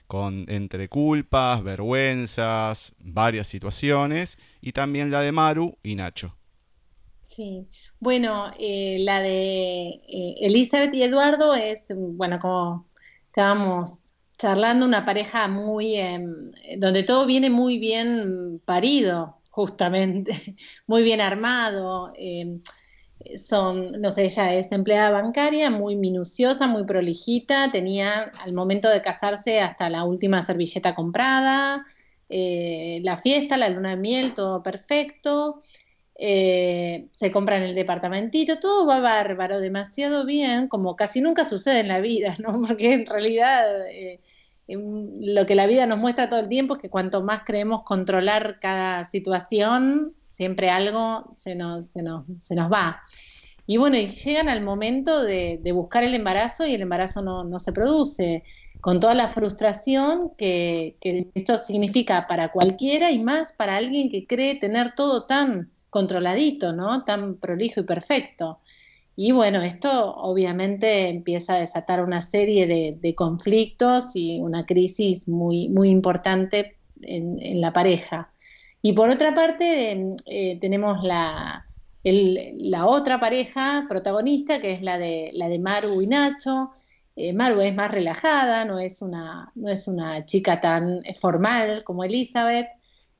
con 0.07 0.45
entre 0.49 0.89
culpas, 0.89 1.64
vergüenzas, 1.64 2.93
varias 2.99 3.47
situaciones, 3.47 4.38
y 4.62 4.72
también 4.72 5.12
la 5.12 5.22
de 5.22 5.32
Maru 5.32 5.78
y 5.84 5.95
Nacho. 5.95 6.36
Sí, 7.22 7.68
bueno, 7.99 8.51
eh, 8.59 8.97
la 8.99 9.22
de 9.22 9.88
eh, 10.07 10.36
Elizabeth 10.41 10.93
y 10.93 11.03
Eduardo 11.03 11.55
es, 11.55 11.86
bueno, 11.89 12.39
como 12.39 12.89
estábamos 13.28 14.01
charlando 14.38 14.86
una 14.86 15.05
pareja 15.05 15.47
muy, 15.47 15.95
em, 15.95 16.51
donde 16.78 17.03
todo 17.03 17.26
viene 17.26 17.49
muy 17.49 17.78
bien 17.80 18.59
parido, 18.66 19.38
justamente, 19.51 20.32
muy 20.88 21.03
bien 21.03 21.22
armado. 21.22 22.12
Em, 22.16 22.62
son, 23.38 24.01
no 24.01 24.11
sé, 24.11 24.26
ella 24.26 24.53
es 24.55 24.72
empleada 24.72 25.11
bancaria, 25.11 25.69
muy 25.69 25.95
minuciosa, 25.95 26.67
muy 26.67 26.86
prolijita, 26.86 27.72
tenía 27.72 28.32
al 28.39 28.53
momento 28.53 28.89
de 28.89 29.01
casarse 29.01 29.59
hasta 29.59 29.89
la 29.89 30.03
última 30.03 30.43
servilleta 30.43 30.95
comprada, 30.95 31.86
eh, 32.30 32.99
la 33.03 33.17
fiesta, 33.17 33.57
la 33.57 33.69
luna 33.69 33.91
de 33.91 33.97
miel, 33.97 34.34
todo 34.34 34.63
perfecto. 34.63 35.59
Eh, 36.24 37.07
se 37.13 37.32
compra 37.32 37.57
en 37.57 37.63
el 37.63 37.76
departamentito, 37.76 38.59
todo 38.59 38.86
va 38.86 38.99
bárbaro, 38.99 39.59
demasiado 39.59 40.26
bien, 40.26 40.67
como 40.67 40.95
casi 40.95 41.19
nunca 41.19 41.45
sucede 41.45 41.80
en 41.80 41.88
la 41.88 41.99
vida, 41.99 42.36
¿no? 42.39 42.61
Porque 42.67 42.93
en 42.93 43.05
realidad 43.07 43.88
eh, 43.89 44.22
em, 44.67 45.09
lo 45.19 45.45
que 45.45 45.55
la 45.55 45.67
vida 45.67 45.86
nos 45.88 45.97
muestra 45.97 46.30
todo 46.30 46.39
el 46.39 46.49
tiempo 46.49 46.76
es 46.76 46.82
que 46.82 46.89
cuanto 46.89 47.24
más 47.24 47.41
creemos 47.43 47.84
controlar 47.84 48.59
cada 48.59 49.05
situación, 49.09 50.15
siempre 50.32 50.69
algo 50.69 51.32
se 51.36 51.53
nos, 51.53 51.86
se 51.93 52.01
nos, 52.01 52.25
se 52.39 52.55
nos 52.55 52.71
va. 52.71 53.01
Y 53.67 53.77
bueno, 53.77 53.95
llegan 53.97 54.49
al 54.49 54.61
momento 54.61 55.21
de, 55.21 55.61
buscar 55.73 56.03
el 56.03 56.15
embarazo 56.15 56.65
y 56.65 56.73
el 56.73 56.82
embarazo 56.82 57.21
no, 57.21 57.43
no 57.43 57.59
se 57.59 57.71
produce, 57.71 58.43
con 58.82 58.99
toda 58.99 59.13
la 59.13 59.27
frustración 59.27 60.32
que, 60.38 60.97
que 60.99 61.27
esto 61.36 61.57
significa 61.59 62.25
para 62.27 62.51
cualquiera 62.51 63.11
y 63.11 63.19
más 63.19 63.53
para 63.53 63.75
alguien 63.75 64.09
que 64.09 64.25
cree 64.25 64.55
tener 64.55 64.95
todo 64.95 65.25
tan 65.25 65.69
controladito, 65.91 66.73
¿no? 66.73 67.03
Tan 67.03 67.36
prolijo 67.36 67.82
y 67.82 67.84
perfecto. 67.84 68.59
Y 69.15 69.34
bueno, 69.34 69.61
esto 69.61 70.15
obviamente 70.15 71.09
empieza 71.09 71.53
a 71.53 71.59
desatar 71.59 72.03
una 72.03 72.21
serie 72.21 72.65
de, 72.99 73.15
conflictos 73.15 74.15
y 74.15 74.39
una 74.39 74.65
crisis 74.65 75.27
muy, 75.27 75.69
muy 75.69 75.89
importante 75.89 76.77
en, 77.01 77.61
la 77.61 77.73
pareja. 77.73 78.30
Y 78.82 78.93
por 78.93 79.09
otra 79.09 79.34
parte, 79.34 80.15
eh, 80.25 80.57
tenemos 80.59 81.03
la, 81.03 81.65
la, 82.03 82.86
otra 82.88 83.19
pareja 83.19 83.86
protagonista, 83.88 84.59
que 84.59 84.73
es 84.73 84.82
la 84.82 84.97
de, 84.97 85.32
la 85.34 85.49
de 85.49 85.59
Maru 85.59 86.01
y 86.01 86.07
Nacho. 86.07 86.71
Eh, 87.15 87.34
Maru 87.34 87.61
es 87.61 87.75
más 87.75 87.91
relajada, 87.91 88.65
no 88.65 88.79
es, 88.79 89.01
una, 89.01 89.51
no 89.55 89.69
es 89.69 89.88
una 89.88 90.25
chica 90.25 90.59
tan 90.59 91.03
formal 91.19 91.84
como 91.84 92.03
Elizabeth. 92.03 92.69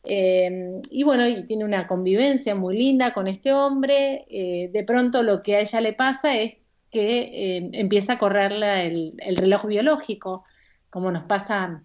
Em, 0.04 0.82
y 0.90 1.04
bueno, 1.04 1.28
y 1.28 1.46
tiene 1.46 1.64
una 1.64 1.86
convivencia 1.88 2.56
muy 2.56 2.78
linda 2.78 3.14
con 3.14 3.28
este 3.28 3.54
hombre. 3.54 4.26
Eh, 4.30 4.70
de 4.74 4.84
pronto 4.84 5.22
lo 5.22 5.44
que 5.44 5.58
a 5.58 5.60
ella 5.62 5.82
le 5.82 5.94
pasa 5.94 6.36
es 6.36 6.58
que 6.90 7.58
em, 7.58 7.70
empieza 7.74 8.14
a 8.14 8.20
correrle 8.20 8.88
el, 8.88 9.14
el, 9.20 9.36
reloj 9.38 9.66
biológico, 9.68 10.44
como 10.90 11.12
nos 11.12 11.24
pasa 11.26 11.84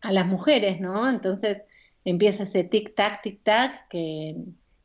a 0.00 0.12
las 0.12 0.26
mujeres, 0.26 0.80
¿no? 0.80 1.08
Entonces 1.08 1.62
empieza 2.04 2.44
ese 2.44 2.64
tic-tac, 2.64 3.22
tic-tac, 3.22 3.88
que, 3.88 4.36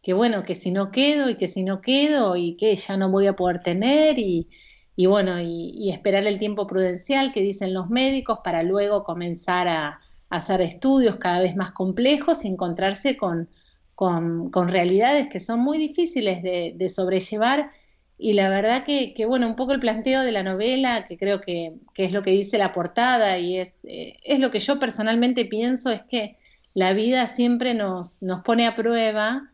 que, 0.02 0.14
bueno, 0.14 0.44
que 0.44 0.56
si 0.56 0.72
no 0.72 0.92
quedo 0.92 1.30
y 1.30 1.36
que 1.36 1.48
si 1.48 1.64
no 1.64 1.82
quedo 1.82 2.36
y 2.36 2.56
que 2.58 2.76
ya 2.76 2.98
no 2.98 3.10
voy 3.10 3.28
a 3.28 3.36
poder 3.36 3.62
tener 3.64 4.20
y, 4.20 4.48
y 4.96 5.06
bueno, 5.06 5.40
y, 5.42 5.72
y 5.78 5.92
esperar 5.92 6.26
el 6.26 6.40
tiempo 6.40 6.68
prudencial 6.68 7.32
que 7.34 7.42
dicen 7.42 7.74
los 7.74 7.90
médicos 7.90 8.40
para 8.44 8.64
luego 8.64 9.04
comenzar 9.04 9.68
a 9.68 10.00
hacer 10.30 10.62
estudios 10.62 11.18
cada 11.18 11.40
vez 11.40 11.56
más 11.56 11.72
complejos 11.72 12.44
y 12.44 12.50
encontrarse 12.50 13.18
con, 13.18 13.50
con, 13.98 14.68
realidades 14.70 15.28
que 15.28 15.40
son 15.40 15.60
muy 15.62 15.80
difíciles 15.80 16.44
de, 16.44 16.90
sobrellevar. 16.90 17.72
Y 18.20 18.34
la 18.34 18.48
verdad 18.48 18.86
que, 18.86 19.26
bueno, 19.26 19.48
un 19.48 19.56
poco 19.56 19.74
el 19.74 19.80
planteo 19.80 20.22
de 20.22 20.32
la 20.32 20.44
novela, 20.44 21.06
que 21.08 21.18
creo 21.18 21.42
que, 21.42 21.74
es 21.96 22.14
lo 22.14 22.22
que 22.22 22.30
dice 22.30 22.60
la 22.60 22.74
portada 22.74 23.40
y 23.40 23.58
es, 23.58 23.74
eh, 23.86 24.18
es 24.24 24.40
lo 24.40 24.52
que 24.52 24.60
yo 24.60 24.80
personalmente 24.80 25.46
pienso, 25.46 25.90
es 25.90 26.04
que 26.04 26.38
la 26.78 26.94
vida 26.94 27.34
siempre 27.34 27.74
nos, 27.74 28.22
nos 28.22 28.44
pone 28.44 28.68
a 28.68 28.76
prueba 28.76 29.52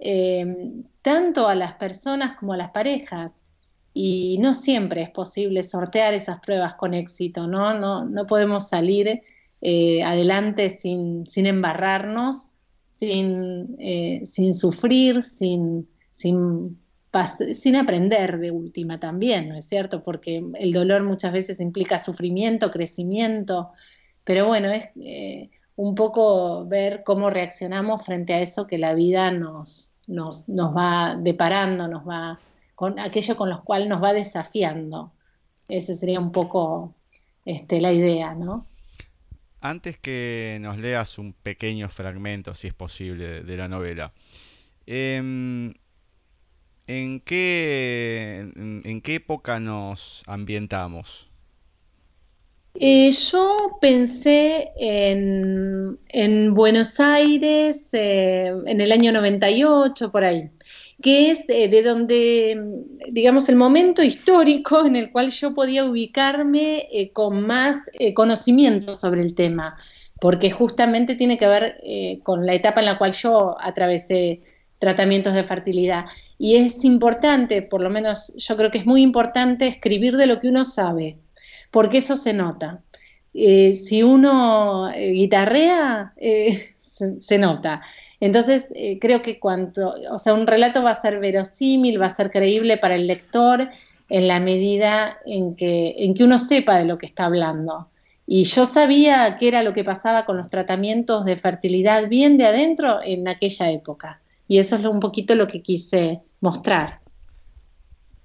eh, 0.00 0.72
tanto 1.02 1.46
a 1.46 1.54
las 1.54 1.74
personas 1.74 2.36
como 2.36 2.52
a 2.52 2.56
las 2.56 2.70
parejas 2.70 3.30
y 3.92 4.38
no 4.40 4.54
siempre 4.54 5.02
es 5.02 5.10
posible 5.10 5.62
sortear 5.62 6.14
esas 6.14 6.40
pruebas 6.40 6.74
con 6.74 6.92
éxito, 6.92 7.46
¿no? 7.46 7.78
No, 7.78 8.04
no 8.06 8.26
podemos 8.26 8.68
salir 8.68 9.22
eh, 9.60 10.02
adelante 10.02 10.68
sin, 10.68 11.28
sin, 11.28 11.46
embarrarnos, 11.46 12.38
sin, 12.98 13.76
eh, 13.78 14.22
sin 14.26 14.56
sufrir, 14.56 15.22
sin, 15.22 15.88
sin, 16.10 16.76
sin, 17.52 17.76
aprender 17.76 18.38
de 18.40 18.50
última 18.50 18.98
también, 18.98 19.48
¿no 19.48 19.54
es 19.54 19.66
cierto? 19.66 20.02
Porque 20.02 20.44
el 20.54 20.72
dolor 20.72 21.04
muchas 21.04 21.32
veces 21.32 21.60
implica 21.60 22.00
sufrimiento, 22.00 22.72
crecimiento, 22.72 23.70
pero 24.24 24.48
bueno, 24.48 24.72
es 24.72 24.88
un 25.76 25.94
poco 25.94 26.66
ver 26.66 27.02
cómo 27.04 27.30
reaccionamos 27.30 28.04
frente 28.04 28.34
a 28.34 28.40
eso 28.40 28.66
que 28.66 28.78
la 28.78 28.94
vida 28.94 29.30
nos, 29.30 29.92
nos, 30.06 30.48
nos 30.48 30.76
va 30.76 31.16
deparando, 31.16 31.88
nos 31.88 32.06
va 32.08 32.38
con 32.74 32.98
aquello 32.98 33.36
con 33.36 33.50
lo 33.50 33.62
cual 33.64 33.88
nos 33.88 34.02
va 34.02 34.12
desafiando. 34.12 35.12
Esa 35.68 35.94
sería 35.94 36.20
un 36.20 36.32
poco 36.32 36.94
este, 37.44 37.80
la 37.80 37.92
idea, 37.92 38.34
¿no? 38.34 38.66
Antes 39.60 39.96
que 39.96 40.58
nos 40.60 40.78
leas 40.78 41.18
un 41.18 41.32
pequeño 41.32 41.88
fragmento, 41.88 42.54
si 42.54 42.68
es 42.68 42.74
posible, 42.74 43.42
de, 43.42 43.56
la 43.56 43.66
novela, 43.66 44.12
em, 44.84 45.72
¿en, 46.86 47.20
qué, 47.20 48.52
en, 48.56 49.00
qué 49.00 49.14
época 49.14 49.60
nos 49.60 50.22
ambientamos? 50.26 51.30
Yo 52.76 53.78
pensé 53.80 54.72
en, 54.76 55.96
en 56.08 56.54
Buenos 56.54 56.98
Aires 56.98 57.88
eh, 57.92 58.52
en 58.66 58.80
el 58.80 58.90
año 58.90 59.12
98, 59.12 60.10
por 60.10 60.24
ahí 60.24 60.50
que 61.02 61.30
es 61.30 61.46
de 61.46 61.82
donde, 61.82 62.56
digamos, 63.10 63.48
el 63.48 63.56
momento 63.56 64.02
histórico 64.02 64.86
en 64.86 64.96
el 64.96 65.12
cual 65.12 65.30
yo 65.30 65.52
podía 65.52 65.84
ubicarme 65.84 66.88
eh, 66.90 67.12
con 67.12 67.46
más 67.46 67.76
eh, 67.92 68.14
conocimiento 68.14 68.94
sobre 68.94 69.20
el 69.22 69.34
tema, 69.34 69.76
porque 70.20 70.50
justamente 70.50 71.14
tiene 71.14 71.36
que 71.36 71.46
ver 71.46 71.76
con 72.22 72.46
la 72.46 72.54
etapa 72.54 72.80
en 72.80 72.86
la 72.86 72.96
cual 72.96 73.12
yo 73.12 73.56
atravesé 73.60 74.40
tratamientos 74.78 75.34
de 75.34 75.44
fertilidad. 75.44 76.06
Y 76.38 76.56
es 76.56 76.84
importante, 76.84 77.60
por 77.62 77.82
lo 77.82 77.90
menos 77.90 78.32
yo 78.36 78.56
creo 78.56 78.70
que 78.70 78.78
es 78.78 78.86
muy 78.86 79.02
importante 79.02 79.66
escribir 79.66 80.16
de 80.16 80.26
lo 80.26 80.40
que 80.40 80.48
uno 80.48 80.64
sabe, 80.64 81.18
porque 81.74 81.98
eso 81.98 82.16
se 82.16 82.32
nota. 82.32 82.84
si 83.32 84.04
uno 84.04 84.88
guitarrea, 84.94 86.14
se, 87.20 87.36
nota. 87.36 87.82
Entonces, 88.20 88.66
eh, 88.76 89.00
creo 89.00 89.20
que 89.22 89.40
cuanto, 89.40 89.92
o 90.12 90.18
sea, 90.20 90.34
un 90.34 90.46
relato 90.46 90.84
va 90.84 90.92
a 90.92 91.00
ser 91.00 91.18
verosímil, 91.18 92.00
va 92.00 92.06
a 92.06 92.14
ser 92.14 92.30
creíble 92.30 92.76
para 92.76 92.94
el 92.94 93.08
lector 93.08 93.68
en 94.08 94.28
la 94.28 94.38
medida 94.38 95.18
en 95.26 95.56
que, 95.56 95.96
en 95.98 96.14
que 96.14 96.22
uno 96.22 96.38
sepa 96.38 96.76
de 96.76 96.84
lo 96.84 96.96
que 96.96 97.06
está 97.06 97.24
hablando. 97.24 97.88
Y 98.24 98.44
yo 98.44 98.66
sabía 98.66 99.36
qué 99.36 99.48
era 99.48 99.64
lo 99.64 99.72
que 99.72 99.82
pasaba 99.82 100.26
con 100.26 100.36
los 100.36 100.48
tratamientos 100.48 101.24
de 101.24 101.34
fertilidad 101.34 102.08
bien 102.08 102.38
de 102.38 102.46
adentro 102.46 103.00
en 103.02 103.26
aquella 103.26 103.68
época. 103.72 104.20
Y 104.46 104.58
eso 104.58 104.76
es 104.76 104.84
un 104.84 105.00
poquito 105.00 105.34
lo 105.34 105.48
que 105.48 105.60
quise 105.60 106.20
mostrar. 106.40 107.00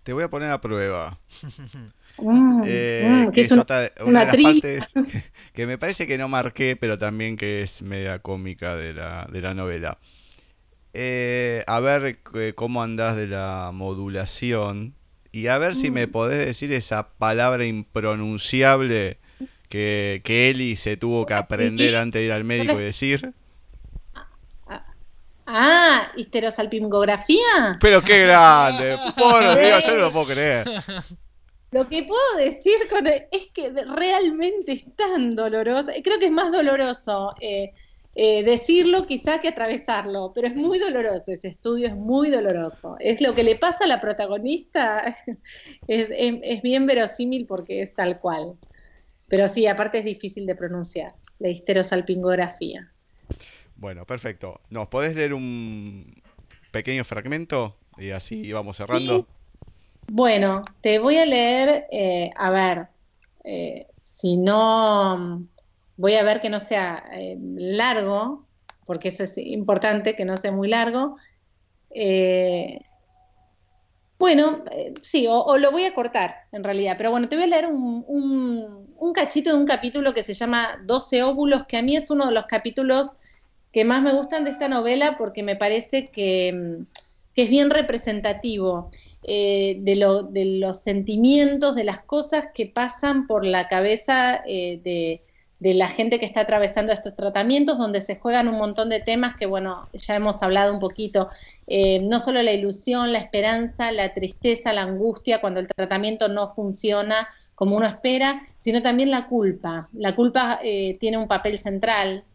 Te 0.04 0.14
voy 0.14 0.24
a 0.24 0.30
poner 0.30 0.52
a 0.52 0.62
prueba. 0.62 1.18
Mm, 2.22 2.64
eh, 2.66 3.26
mm, 3.28 3.32
que 3.32 3.42
es 3.42 3.52
una, 3.52 3.64
de 3.64 3.92
las 4.12 4.36
partes 4.36 4.94
que, 5.54 5.68
me 5.68 5.78
parece 5.78 6.08
que 6.08 6.18
no 6.18 6.28
marqué, 6.28 6.76
pero 6.76 6.98
también 6.98 7.38
que 7.38 7.62
es 7.62 7.82
media 7.82 8.20
cómica 8.20 8.76
de 8.76 8.94
la, 8.94 9.28
de 9.32 9.42
la 9.42 9.54
novela. 9.54 9.98
Eh, 10.94 11.64
a 11.68 11.80
ver 11.80 12.20
eh, 12.34 12.54
cómo 12.56 12.82
andás 12.82 13.16
de 13.16 13.28
la 13.28 13.72
modulación 13.74 14.96
y 15.32 15.48
a 15.48 15.58
ver 15.60 15.76
si 15.76 15.92
me 15.92 16.08
mm. 16.08 16.12
podés 16.12 16.46
decir 16.46 16.74
esa 16.74 17.10
palabra 17.10 17.66
impronunciable 17.66 19.18
que, 19.70 20.22
que 20.24 20.50
Eli 20.50 20.76
se 20.76 20.98
tuvo 20.98 21.26
que 21.26 21.36
aprender 21.36 21.96
antes 21.96 22.22
de 22.22 22.26
ir 22.26 22.32
al 22.32 22.44
médico 22.44 22.80
y 22.80 22.84
decir. 22.84 23.34
Ah, 25.52 26.12
histerosalpingografía. 26.16 27.78
Pero 27.80 28.04
qué 28.04 28.20
grande, 28.20 28.98
por 29.18 29.60
Dios, 29.60 29.84
yo 29.86 29.96
no 29.96 30.02
lo 30.02 30.12
puedo 30.12 30.28
creer. 30.28 30.68
Lo 31.72 31.88
que 31.88 32.04
puedo 32.04 32.36
decir 32.38 32.76
es 33.32 33.48
que 33.54 33.70
realmente 33.70 34.72
es 34.72 34.96
tan 34.96 35.36
doloroso, 35.36 35.92
creo 36.04 36.20
que 36.20 36.26
es 36.26 36.32
más 36.32 36.52
doloroso 36.52 37.36
eh, 37.40 37.74
eh, 38.16 38.44
decirlo 38.44 39.06
quizá 39.06 39.40
que 39.40 39.50
atravesarlo, 39.50 40.32
pero 40.34 40.48
es 40.48 40.56
muy 40.56 40.80
doloroso, 40.80 41.32
ese 41.32 41.48
estudio 41.48 41.88
es 41.88 41.96
muy 41.96 42.30
doloroso. 42.30 42.98
Es 43.00 43.22
lo 43.22 43.36
que 43.36 43.44
le 43.44 43.56
pasa 43.56 43.86
a 43.86 43.88
la 43.88 44.02
protagonista, 44.02 45.16
es, 45.88 46.62
bien 46.64 46.88
verosímil 46.88 47.46
porque 47.46 47.82
es 47.82 47.94
tal 47.94 48.20
cual. 48.20 48.58
Pero 49.28 49.48
sí, 49.48 49.68
aparte 49.68 50.00
es 50.00 50.06
difícil 50.06 50.48
de 50.48 50.56
pronunciar, 50.56 51.14
la 51.38 51.50
histerosalpingografía. 51.50 52.92
Bueno, 53.76 54.06
perfecto. 54.06 54.60
¿Nos 54.72 54.88
podés 54.88 55.16
leer 55.16 55.36
un 55.36 56.22
pequeño 56.72 57.06
fragmento? 57.06 57.78
Y 57.98 58.10
así 58.10 58.52
vamos 58.52 58.78
cerrando. 58.78 59.28
Bueno, 60.12 60.66
te 60.82 60.98
voy 60.98 61.18
a 61.18 61.26
leer, 61.26 61.86
eh, 61.92 62.32
a 62.36 62.50
ver, 62.50 62.88
eh, 63.44 63.86
si 64.04 64.38
no, 64.38 65.46
voy 65.98 66.16
a 66.16 66.24
ver 66.24 66.42
que 66.42 66.50
no 66.50 66.60
sea 66.60 67.04
eh, 67.14 67.38
largo, 67.40 68.48
porque 68.88 69.10
eso 69.10 69.24
es 69.24 69.38
importante, 69.38 70.16
que 70.16 70.26
no 70.26 70.36
sea 70.38 70.52
muy 70.52 70.68
largo. 70.68 71.16
bueno, 74.18 74.64
sí, 75.02 75.28
o, 75.30 75.58
lo 75.58 75.72
voy 75.72 75.86
a 75.86 75.94
cortar 75.94 76.38
en 76.52 76.64
realidad, 76.64 76.96
pero 76.98 77.12
bueno, 77.12 77.30
te 77.30 77.36
voy 77.36 77.46
a 77.46 77.48
leer 77.48 77.68
un, 77.68 78.04
un 78.98 79.14
cachito 79.14 79.52
de 79.52 79.58
un 79.58 79.66
capítulo 79.68 80.14
que 80.14 80.24
se 80.24 80.34
llama 80.34 80.80
12 80.86 81.22
óvulos, 81.24 81.66
que 81.66 81.78
a 81.78 81.84
mí 81.84 81.96
es 81.96 82.10
uno 82.10 82.26
de 82.26 82.34
los 82.34 82.46
capítulos 82.48 83.10
que 83.72 83.86
más 83.86 84.02
me 84.02 84.14
gustan 84.14 84.44
de 84.44 84.52
esta 84.52 84.68
novela 84.68 85.18
porque 85.18 85.44
me 85.44 85.56
parece 85.56 86.10
que 86.10 86.84
que 87.40 87.44
es 87.44 87.50
bien 87.50 87.70
representativo 87.70 88.92
eh, 89.24 89.78
de, 89.80 89.96
los 89.96 90.82
sentimientos, 90.82 91.74
de 91.74 91.86
las 91.86 92.02
cosas 92.02 92.48
que 92.54 92.66
pasan 92.66 93.28
por 93.28 93.46
la 93.46 93.70
cabeza 93.70 94.44
eh, 94.46 94.82
de, 94.84 95.74
la 95.74 95.88
gente 95.88 96.20
que 96.20 96.26
está 96.26 96.42
atravesando 96.42 96.92
estos 96.92 97.16
tratamientos, 97.16 97.78
donde 97.78 98.02
se 98.02 98.18
juegan 98.18 98.50
un 98.50 98.58
montón 98.58 98.90
de 98.90 99.00
temas 99.00 99.38
que, 99.38 99.46
bueno, 99.46 99.88
ya 99.94 100.18
hemos 100.18 100.44
hablado 100.44 100.74
un 100.74 100.82
poquito, 100.82 101.30
eh, 101.66 102.02
no 102.02 102.20
solo 102.20 102.44
la 102.44 102.52
ilusión, 102.52 103.14
la 103.14 103.20
esperanza, 103.20 103.94
la 103.94 104.14
tristeza, 104.14 104.74
la 104.74 104.82
angustia, 104.82 105.40
cuando 105.40 105.62
el 105.62 105.70
tratamiento 105.70 106.28
no 106.28 106.52
funciona 106.52 107.30
como 107.56 107.78
uno 107.78 107.86
espera, 107.86 108.42
sino 108.58 108.82
también 108.82 109.12
la 109.12 109.28
culpa. 109.28 109.88
La 109.94 110.14
culpa 110.14 110.60
tiene 110.62 111.18
un 111.18 111.30
papel 111.30 111.58
central 111.58 112.26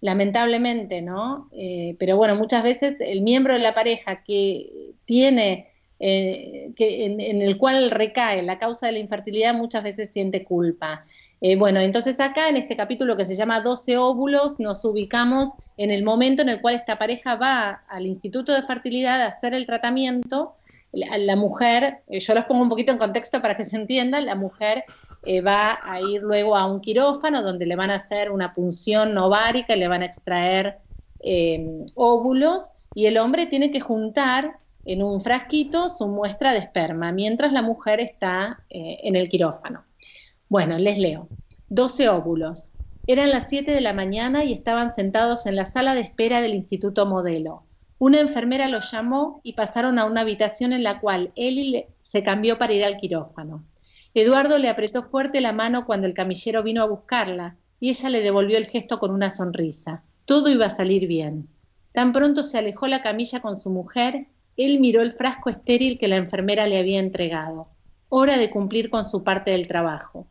lamentablemente, 0.00 1.02
¿no? 1.02 1.48
Eh, 1.52 1.96
pero 1.98 2.16
bueno, 2.16 2.36
muchas 2.36 2.62
veces 2.62 2.96
el 3.00 3.22
miembro 3.22 3.54
de 3.54 3.60
la 3.60 3.74
pareja 3.74 4.22
que 4.22 4.92
tiene, 5.04 5.70
eh, 5.98 6.72
que 6.76 7.06
en, 7.06 7.42
el 7.42 7.56
cual 7.56 7.90
recae 7.90 8.42
la 8.42 8.58
causa 8.58 8.86
de 8.86 8.92
la 8.92 8.98
infertilidad, 8.98 9.54
muchas 9.54 9.82
veces 9.82 10.10
siente 10.12 10.44
culpa. 10.44 11.02
Eh, 11.40 11.56
bueno, 11.56 11.80
entonces 11.80 12.18
acá 12.20 12.48
en 12.48 12.56
este 12.56 12.76
capítulo 12.76 13.16
que 13.16 13.26
se 13.26 13.34
llama 13.34 13.60
12 13.60 13.96
óvulos, 13.98 14.58
nos 14.58 14.84
ubicamos 14.84 15.50
en 15.76 15.90
el 15.90 16.02
momento 16.02 16.42
en 16.42 16.48
el 16.48 16.60
cual 16.60 16.76
esta 16.76 16.98
pareja 16.98 17.36
va 17.36 17.82
al 17.88 18.06
Instituto 18.06 18.54
de 18.54 18.62
Fertilidad 18.62 19.22
a 19.22 19.26
hacer 19.26 19.54
el 19.54 19.66
tratamiento. 19.66 20.54
la 20.92 21.36
mujer, 21.36 21.98
yo 22.08 22.34
los 22.34 22.44
pongo 22.46 22.62
un 22.62 22.70
poquito 22.70 22.92
en 22.92 22.98
contexto 22.98 23.42
para 23.42 23.56
que 23.56 23.66
se 23.66 23.76
entienda, 23.76 24.20
la 24.20 24.34
mujer 24.34 24.84
eh, 25.26 25.40
va 25.40 25.80
a 25.82 26.00
ir 26.00 26.22
luego 26.22 26.56
a 26.56 26.66
un 26.66 26.78
quirófano 26.78 27.42
donde 27.42 27.66
le 27.66 27.74
van 27.74 27.90
a 27.90 27.96
hacer 27.96 28.30
una 28.30 28.54
punción 28.54 29.18
ovárica 29.18 29.74
y 29.74 29.80
le 29.80 29.88
van 29.88 30.02
a 30.02 30.06
extraer 30.06 30.78
eh, 31.18 31.84
óvulos 31.94 32.70
y 32.94 33.06
el 33.06 33.18
hombre 33.18 33.46
tiene 33.46 33.72
que 33.72 33.80
juntar 33.80 34.58
en 34.84 35.02
un 35.02 35.20
frasquito 35.20 35.88
su 35.88 36.06
muestra 36.06 36.52
de 36.52 36.60
esperma 36.60 37.10
mientras 37.10 37.52
la 37.52 37.62
mujer 37.62 37.98
está 37.98 38.60
eh, 38.70 39.00
en 39.02 39.16
el 39.16 39.28
quirófano. 39.28 39.82
Bueno, 40.48 40.78
les 40.78 40.96
leo. 40.96 41.26
12 41.70 42.08
óvulos. 42.08 42.70
Eran 43.08 43.30
las 43.30 43.48
7 43.48 43.72
de 43.72 43.80
la 43.80 43.92
mañana 43.92 44.44
y 44.44 44.52
estaban 44.52 44.94
sentados 44.94 45.46
en 45.46 45.56
la 45.56 45.66
sala 45.66 45.96
de 45.96 46.02
espera 46.02 46.40
del 46.40 46.54
Instituto 46.54 47.04
Modelo. 47.04 47.64
Una 47.98 48.20
enfermera 48.20 48.68
los 48.68 48.92
llamó 48.92 49.40
y 49.42 49.54
pasaron 49.54 49.98
a 49.98 50.04
una 50.04 50.20
habitación 50.20 50.72
en 50.72 50.84
la 50.84 51.00
cual 51.00 51.32
él 51.34 51.86
se 52.02 52.22
cambió 52.22 52.58
para 52.58 52.74
ir 52.74 52.84
al 52.84 52.98
quirófano. 52.98 53.64
Eduardo 54.18 54.58
le 54.58 54.70
apretó 54.70 55.02
fuerte 55.02 55.42
la 55.42 55.52
mano 55.52 55.84
cuando 55.84 56.06
el 56.06 56.14
camillero 56.14 56.62
vino 56.62 56.80
a 56.80 56.86
buscarla 56.86 57.56
y 57.80 57.90
ella 57.90 58.08
le 58.08 58.22
devolvió 58.22 58.56
el 58.56 58.66
gesto 58.66 58.98
con 58.98 59.10
una 59.10 59.30
sonrisa. 59.30 60.04
Todo 60.24 60.48
iba 60.48 60.64
a 60.64 60.70
salir 60.70 61.06
bien. 61.06 61.48
Tan 61.92 62.14
pronto 62.14 62.42
se 62.42 62.56
alejó 62.56 62.86
la 62.86 63.02
camilla 63.02 63.40
con 63.40 63.60
su 63.60 63.68
mujer, 63.68 64.28
él 64.56 64.80
miró 64.80 65.02
el 65.02 65.12
frasco 65.12 65.50
estéril 65.50 65.98
que 65.98 66.08
la 66.08 66.16
enfermera 66.16 66.66
le 66.66 66.78
había 66.78 66.98
entregado. 66.98 67.68
Hora 68.08 68.38
de 68.38 68.48
cumplir 68.48 68.88
con 68.88 69.06
su 69.06 69.22
parte 69.22 69.50
del 69.50 69.68
trabajo. 69.68 70.26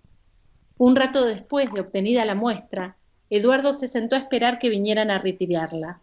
Un 0.79 0.95
rato 0.95 1.23
después 1.23 1.71
de 1.71 1.81
obtenida 1.81 2.25
la 2.25 2.33
muestra, 2.33 2.97
Eduardo 3.29 3.71
se 3.71 3.87
sentó 3.87 4.15
a 4.15 4.19
esperar 4.19 4.57
que 4.57 4.69
vinieran 4.69 5.11
a 5.11 5.19
retirarla. 5.19 5.99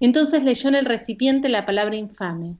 Entonces 0.00 0.44
leyó 0.44 0.70
en 0.70 0.76
el 0.76 0.86
recipiente 0.86 1.50
la 1.50 1.66
palabra 1.66 1.96
infame. 1.96 2.56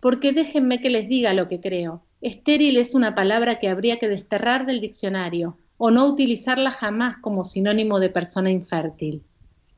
Porque 0.00 0.32
déjenme 0.32 0.80
que 0.80 0.88
les 0.88 1.06
diga 1.06 1.34
lo 1.34 1.48
que 1.48 1.60
creo. 1.60 2.05
Estéril 2.20 2.78
es 2.78 2.94
una 2.94 3.14
palabra 3.14 3.58
que 3.58 3.68
habría 3.68 3.98
que 3.98 4.08
desterrar 4.08 4.64
del 4.64 4.80
diccionario 4.80 5.58
o 5.76 5.90
no 5.90 6.06
utilizarla 6.06 6.70
jamás 6.70 7.18
como 7.18 7.44
sinónimo 7.44 8.00
de 8.00 8.08
persona 8.08 8.50
infértil. 8.50 9.22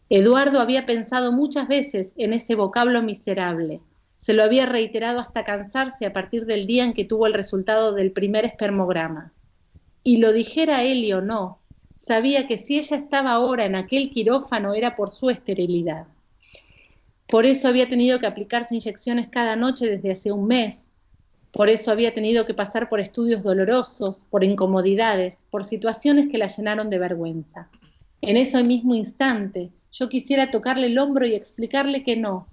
Eduardo 0.09 0.61
había 0.61 0.87
pensado 0.87 1.33
muchas 1.33 1.69
veces 1.69 2.13
en 2.17 2.33
ese 2.33 2.55
vocablo 2.55 3.03
miserable. 3.03 3.81
Se 4.17 4.33
lo 4.33 4.45
había 4.45 4.67
reiterado 4.67 5.19
hasta 5.19 5.45
cansarse 5.45 6.07
a 6.07 6.13
partir 6.13 6.47
del 6.47 6.67
día 6.67 6.85
en 6.85 6.95
que 6.95 7.05
tuvo 7.05 7.27
el 7.27 7.35
resultado 7.35 7.93
del 7.93 8.13
primer 8.13 8.45
espermograma. 8.45 9.33
Y 10.05 10.19
lo 10.19 10.33
dijera 10.33 10.85
él 10.85 11.13
o 11.13 11.21
no, 11.21 11.59
sabía 11.97 12.47
que 12.47 12.57
si 12.57 12.79
ella 12.79 12.97
estaba 12.97 13.33
ahora 13.33 13.65
en 13.65 13.75
aquel 13.75 14.11
quirófano 14.11 14.75
era 14.75 14.97
por 14.97 15.11
su 15.11 15.29
esterilidad. 15.29 16.07
Por 17.29 17.45
eso 17.45 17.69
había 17.69 17.89
tenido 17.89 18.19
que 18.21 18.27
aplicarse 18.27 18.77
inyecciones 18.77 19.29
cada 19.29 19.57
noche 19.57 19.87
desde 19.87 20.13
hace 20.13 20.33
un 20.33 20.47
mes. 20.47 20.88
Por 21.53 21.71
eso 21.71 21.91
había 21.91 22.15
tenido 22.15 22.47
que 22.47 22.55
pasar 22.55 22.89
por 22.89 23.01
estudios 23.01 23.43
dolorosos, 23.43 24.21
por 24.31 24.45
incomodidades, 24.45 25.39
por 25.51 25.65
situaciones 25.65 26.29
que 26.31 26.39
la 26.39 26.47
llenaron 26.47 26.91
de 26.91 26.99
vergüenza. 26.99 27.69
En 28.21 28.37
ese 28.37 28.63
mismo 28.63 28.95
instante, 28.95 29.71
yo 29.93 30.09
quisiera 30.09 30.51
tocarle 30.51 30.87
el 30.87 30.99
hombro 30.99 31.27
y 31.27 31.35
explicarle 31.35 32.03
que 32.05 32.17
no, 32.17 32.47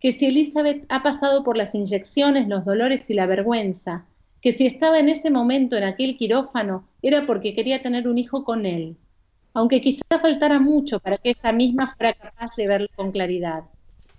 que 0.00 0.12
si 0.12 0.26
Elizabeth 0.26 0.84
ha 0.88 1.02
pasado 1.02 1.44
por 1.44 1.56
las 1.56 1.74
inyecciones, 1.74 2.48
los 2.48 2.64
dolores 2.64 3.08
y 3.10 3.14
la 3.14 3.26
vergüenza, 3.26 4.06
que 4.40 4.52
si 4.52 4.66
estaba 4.66 4.98
en 4.98 5.08
ese 5.08 5.30
momento 5.30 5.76
en 5.76 5.84
aquel 5.84 6.16
quirófano 6.16 6.88
era 7.02 7.26
porque 7.26 7.54
quería 7.54 7.82
tener 7.82 8.08
un 8.08 8.18
hijo 8.18 8.44
con 8.44 8.66
él, 8.66 8.96
aunque 9.52 9.80
quizá 9.80 10.02
faltara 10.20 10.58
mucho 10.58 11.00
para 11.00 11.18
que 11.18 11.30
ella 11.30 11.52
misma 11.52 11.86
fuera 11.86 12.14
capaz 12.14 12.56
de 12.56 12.66
verlo 12.66 12.88
con 12.96 13.12
claridad, 13.12 13.64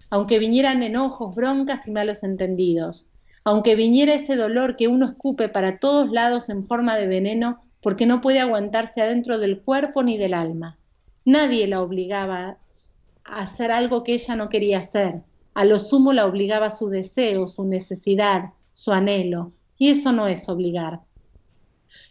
aunque 0.09 0.39
vinieran 0.39 0.83
enojos, 0.83 1.33
broncas 1.35 1.87
y 1.87 1.91
malos 1.91 2.23
entendidos, 2.23 3.07
aunque 3.43 3.75
viniera 3.75 4.13
ese 4.13 4.35
dolor 4.35 4.75
que 4.75 4.87
uno 4.87 5.07
escupe 5.07 5.49
para 5.49 5.79
todos 5.79 6.11
lados 6.11 6.49
en 6.49 6.63
forma 6.63 6.95
de 6.95 7.07
veneno 7.07 7.63
porque 7.81 8.05
no 8.05 8.21
puede 8.21 8.39
aguantarse 8.39 9.01
adentro 9.01 9.39
del 9.39 9.61
cuerpo 9.61 10.03
ni 10.03 10.17
del 10.17 10.33
alma. 10.33 10.77
Nadie 11.25 11.67
la 11.67 11.81
obligaba 11.81 12.57
a 13.23 13.39
hacer 13.41 13.71
algo 13.71 14.03
que 14.03 14.13
ella 14.13 14.35
no 14.35 14.49
quería 14.49 14.79
hacer. 14.79 15.21
A 15.53 15.65
lo 15.65 15.79
sumo 15.79 16.13
la 16.13 16.25
obligaba 16.25 16.69
su 16.69 16.89
deseo, 16.89 17.47
su 17.47 17.65
necesidad, 17.65 18.51
su 18.73 18.91
anhelo. 18.91 19.51
Y 19.77 19.89
eso 19.89 20.11
no 20.11 20.27
es 20.27 20.47
obligar. 20.47 20.99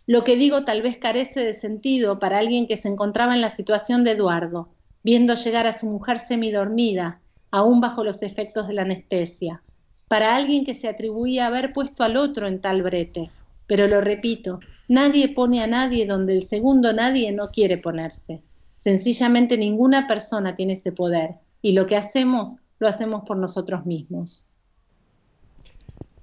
Lo 0.06 0.24
que 0.24 0.36
digo 0.36 0.64
tal 0.64 0.82
vez 0.82 0.98
carece 0.98 1.40
de 1.40 1.54
sentido 1.54 2.18
para 2.18 2.38
alguien 2.38 2.66
que 2.66 2.76
se 2.76 2.88
encontraba 2.88 3.34
en 3.34 3.40
la 3.40 3.50
situación 3.50 4.02
de 4.02 4.12
Eduardo, 4.12 4.68
viendo 5.02 5.34
llegar 5.34 5.66
a 5.66 5.78
su 5.78 5.86
mujer 5.86 6.20
semidormida, 6.20 7.20
aún 7.50 7.80
bajo 7.80 8.04
los 8.04 8.22
efectos 8.22 8.68
de 8.68 8.74
la 8.74 8.82
anestesia. 8.82 9.62
Para 10.10 10.34
alguien 10.34 10.64
que 10.64 10.74
se 10.74 10.88
atribuía 10.88 11.46
haber 11.46 11.72
puesto 11.72 12.02
al 12.02 12.16
otro 12.16 12.48
en 12.48 12.60
tal 12.60 12.82
brete. 12.82 13.30
Pero 13.68 13.86
lo 13.86 14.00
repito, 14.00 14.58
nadie 14.88 15.28
pone 15.28 15.62
a 15.62 15.68
nadie 15.68 16.04
donde 16.04 16.36
el 16.36 16.42
segundo 16.42 16.92
nadie 16.92 17.30
no 17.30 17.52
quiere 17.52 17.78
ponerse. 17.78 18.42
Sencillamente 18.76 19.56
ninguna 19.56 20.08
persona 20.08 20.56
tiene 20.56 20.72
ese 20.72 20.90
poder 20.90 21.36
y 21.62 21.74
lo 21.74 21.86
que 21.86 21.96
hacemos 21.96 22.56
lo 22.80 22.88
hacemos 22.88 23.22
por 23.24 23.36
nosotros 23.36 23.86
mismos. 23.86 24.46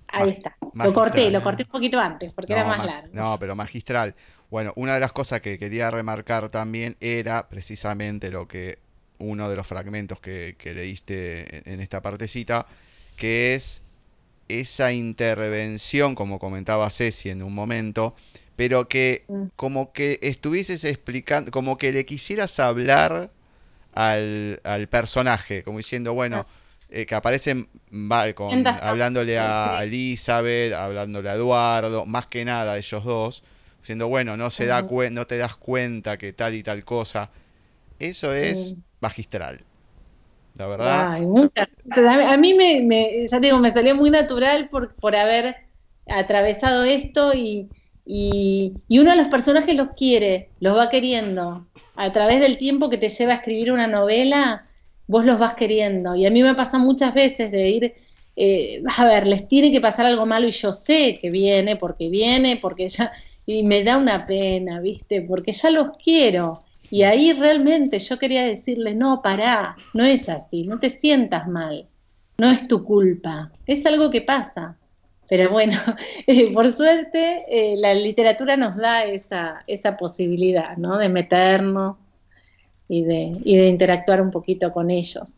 Ahí 0.09 0.31
está. 0.31 0.57
Lo 0.73 0.93
corté, 0.93 1.31
lo 1.31 1.41
corté 1.41 1.63
un 1.63 1.69
poquito 1.69 1.97
antes 1.97 2.33
porque 2.33 2.51
era 2.51 2.65
más 2.65 2.85
largo. 2.85 3.07
No, 3.13 3.37
pero 3.39 3.55
magistral. 3.55 4.15
Bueno, 4.49 4.73
una 4.75 4.95
de 4.95 4.99
las 4.99 5.13
cosas 5.13 5.39
que 5.39 5.57
quería 5.57 5.91
remarcar 5.91 6.49
también 6.49 6.97
era 6.99 7.47
precisamente 7.47 8.31
lo 8.31 8.49
que 8.49 8.79
uno 9.19 9.49
de 9.49 9.55
los 9.55 9.65
fragmentos 9.65 10.19
que, 10.19 10.57
que 10.57 10.73
leíste 10.73 11.71
en 11.71 11.79
esta 11.79 12.01
partecita, 12.01 12.67
que 13.17 13.53
es 13.53 13.81
esa 14.47 14.93
intervención, 14.93 16.15
como 16.15 16.39
comentaba 16.39 16.89
Ceci 16.89 17.29
en 17.29 17.43
un 17.43 17.53
momento, 17.53 18.15
pero 18.55 18.87
que 18.87 19.25
mm. 19.27 19.43
como 19.55 19.91
que 19.91 20.19
estuvieses 20.21 20.85
explicando, 20.85 21.51
como 21.51 21.77
que 21.77 21.91
le 21.91 22.05
quisieras 22.05 22.59
hablar 22.59 23.29
al, 23.93 24.61
al 24.63 24.87
personaje, 24.87 25.63
como 25.63 25.79
diciendo, 25.79 26.13
bueno, 26.13 26.45
ah. 26.47 26.53
eh, 26.89 27.05
que 27.05 27.15
aparece 27.15 27.67
con, 28.35 28.65
hablándole 28.67 29.37
a 29.37 29.79
Elizabeth, 29.83 30.73
hablándole 30.73 31.29
a 31.29 31.33
Eduardo, 31.33 32.05
más 32.05 32.27
que 32.27 32.45
nada 32.45 32.73
a 32.73 32.77
ellos 32.77 33.03
dos, 33.03 33.43
diciendo, 33.81 34.07
bueno, 34.07 34.37
no, 34.37 34.49
se 34.49 34.65
da 34.65 34.81
no 34.81 35.27
te 35.27 35.37
das 35.37 35.55
cuenta 35.55 36.17
que 36.17 36.31
tal 36.31 36.55
y 36.55 36.63
tal 36.63 36.85
cosa. 36.85 37.29
Eso 37.99 38.33
es 38.33 38.75
magistral. 39.01 39.63
La 41.83 42.01
verdad. 42.01 42.31
A 42.33 42.37
mí 42.37 42.53
me, 42.53 42.81
me, 42.81 43.27
ya 43.27 43.39
digo, 43.39 43.59
me 43.59 43.71
salió 43.71 43.95
muy 43.95 44.09
natural 44.09 44.69
por, 44.69 44.95
por 44.95 45.15
haber 45.15 45.55
atravesado 46.09 46.83
esto 46.83 47.33
y, 47.33 47.69
y, 48.05 48.73
uno 48.89 49.11
de 49.11 49.17
los 49.17 49.27
personajes 49.27 49.75
los 49.75 49.89
quiere, 49.95 50.49
los 50.59 50.77
va 50.77 50.89
queriendo. 50.89 51.67
A 51.95 52.13
través 52.13 52.39
del 52.39 52.57
tiempo 52.57 52.89
que 52.89 52.97
te 52.97 53.09
lleva 53.09 53.33
a 53.33 53.35
escribir 53.37 53.71
una 53.71 53.87
novela, 53.87 54.67
vos 55.07 55.25
los 55.25 55.37
vas 55.39 55.55
queriendo. 55.55 56.15
Y 56.15 56.25
a 56.25 56.31
mí 56.31 56.43
me 56.43 56.55
pasa 56.55 56.77
muchas 56.77 57.13
veces 57.13 57.51
de 57.51 57.69
ir, 57.69 57.93
eh, 58.35 58.83
a 58.97 59.05
ver, 59.05 59.27
les 59.27 59.47
tiene 59.47 59.71
que 59.71 59.81
pasar 59.81 60.05
algo 60.05 60.25
malo 60.25 60.47
y 60.47 60.51
yo 60.51 60.73
sé 60.73 61.19
que 61.21 61.29
viene, 61.29 61.75
porque 61.75 62.09
viene, 62.09 62.57
porque 62.57 62.87
ya, 62.89 63.11
y 63.45 63.63
me 63.63 63.83
da 63.83 63.97
una 63.97 64.25
pena, 64.25 64.79
¿viste? 64.79 65.21
Porque 65.21 65.51
ya 65.53 65.71
los 65.71 65.97
quiero. 66.03 66.63
Y 66.89 67.03
ahí 67.03 67.33
realmente 67.33 67.99
yo 67.99 68.17
quería 68.17 68.45
decirle, 68.45 68.95
no, 68.95 69.21
pará, 69.21 69.75
no 69.93 70.05
es 70.05 70.29
así, 70.29 70.63
no 70.63 70.79
te 70.79 70.89
sientas 70.89 71.47
mal, 71.47 71.87
no 72.37 72.49
es 72.49 72.67
tu 72.67 72.83
culpa, 72.83 73.51
es 73.65 73.85
algo 73.85 74.09
que 74.09 74.21
pasa. 74.21 74.77
Pero 75.29 75.49
bueno, 75.51 75.77
eh, 76.27 76.53
por 76.53 76.71
suerte 76.71 77.43
eh, 77.49 77.75
la 77.77 77.93
literatura 77.93 78.55
nos 78.55 78.77
da 78.77 79.03
esa, 79.03 79.63
esa 79.67 79.97
posibilidad, 79.97 80.77
¿no? 80.77 80.97
De 80.97 81.09
meternos 81.09 81.97
y 82.87 83.03
de, 83.03 83.33
y 83.43 83.57
de 83.57 83.67
interactuar 83.67 84.21
un 84.21 84.31
poquito 84.31 84.71
con 84.71 84.89
ellos. 84.89 85.33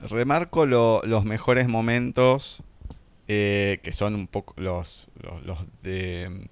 Remarco 0.00 0.64
los 0.66 1.24
mejores 1.24 1.68
momentos, 1.68 2.62
eh, 3.28 3.78
que 3.82 3.92
son 3.92 4.14
un 4.14 4.26
poco 4.26 4.54
los, 4.56 5.10
los, 5.44 5.58
de... 5.82 6.48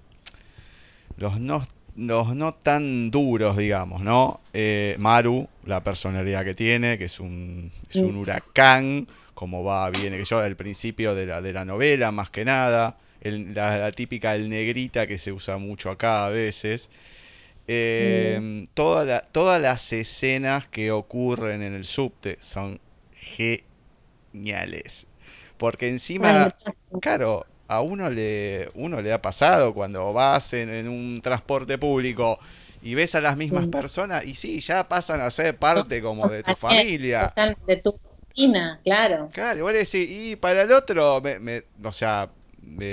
Los 1.17 1.39
no, 1.39 1.63
los 1.99 2.35
no 2.35 2.53
tan 2.53 3.11
duros, 3.11 3.57
digamos, 3.57 4.01
¿no? 4.01 4.39
Maru, 4.97 5.47
la 5.65 5.83
personalidad 5.83 6.43
que 6.43 6.55
tiene, 6.55 6.97
que 6.97 7.05
es 7.05 7.19
un, 7.19 7.71
es 7.89 7.97
un 7.97 8.15
huracán, 8.15 9.07
como 9.33 9.63
va, 9.63 9.89
viene, 9.89 10.17
que 10.17 10.25
yo 10.25 10.39
al 10.39 10.55
principio 10.55 11.15
de 11.15 11.25
la, 11.25 11.41
de 11.41 11.53
la 11.53 11.65
novela, 11.65 12.11
más 12.11 12.29
que 12.29 12.45
nada, 12.45 12.97
la, 13.21 13.91
típica 13.91 14.35
el 14.35 14.49
negrita 14.49 15.07
que 15.07 15.17
se 15.17 15.31
usa 15.31 15.57
mucho 15.57 15.91
acá 15.91 16.25
a 16.25 16.29
veces. 16.29 16.89
Toda 18.73 19.21
todas 19.21 19.61
las 19.61 19.93
escenas 19.93 20.67
que 20.67 20.91
ocurren 20.91 21.61
en 21.61 21.75
el 21.75 21.85
subte 21.85 22.37
son 22.39 22.79
geniales. 23.13 25.07
Porque 25.57 25.89
encima, 25.89 26.55
claro, 27.01 27.45
a 27.69 27.81
uno 27.81 28.09
le, 28.09 28.69
uno 28.73 28.99
le 28.99 29.13
ha 29.13 29.21
pasado 29.21 29.73
cuando 29.73 30.11
vas 30.11 30.53
en, 30.53 30.87
un 30.87 31.21
transporte 31.21 31.77
público 31.77 32.39
y 32.81 32.95
ves 32.95 33.13
a 33.13 33.21
las 33.21 33.37
mismas 33.37 33.67
personas 33.67 34.25
y 34.25 34.33
sí, 34.35 34.59
ya 34.59 34.87
pasan 34.87 35.21
a 35.21 35.29
ser 35.29 35.55
parte 35.55 36.01
como 36.01 36.27
de 36.27 36.41
tu 36.41 36.55
familia. 36.55 37.31
De 37.67 37.77
tu 37.77 37.97
claro. 38.83 39.29
Claro, 39.31 39.59
igual 39.59 39.75
decir, 39.75 40.09
y 40.09 40.35
para 40.35 40.63
el 40.63 40.71
otro, 40.71 41.21
me, 41.21 41.63
o 41.83 41.91
sea, 41.91 42.29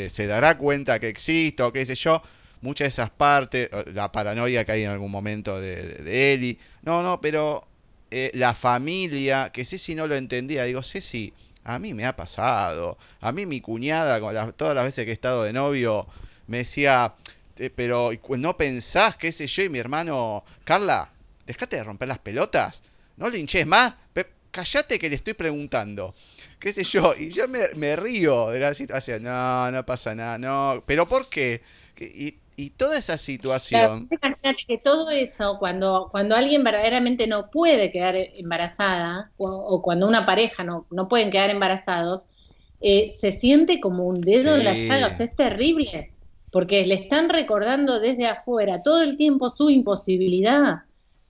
se 0.09 0.27
dará 0.27 0.59
cuenta 0.59 0.99
que 0.99 1.09
existo, 1.09 1.73
qué 1.73 1.87
sé 1.87 1.95
yo. 1.95 2.23
Muchas 2.61 2.85
de 2.85 2.89
esas 2.89 3.11
partes, 3.11 3.71
la 3.95 4.11
paranoia 4.11 4.65
que 4.65 4.73
hay 4.73 4.83
en 4.83 4.91
algún 4.91 5.11
momento 5.11 5.61
de, 5.61 5.83
de, 5.83 6.35
Eli. 6.35 6.59
No, 6.83 7.03
no, 7.03 7.21
pero 7.21 7.67
eh, 8.11 8.31
la 8.35 8.55
familia, 8.55 9.51
que 9.53 9.65
sé 9.65 9.79
si 9.79 9.95
no 9.95 10.07
lo 10.07 10.17
entendía, 10.17 10.65
digo, 10.65 10.83
sé 10.83 11.01
si 11.01 11.33
a 11.67 11.79
mí 11.79 11.93
me 11.95 12.07
ha 12.07 12.15
pasado. 12.15 12.97
A 13.21 13.33
mí 13.33 13.45
mi 13.45 13.61
cuñada, 13.61 14.21
todas 14.53 14.75
las 14.75 14.85
veces 14.85 15.05
que 15.05 15.11
he 15.11 15.15
estado 15.15 15.43
de 15.43 15.53
novio, 15.53 16.07
me 16.47 16.59
decía, 16.59 17.15
eh, 17.59 17.71
pero 17.75 18.11
no 18.39 18.57
pensás, 18.57 19.17
qué 19.17 19.33
sé 19.33 19.47
yo, 19.47 19.65
y 19.65 19.69
mi 19.69 19.81
hermano, 19.81 20.45
Carla, 20.65 21.11
dejate 21.45 21.77
de 21.77 21.85
romper 21.85 22.09
las 22.09 22.21
pelotas, 22.21 22.83
no 23.17 23.29
le 23.29 23.39
hinches 23.39 23.67
más, 23.67 23.95
callate 24.57 24.99
que 24.99 25.11
le 25.11 25.17
estoy 25.17 25.35
preguntando. 25.35 26.15
¿Qué 26.59 26.73
sé 26.73 26.83
yo? 26.85 27.15
Y 27.19 27.29
yo 27.29 27.47
me, 27.49 27.97
río 27.97 28.51
de 28.51 28.61
la 28.61 28.73
situación. 28.73 29.25
No, 29.25 29.71
no 29.71 29.85
pasa 29.85 30.15
nada, 30.15 30.39
no. 30.39 30.83
¿Pero 30.87 31.07
por 31.07 31.29
qué? 31.29 31.63
Y, 32.01 32.35
Y 32.57 32.71
toda 32.71 32.97
esa 32.97 33.19
situación... 33.19 34.09
imagínate 34.11 34.65
que 34.67 34.79
todo 34.79 35.11
eso, 35.11 35.59
cuando, 35.59 36.09
cuando 36.11 36.35
alguien 36.35 36.65
verdaderamente 36.65 37.27
no 37.27 37.51
puede 37.51 37.93
quedar 37.93 38.17
embarazada, 38.17 39.31
o, 39.37 39.83
cuando 39.83 40.09
una 40.09 40.25
pareja 40.25 40.65
no, 40.65 40.87
no 40.91 41.07
pueden 41.07 41.31
quedar 41.31 41.51
embarazados, 41.51 42.27
eh, 42.81 43.15
se 43.19 43.33
siente 43.33 43.79
como 43.79 44.07
un 44.07 44.23
dedo 44.23 44.57
en 44.57 44.65
la 44.65 44.73
llaga, 44.75 45.09
o 45.09 45.17
sea, 45.17 45.27
es 45.27 45.37
terrible, 45.37 46.13
porque 46.51 46.87
le 46.87 46.95
están 46.95 47.29
recordando 47.29 48.01
desde 48.01 48.27
afuera 48.27 48.83
todo 48.83 49.03
el 49.03 49.19
tiempo 49.19 49.51
su 49.51 49.69
imposibilidad 49.69 50.85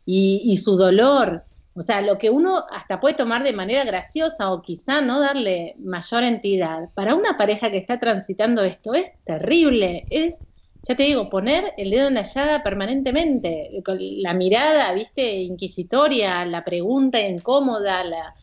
y, 0.05 0.43
y 0.45 0.57
su 0.59 0.77
dolor. 0.77 1.43
O 1.75 1.83
sea, 1.83 2.03
lo 2.03 2.19
que 2.19 2.31
uno 2.31 2.65
hasta 2.71 3.01
puede 3.01 3.17
tomar 3.17 3.43
de 3.43 3.53
manera 3.53 3.85
graciosa 3.85 4.51
o 4.53 4.63
quizá 4.63 5.03
no 5.03 5.21
darle 5.21 5.75
mayor 5.79 6.23
entidad, 6.23 6.89
para 6.95 7.17
una 7.17 7.37
pareja 7.37 7.71
que 7.71 7.79
está 7.79 7.99
transitando 7.99 8.63
esto 8.63 8.95
es 8.95 9.11
terrible, 9.25 10.07
es 10.11 10.39
ya 10.87 10.95
te 10.95 11.03
digo, 11.03 11.29
poner 11.29 11.73
el 11.77 11.91
dedo 11.91 12.09
en 12.09 12.15
la 12.15 12.23
llaga 12.23 12.63
permanentemente, 12.63 13.71
con 13.85 13.99
la 14.01 14.35
mirada, 14.35 14.93
viste, 14.93 15.41
inquisitoria, 15.43 16.45
la 16.45 16.65
pregunta 16.65 17.21
incómoda, 17.21 18.05
la, 18.05 18.35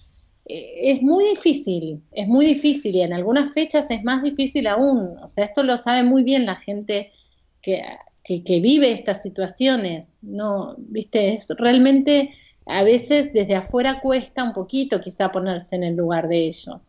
eh, 0.45 0.91
es 0.91 1.01
muy 1.01 1.25
difícil, 1.25 2.01
es 2.11 2.27
muy 2.27 2.45
difícil 2.45 2.95
y 2.95 3.01
en 3.01 3.13
algunas 3.13 3.53
fechas 3.53 3.85
es 3.89 4.03
más 4.03 4.23
difícil 4.23 4.67
aún. 4.67 5.17
O 5.23 5.27
sea, 5.27 5.45
esto 5.45 5.63
lo 5.63 5.77
sabe 5.77 6.03
muy 6.03 6.23
bien 6.23 6.45
la 6.45 6.55
gente 6.57 7.11
que, 7.61 7.81
que, 8.23 8.59
vive 8.59 8.91
estas 8.91 9.21
situaciones. 9.21 10.07
No, 10.21 10.75
viste, 10.77 11.35
es 11.35 11.47
realmente 11.57 12.35
a 12.65 12.83
veces 12.83 13.31
desde 13.33 13.55
afuera 13.55 14.01
cuesta 14.01 14.43
un 14.43 14.53
poquito 14.53 15.01
quizá 15.01 15.31
ponerse 15.31 15.75
en 15.75 15.83
el 15.83 15.95
lugar 15.95 16.27
de 16.27 16.47
ellos, 16.47 16.81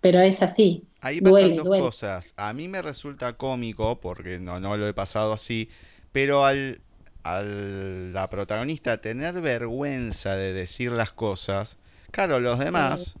pero 0.00 0.20
es 0.20 0.42
así. 0.42 0.84
Ahí 1.00 1.20
pasan 1.20 1.56
dos 1.56 1.68
cosas. 1.68 2.34
A 2.36 2.52
mí 2.52 2.68
me 2.68 2.82
resulta 2.82 3.34
cómico, 3.34 4.00
porque 4.00 4.38
no, 4.38 4.58
no 4.60 4.76
lo 4.76 4.86
he 4.86 4.94
pasado 4.94 5.32
así, 5.32 5.68
pero 6.12 6.44
al, 6.44 6.80
al 7.22 8.12
la 8.12 8.28
protagonista 8.28 9.00
tener 9.00 9.40
vergüenza 9.40 10.34
de 10.34 10.52
decir 10.52 10.90
las 10.90 11.12
cosas, 11.12 11.78
claro, 12.10 12.40
los 12.40 12.58
demás 12.58 13.16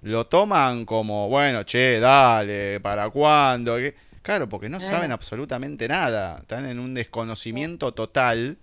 lo 0.00 0.26
toman 0.26 0.84
como, 0.84 1.28
bueno, 1.28 1.62
che, 1.64 2.00
dale, 2.00 2.80
¿para 2.80 3.10
cuándo? 3.10 3.76
Claro, 4.22 4.48
porque 4.48 4.68
no 4.68 4.80
saben 4.80 5.12
absolutamente 5.12 5.86
nada. 5.88 6.38
Están 6.40 6.66
en 6.66 6.78
un 6.78 6.94
desconocimiento 6.94 7.92
total 7.92 8.56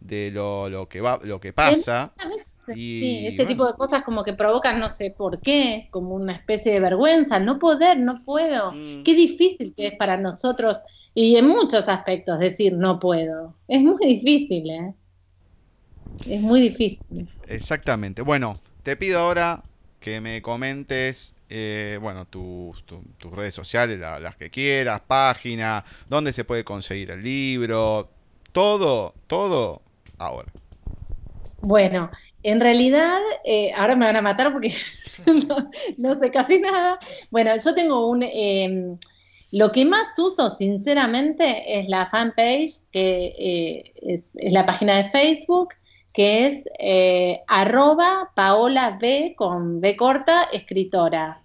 de 0.00 0.30
lo, 0.30 0.68
lo 0.68 0.88
que 0.88 1.00
va, 1.00 1.20
lo 1.22 1.40
que 1.40 1.52
pasa 1.52 2.12
sí, 2.66 3.26
este 3.26 3.44
tipo 3.44 3.66
de 3.66 3.74
cosas 3.74 4.02
como 4.02 4.24
que 4.24 4.32
provocan 4.32 4.78
no 4.78 4.88
sé 4.88 5.14
por 5.16 5.40
qué, 5.40 5.88
como 5.90 6.14
una 6.14 6.32
especie 6.32 6.72
de 6.72 6.80
vergüenza, 6.80 7.38
no 7.38 7.58
poder, 7.58 7.98
no 7.98 8.24
puedo. 8.24 8.72
Mm. 8.72 9.02
Qué 9.02 9.14
difícil 9.14 9.74
que 9.74 9.88
es 9.88 9.96
para 9.96 10.16
nosotros 10.16 10.80
y 11.14 11.36
en 11.36 11.48
muchos 11.48 11.88
aspectos 11.88 12.38
decir 12.38 12.74
no 12.74 12.98
puedo. 12.98 13.54
Es 13.68 13.82
muy 13.82 14.04
difícil, 14.04 14.70
¿eh? 14.70 14.94
Es 16.26 16.40
muy 16.40 16.60
difícil. 16.60 17.28
Exactamente. 17.48 18.22
Bueno, 18.22 18.60
te 18.82 18.96
pido 18.96 19.20
ahora 19.20 19.62
que 20.00 20.20
me 20.20 20.42
comentes, 20.42 21.34
eh, 21.48 21.98
bueno, 22.00 22.26
tus 22.26 22.82
redes 23.30 23.54
sociales, 23.54 23.98
las 23.98 24.36
que 24.36 24.50
quieras, 24.50 25.00
página, 25.06 25.84
dónde 26.08 26.32
se 26.32 26.44
puede 26.44 26.64
conseguir 26.64 27.10
el 27.10 27.22
libro, 27.22 28.08
todo, 28.52 29.14
todo 29.26 29.82
ahora. 30.18 30.52
Bueno, 31.62 32.10
en 32.42 32.60
realidad, 32.60 33.20
eh, 33.44 33.72
ahora 33.76 33.94
me 33.94 34.04
van 34.04 34.16
a 34.16 34.20
matar 34.20 34.52
porque 34.52 34.72
no, 35.98 36.20
sé 36.20 36.30
casi 36.32 36.58
nada. 36.58 36.98
Bueno, 37.30 37.52
yo 37.56 37.74
tengo 37.74 38.08
un... 38.08 38.24
Em, 38.24 38.98
lo 39.52 39.70
que 39.70 39.84
más 39.84 40.18
uso, 40.18 40.50
sinceramente, 40.56 41.78
es 41.78 41.88
la 41.88 42.08
fanpage, 42.08 42.80
que 42.90 43.34
eh, 43.38 43.92
es, 43.96 44.30
la 44.34 44.66
página 44.66 44.96
de 44.96 45.10
Facebook, 45.10 45.74
que 46.12 46.46
es 46.46 46.64
eh, 46.80 47.42
arroba 47.46 48.32
Paola 48.34 48.98
B 49.00 49.34
con 49.36 49.80
B 49.80 49.96
corta, 49.96 50.48
escritora. 50.52 51.42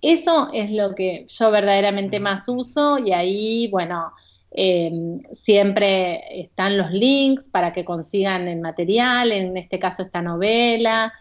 Eso 0.00 0.48
es 0.52 0.70
lo 0.70 0.94
que 0.96 1.26
yo 1.28 1.50
verdaderamente 1.52 2.18
más 2.18 2.48
uso 2.48 2.98
y 2.98 3.12
ahí, 3.12 3.68
bueno, 3.70 4.12
Em, 4.54 5.22
siempre 5.32 6.42
están 6.42 6.76
los 6.76 6.92
links 6.92 7.48
para 7.48 7.72
que 7.72 7.86
consigan 7.86 8.48
el 8.48 8.60
material, 8.60 9.32
en 9.32 9.56
este 9.56 9.78
caso 9.78 10.02
esta 10.02 10.20
novela, 10.20 11.14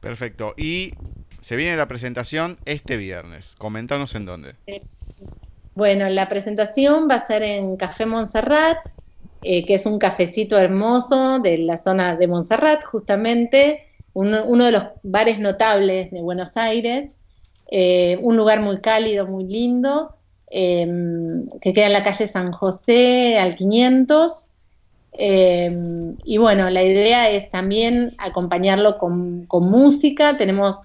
Perfecto. 0.00 0.52
Y 0.58 0.92
se 1.40 1.56
viene 1.56 1.78
la 1.78 1.88
presentación 1.88 2.58
este 2.66 2.98
viernes. 2.98 3.56
Comentanos 3.56 4.14
en 4.14 4.26
dónde. 4.26 4.54
Bueno, 5.74 6.10
la 6.10 6.28
presentación 6.28 7.08
va 7.08 7.14
a 7.14 7.26
ser 7.26 7.42
en 7.42 7.78
Café 7.78 8.04
Montserrat 8.04 8.76
eh, 9.48 9.64
que 9.64 9.74
es 9.74 9.86
un 9.86 10.00
cafecito 10.00 10.58
hermoso 10.58 11.38
de 11.38 11.58
la 11.58 11.76
zona 11.76 12.16
de 12.16 12.26
Montserrat, 12.26 12.84
justamente, 12.84 13.86
uno, 14.12 14.64
de 14.64 14.72
los 14.72 14.82
bares 15.04 15.38
notables 15.38 16.10
de 16.10 16.20
Buenos 16.20 16.56
Aires, 16.56 17.14
eh, 17.70 18.18
un 18.22 18.36
lugar 18.36 18.60
muy 18.60 18.80
cálido, 18.80 19.24
muy 19.24 19.44
lindo, 19.44 20.16
em, 20.50 21.48
que 21.60 21.72
queda 21.72 21.86
en 21.86 21.92
la 21.92 22.02
calle 22.02 22.26
San 22.26 22.50
José 22.50 23.38
al 23.38 23.54
500. 23.54 24.48
Em, 25.12 26.16
y 26.24 26.38
bueno, 26.38 26.68
la 26.68 26.82
idea 26.82 27.30
es 27.30 27.48
también 27.48 28.16
acompañarlo 28.18 28.98
con, 28.98 29.46
música. 29.48 30.36
Tenemos, 30.36 30.76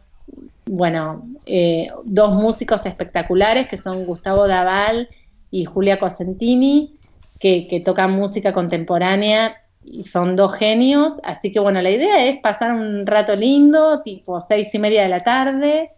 bueno, 0.67 1.27
eh, 1.47 1.87
dos 2.05 2.35
músicos 2.35 2.85
espectaculares 2.85 3.67
que 3.67 3.79
son 3.79 4.05
Gustavo 4.05 4.47
Daval 4.47 5.09
y 5.49 5.65
Julia 5.65 5.97
Cosentini 5.97 6.99
que, 7.41 7.81
tocan 7.83 8.11
música 8.11 8.53
contemporánea 8.53 9.57
y 9.83 10.03
son 10.03 10.35
dos 10.35 10.53
genios, 10.53 11.13
así 11.23 11.51
que 11.51 11.59
bueno, 11.59 11.81
la 11.81 11.89
idea 11.89 12.23
es 12.25 12.39
pasar 12.39 12.71
un 12.71 13.07
rato 13.07 13.35
lindo, 13.35 14.03
tipo 14.03 14.39
seis 14.41 14.73
y 14.73 14.79
media 14.79 15.01
de 15.01 15.09
la 15.09 15.21
tarde, 15.21 15.91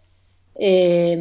eh, 0.56 1.18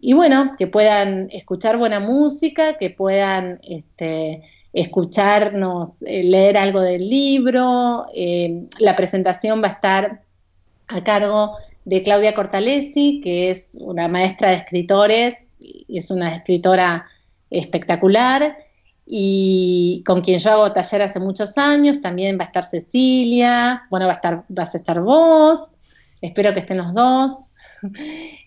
y 0.00 0.12
bueno, 0.14 0.54
que 0.56 0.66
puedan 0.66 1.28
escuchar 1.30 1.76
buena 1.76 2.00
música, 2.00 2.78
que 2.78 2.90
puedan 2.90 3.60
este, 3.62 4.42
escucharnos, 4.72 5.90
eh, 6.06 6.22
leer 6.24 6.56
algo 6.56 6.80
del 6.80 7.08
libro, 7.08 8.06
eh, 8.14 8.64
la 8.78 8.96
presentación 8.96 9.62
va 9.62 9.68
a 9.68 9.72
estar 9.72 10.22
a 10.86 11.04
cargo 11.04 11.56
de 11.84 12.02
Claudia 12.02 12.34
Cortalesi, 12.34 13.20
que 13.22 13.50
es 13.50 13.68
una 13.80 14.08
maestra 14.08 14.50
de 14.50 14.56
escritores, 14.56 15.34
y 15.60 15.98
es 15.98 16.10
una 16.10 16.36
escritora 16.36 17.06
espectacular, 17.50 18.56
y 19.10 20.02
con 20.04 20.20
quien 20.20 20.38
yo 20.38 20.50
hago 20.50 20.72
taller 20.72 21.00
hace 21.00 21.18
muchos 21.18 21.56
años, 21.56 22.02
también 22.02 22.38
va 22.38 22.44
a 22.44 22.46
estar 22.48 22.64
Cecilia, 22.64 23.84
bueno, 23.88 24.04
va 24.06 24.12
a 24.12 24.16
estar, 24.16 24.44
vas 24.48 24.74
a 24.74 24.78
estar 24.78 25.00
vos, 25.00 25.62
espero 26.20 26.52
que 26.52 26.60
estén 26.60 26.78
los 26.78 26.92
dos. 26.94 27.32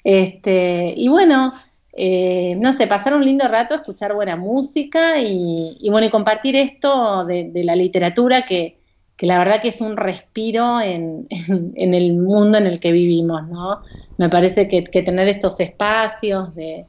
Este, 0.03 0.93
y 0.97 1.07
bueno, 1.09 1.53
eh, 1.93 2.55
no 2.59 2.73
sé, 2.73 2.87
pasar 2.87 3.13
un 3.13 3.23
lindo 3.23 3.47
rato, 3.47 3.75
escuchar 3.75 4.13
buena 4.13 4.35
música 4.35 5.19
y, 5.19 5.87
bueno, 5.89 6.07
y 6.07 6.09
compartir 6.09 6.55
esto 6.55 7.25
de, 7.25 7.51
la 7.63 7.75
literatura 7.75 8.43
que, 8.43 8.79
que 9.15 9.27
la 9.27 9.37
verdad 9.37 9.61
que 9.61 9.69
es 9.69 9.79
un 9.81 9.97
respiro 9.97 10.81
en, 10.81 11.27
en, 11.29 11.93
el 11.93 12.13
mundo 12.13 12.57
en 12.57 12.67
el 12.67 12.79
que 12.79 12.91
vivimos, 12.91 13.47
¿no? 13.47 13.81
Me 14.17 14.29
parece 14.29 14.67
que, 14.67 14.83
que 14.83 15.01
tener 15.01 15.27
estos 15.27 15.59
espacios 15.59 16.53
de, 16.55 16.85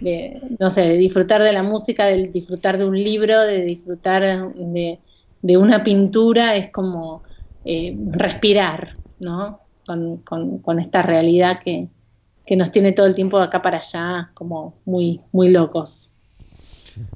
de, 0.00 0.40
no 0.58 0.70
sé, 0.70 0.82
de 0.82 0.96
disfrutar 0.96 1.42
de 1.42 1.52
la 1.52 1.62
música, 1.62 2.06
de 2.06 2.28
disfrutar 2.28 2.78
de 2.78 2.84
un 2.84 2.96
libro, 2.96 3.40
de 3.42 3.64
disfrutar 3.64 4.22
de, 4.54 4.98
de 5.42 5.56
una 5.56 5.84
pintura, 5.84 6.56
es 6.56 6.70
como 6.70 7.22
eh, 7.64 7.96
respirar, 8.10 8.96
¿no? 9.20 9.60
Con, 9.86 10.18
con, 10.18 10.58
con 10.58 10.80
esta 10.80 11.02
realidad 11.02 11.60
que, 11.62 11.88
que, 12.46 12.56
nos 12.56 12.72
tiene 12.72 12.92
todo 12.92 13.06
el 13.06 13.14
tiempo 13.14 13.38
de 13.38 13.44
acá 13.44 13.60
para 13.60 13.76
allá, 13.76 14.30
como 14.32 14.74
muy, 14.86 15.20
muy 15.32 15.50
locos. 15.50 16.10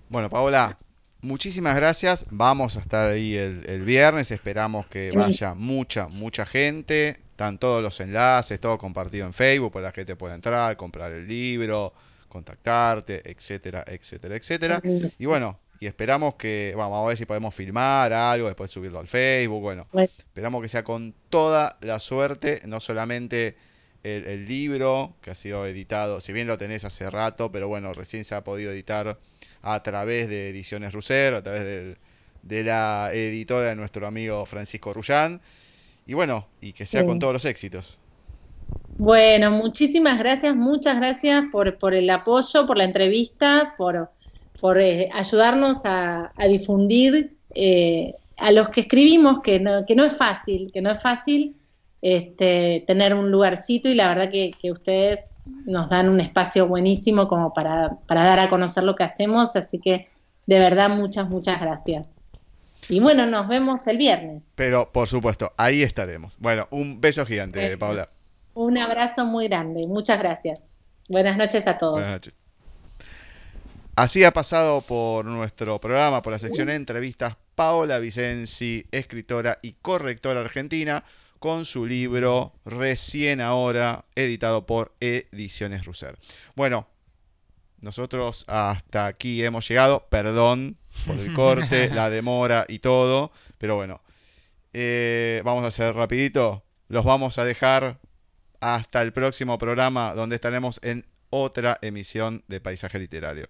Bueno, 0.09 0.29
Paola, 0.29 0.79
muchísimas 1.23 1.77
gracias. 1.77 2.27
Vamos 2.31 2.77
a 2.77 2.81
estar 2.81 3.11
ahí 3.11 3.35
el, 3.37 3.83
viernes. 3.83 4.31
Esperamos 4.31 4.87
que 4.87 5.13
vaya 5.13 5.55
mucha, 5.55 6.09
mucha 6.09 6.45
gente. 6.47 7.21
Están 7.31 7.59
todos 7.59 7.83
los 7.83 7.99
enlaces, 8.01 8.61
todo 8.61 8.77
compartido 8.79 9.27
en 9.27 9.33
Facebook, 9.33 9.73
para 9.73 9.87
la 9.87 9.93
gente 9.93 10.17
pueda 10.17 10.35
entrar, 10.35 10.77
comprar 10.77 11.13
el 11.13 11.27
libro, 11.27 11.93
contactarte, 12.29 13.23
etcétera, 13.31 13.85
etcétera, 13.87 14.37
etcétera. 14.37 14.83
Y 15.19 15.27
bueno, 15.27 15.59
y 15.81 15.87
esperamos 15.87 16.35
que, 16.35 16.75
vamos 16.77 17.05
a 17.05 17.09
ver 17.09 17.17
si 17.17 17.25
podemos 17.25 17.55
filmar 17.55 18.13
algo, 18.13 18.49
después 18.49 18.71
subirlo 18.71 18.99
al 18.99 19.07
Facebook. 19.07 19.63
Bueno, 19.63 19.87
esperamos 19.95 20.63
que 20.63 20.69
sea 20.69 20.83
con 20.83 21.15
toda 21.31 21.79
la 21.81 21.99
suerte, 21.99 22.63
no 22.67 22.81
solamente 22.81 23.57
el, 24.03 24.25
el, 24.25 24.47
libro 24.47 25.17
que 25.23 25.31
ha 25.31 25.35
sido 25.35 25.67
editado, 25.67 26.21
si 26.21 26.33
bien 26.33 26.47
lo 26.47 26.59
tenés 26.59 26.85
hace 26.85 27.09
rato, 27.11 27.53
pero 27.53 27.69
bueno, 27.69 27.93
recién 27.93 28.25
se 28.25 28.35
ha 28.35 28.43
podido 28.43 28.73
editar 28.73 29.19
a 29.63 29.83
través 29.83 30.29
de 30.29 30.51
Ediciones 30.51 30.93
Russer, 30.93 31.35
a 31.35 31.43
través 31.43 31.97
de 32.43 32.65
la 32.65 33.11
editora 33.13 33.69
de 33.69 33.77
nuestro 33.77 34.07
amigo 34.07 34.45
Francisco 34.47 34.93
Rullán. 34.93 35.41
Y 36.07 36.15
bueno, 36.15 36.49
y 36.61 36.73
que 36.73 36.87
sea 36.87 37.05
con 37.05 37.19
todos 37.19 37.35
los 37.35 37.45
éxitos. 37.45 38.01
Bueno, 38.99 39.53
muchísimas 39.53 40.19
gracias, 40.19 40.57
muchas 40.57 40.97
gracias 40.97 41.45
por, 41.53 41.79
por 41.79 41.95
el 41.95 42.11
apoyo, 42.11 42.67
por 42.67 42.77
la 42.77 42.83
entrevista, 42.83 43.75
por, 43.79 44.11
por 44.61 44.81
eh, 44.81 45.09
ayudarnos 45.13 45.79
a, 45.85 46.33
a 46.37 46.47
difundir 46.49 47.37
eh, 47.55 48.15
a 48.37 48.51
los 48.51 48.71
que 48.71 48.81
escribimos, 48.83 49.41
que 49.41 49.61
no, 49.61 49.87
que 49.87 49.95
no 49.95 50.05
es 50.05 50.13
fácil, 50.15 50.73
que 50.73 50.83
no 50.83 50.91
es 50.91 51.01
fácil 51.01 51.55
este, 52.03 52.83
tener 52.89 53.15
un 53.15 53.31
lugarcito 53.31 53.89
y 53.89 53.95
la 53.95 54.09
verdad 54.09 54.33
que, 54.33 54.51
que 54.61 54.73
ustedes 54.73 55.21
nos 55.65 55.89
dan 55.89 56.09
un 56.09 56.21
espacio 56.21 56.67
buenísimo 56.67 57.29
como 57.29 57.55
para, 57.55 57.99
para 58.09 58.25
dar 58.25 58.41
a 58.41 58.49
conocer 58.49 58.83
lo 58.83 58.97
que 58.97 59.05
hacemos, 59.05 59.55
así 59.55 59.79
que 59.79 60.09
de 60.47 60.59
verdad 60.59 60.91
muchas, 60.91 61.29
muchas 61.29 61.61
gracias. 61.61 62.09
Y 62.89 62.99
bueno, 62.99 63.27
nos 63.27 63.47
vemos 63.47 63.87
el 63.87 63.97
viernes. 63.97 64.43
Pero 64.57 64.91
por 64.91 65.07
supuesto, 65.07 65.53
ahí 65.57 65.83
estaremos. 65.85 66.37
Bueno, 66.39 66.67
un 66.73 67.01
beso 67.01 67.25
gigante, 67.25 67.77
Paula. 67.77 68.09
Un 68.59 68.77
abrazo 68.77 69.25
muy 69.25 69.47
grande, 69.47 69.87
muchas 69.87 70.19
gracias. 70.19 70.61
Buenas 71.09 71.37
noches 71.37 71.69
a 71.69 71.79
todos. 71.79 71.93
Buenas 71.93 72.11
noches. 72.11 72.37
Así 73.95 74.25
ha 74.25 74.33
pasado 74.33 74.81
por 74.81 75.27
nuestro 75.27 75.81
programa, 75.81 76.23
por 76.23 76.33
la 76.33 76.41
sección 76.41 76.67
de 76.67 76.75
entrevistas, 76.75 77.37
Paola 77.55 78.01
Vicenzi, 78.01 78.85
escritora 78.91 79.61
y 79.63 79.75
correctora 79.75 80.41
argentina 80.41 81.05
con 81.39 81.67
su 81.67 81.87
libro 81.87 82.53
recién 82.65 83.41
ahora 83.41 84.07
editado 84.17 84.67
por 84.67 84.93
Ediciones 84.99 85.85
Russer. 85.87 86.19
Bueno, 86.57 86.89
nosotros 87.81 88.45
hasta 88.49 89.07
aquí 89.07 89.45
hemos 89.45 89.69
llegado, 89.69 90.09
perdón 90.11 90.79
por 91.07 91.17
el 91.17 91.33
corte, 91.33 91.91
la 91.95 92.11
demora 92.11 92.67
y 92.69 92.81
todo, 92.81 93.31
pero 93.57 93.77
bueno, 93.77 94.01
eh, 94.73 95.43
vamos 95.45 95.63
a 95.63 95.69
hacer 95.69 95.95
rapidito, 95.95 96.65
los 96.89 97.05
vamos 97.05 97.39
a 97.39 97.45
dejar 97.45 98.01
hasta 98.61 99.03
el 99.03 99.13
próximo 99.13 99.59
programa 99.59 100.15
donde 100.15 100.37
estaremos 100.37 100.81
en 100.83 101.07
otra 101.31 101.79
emisión 101.83 102.45
de 102.49 102.61
Paisaje 102.61 102.99
Literario. 102.99 103.49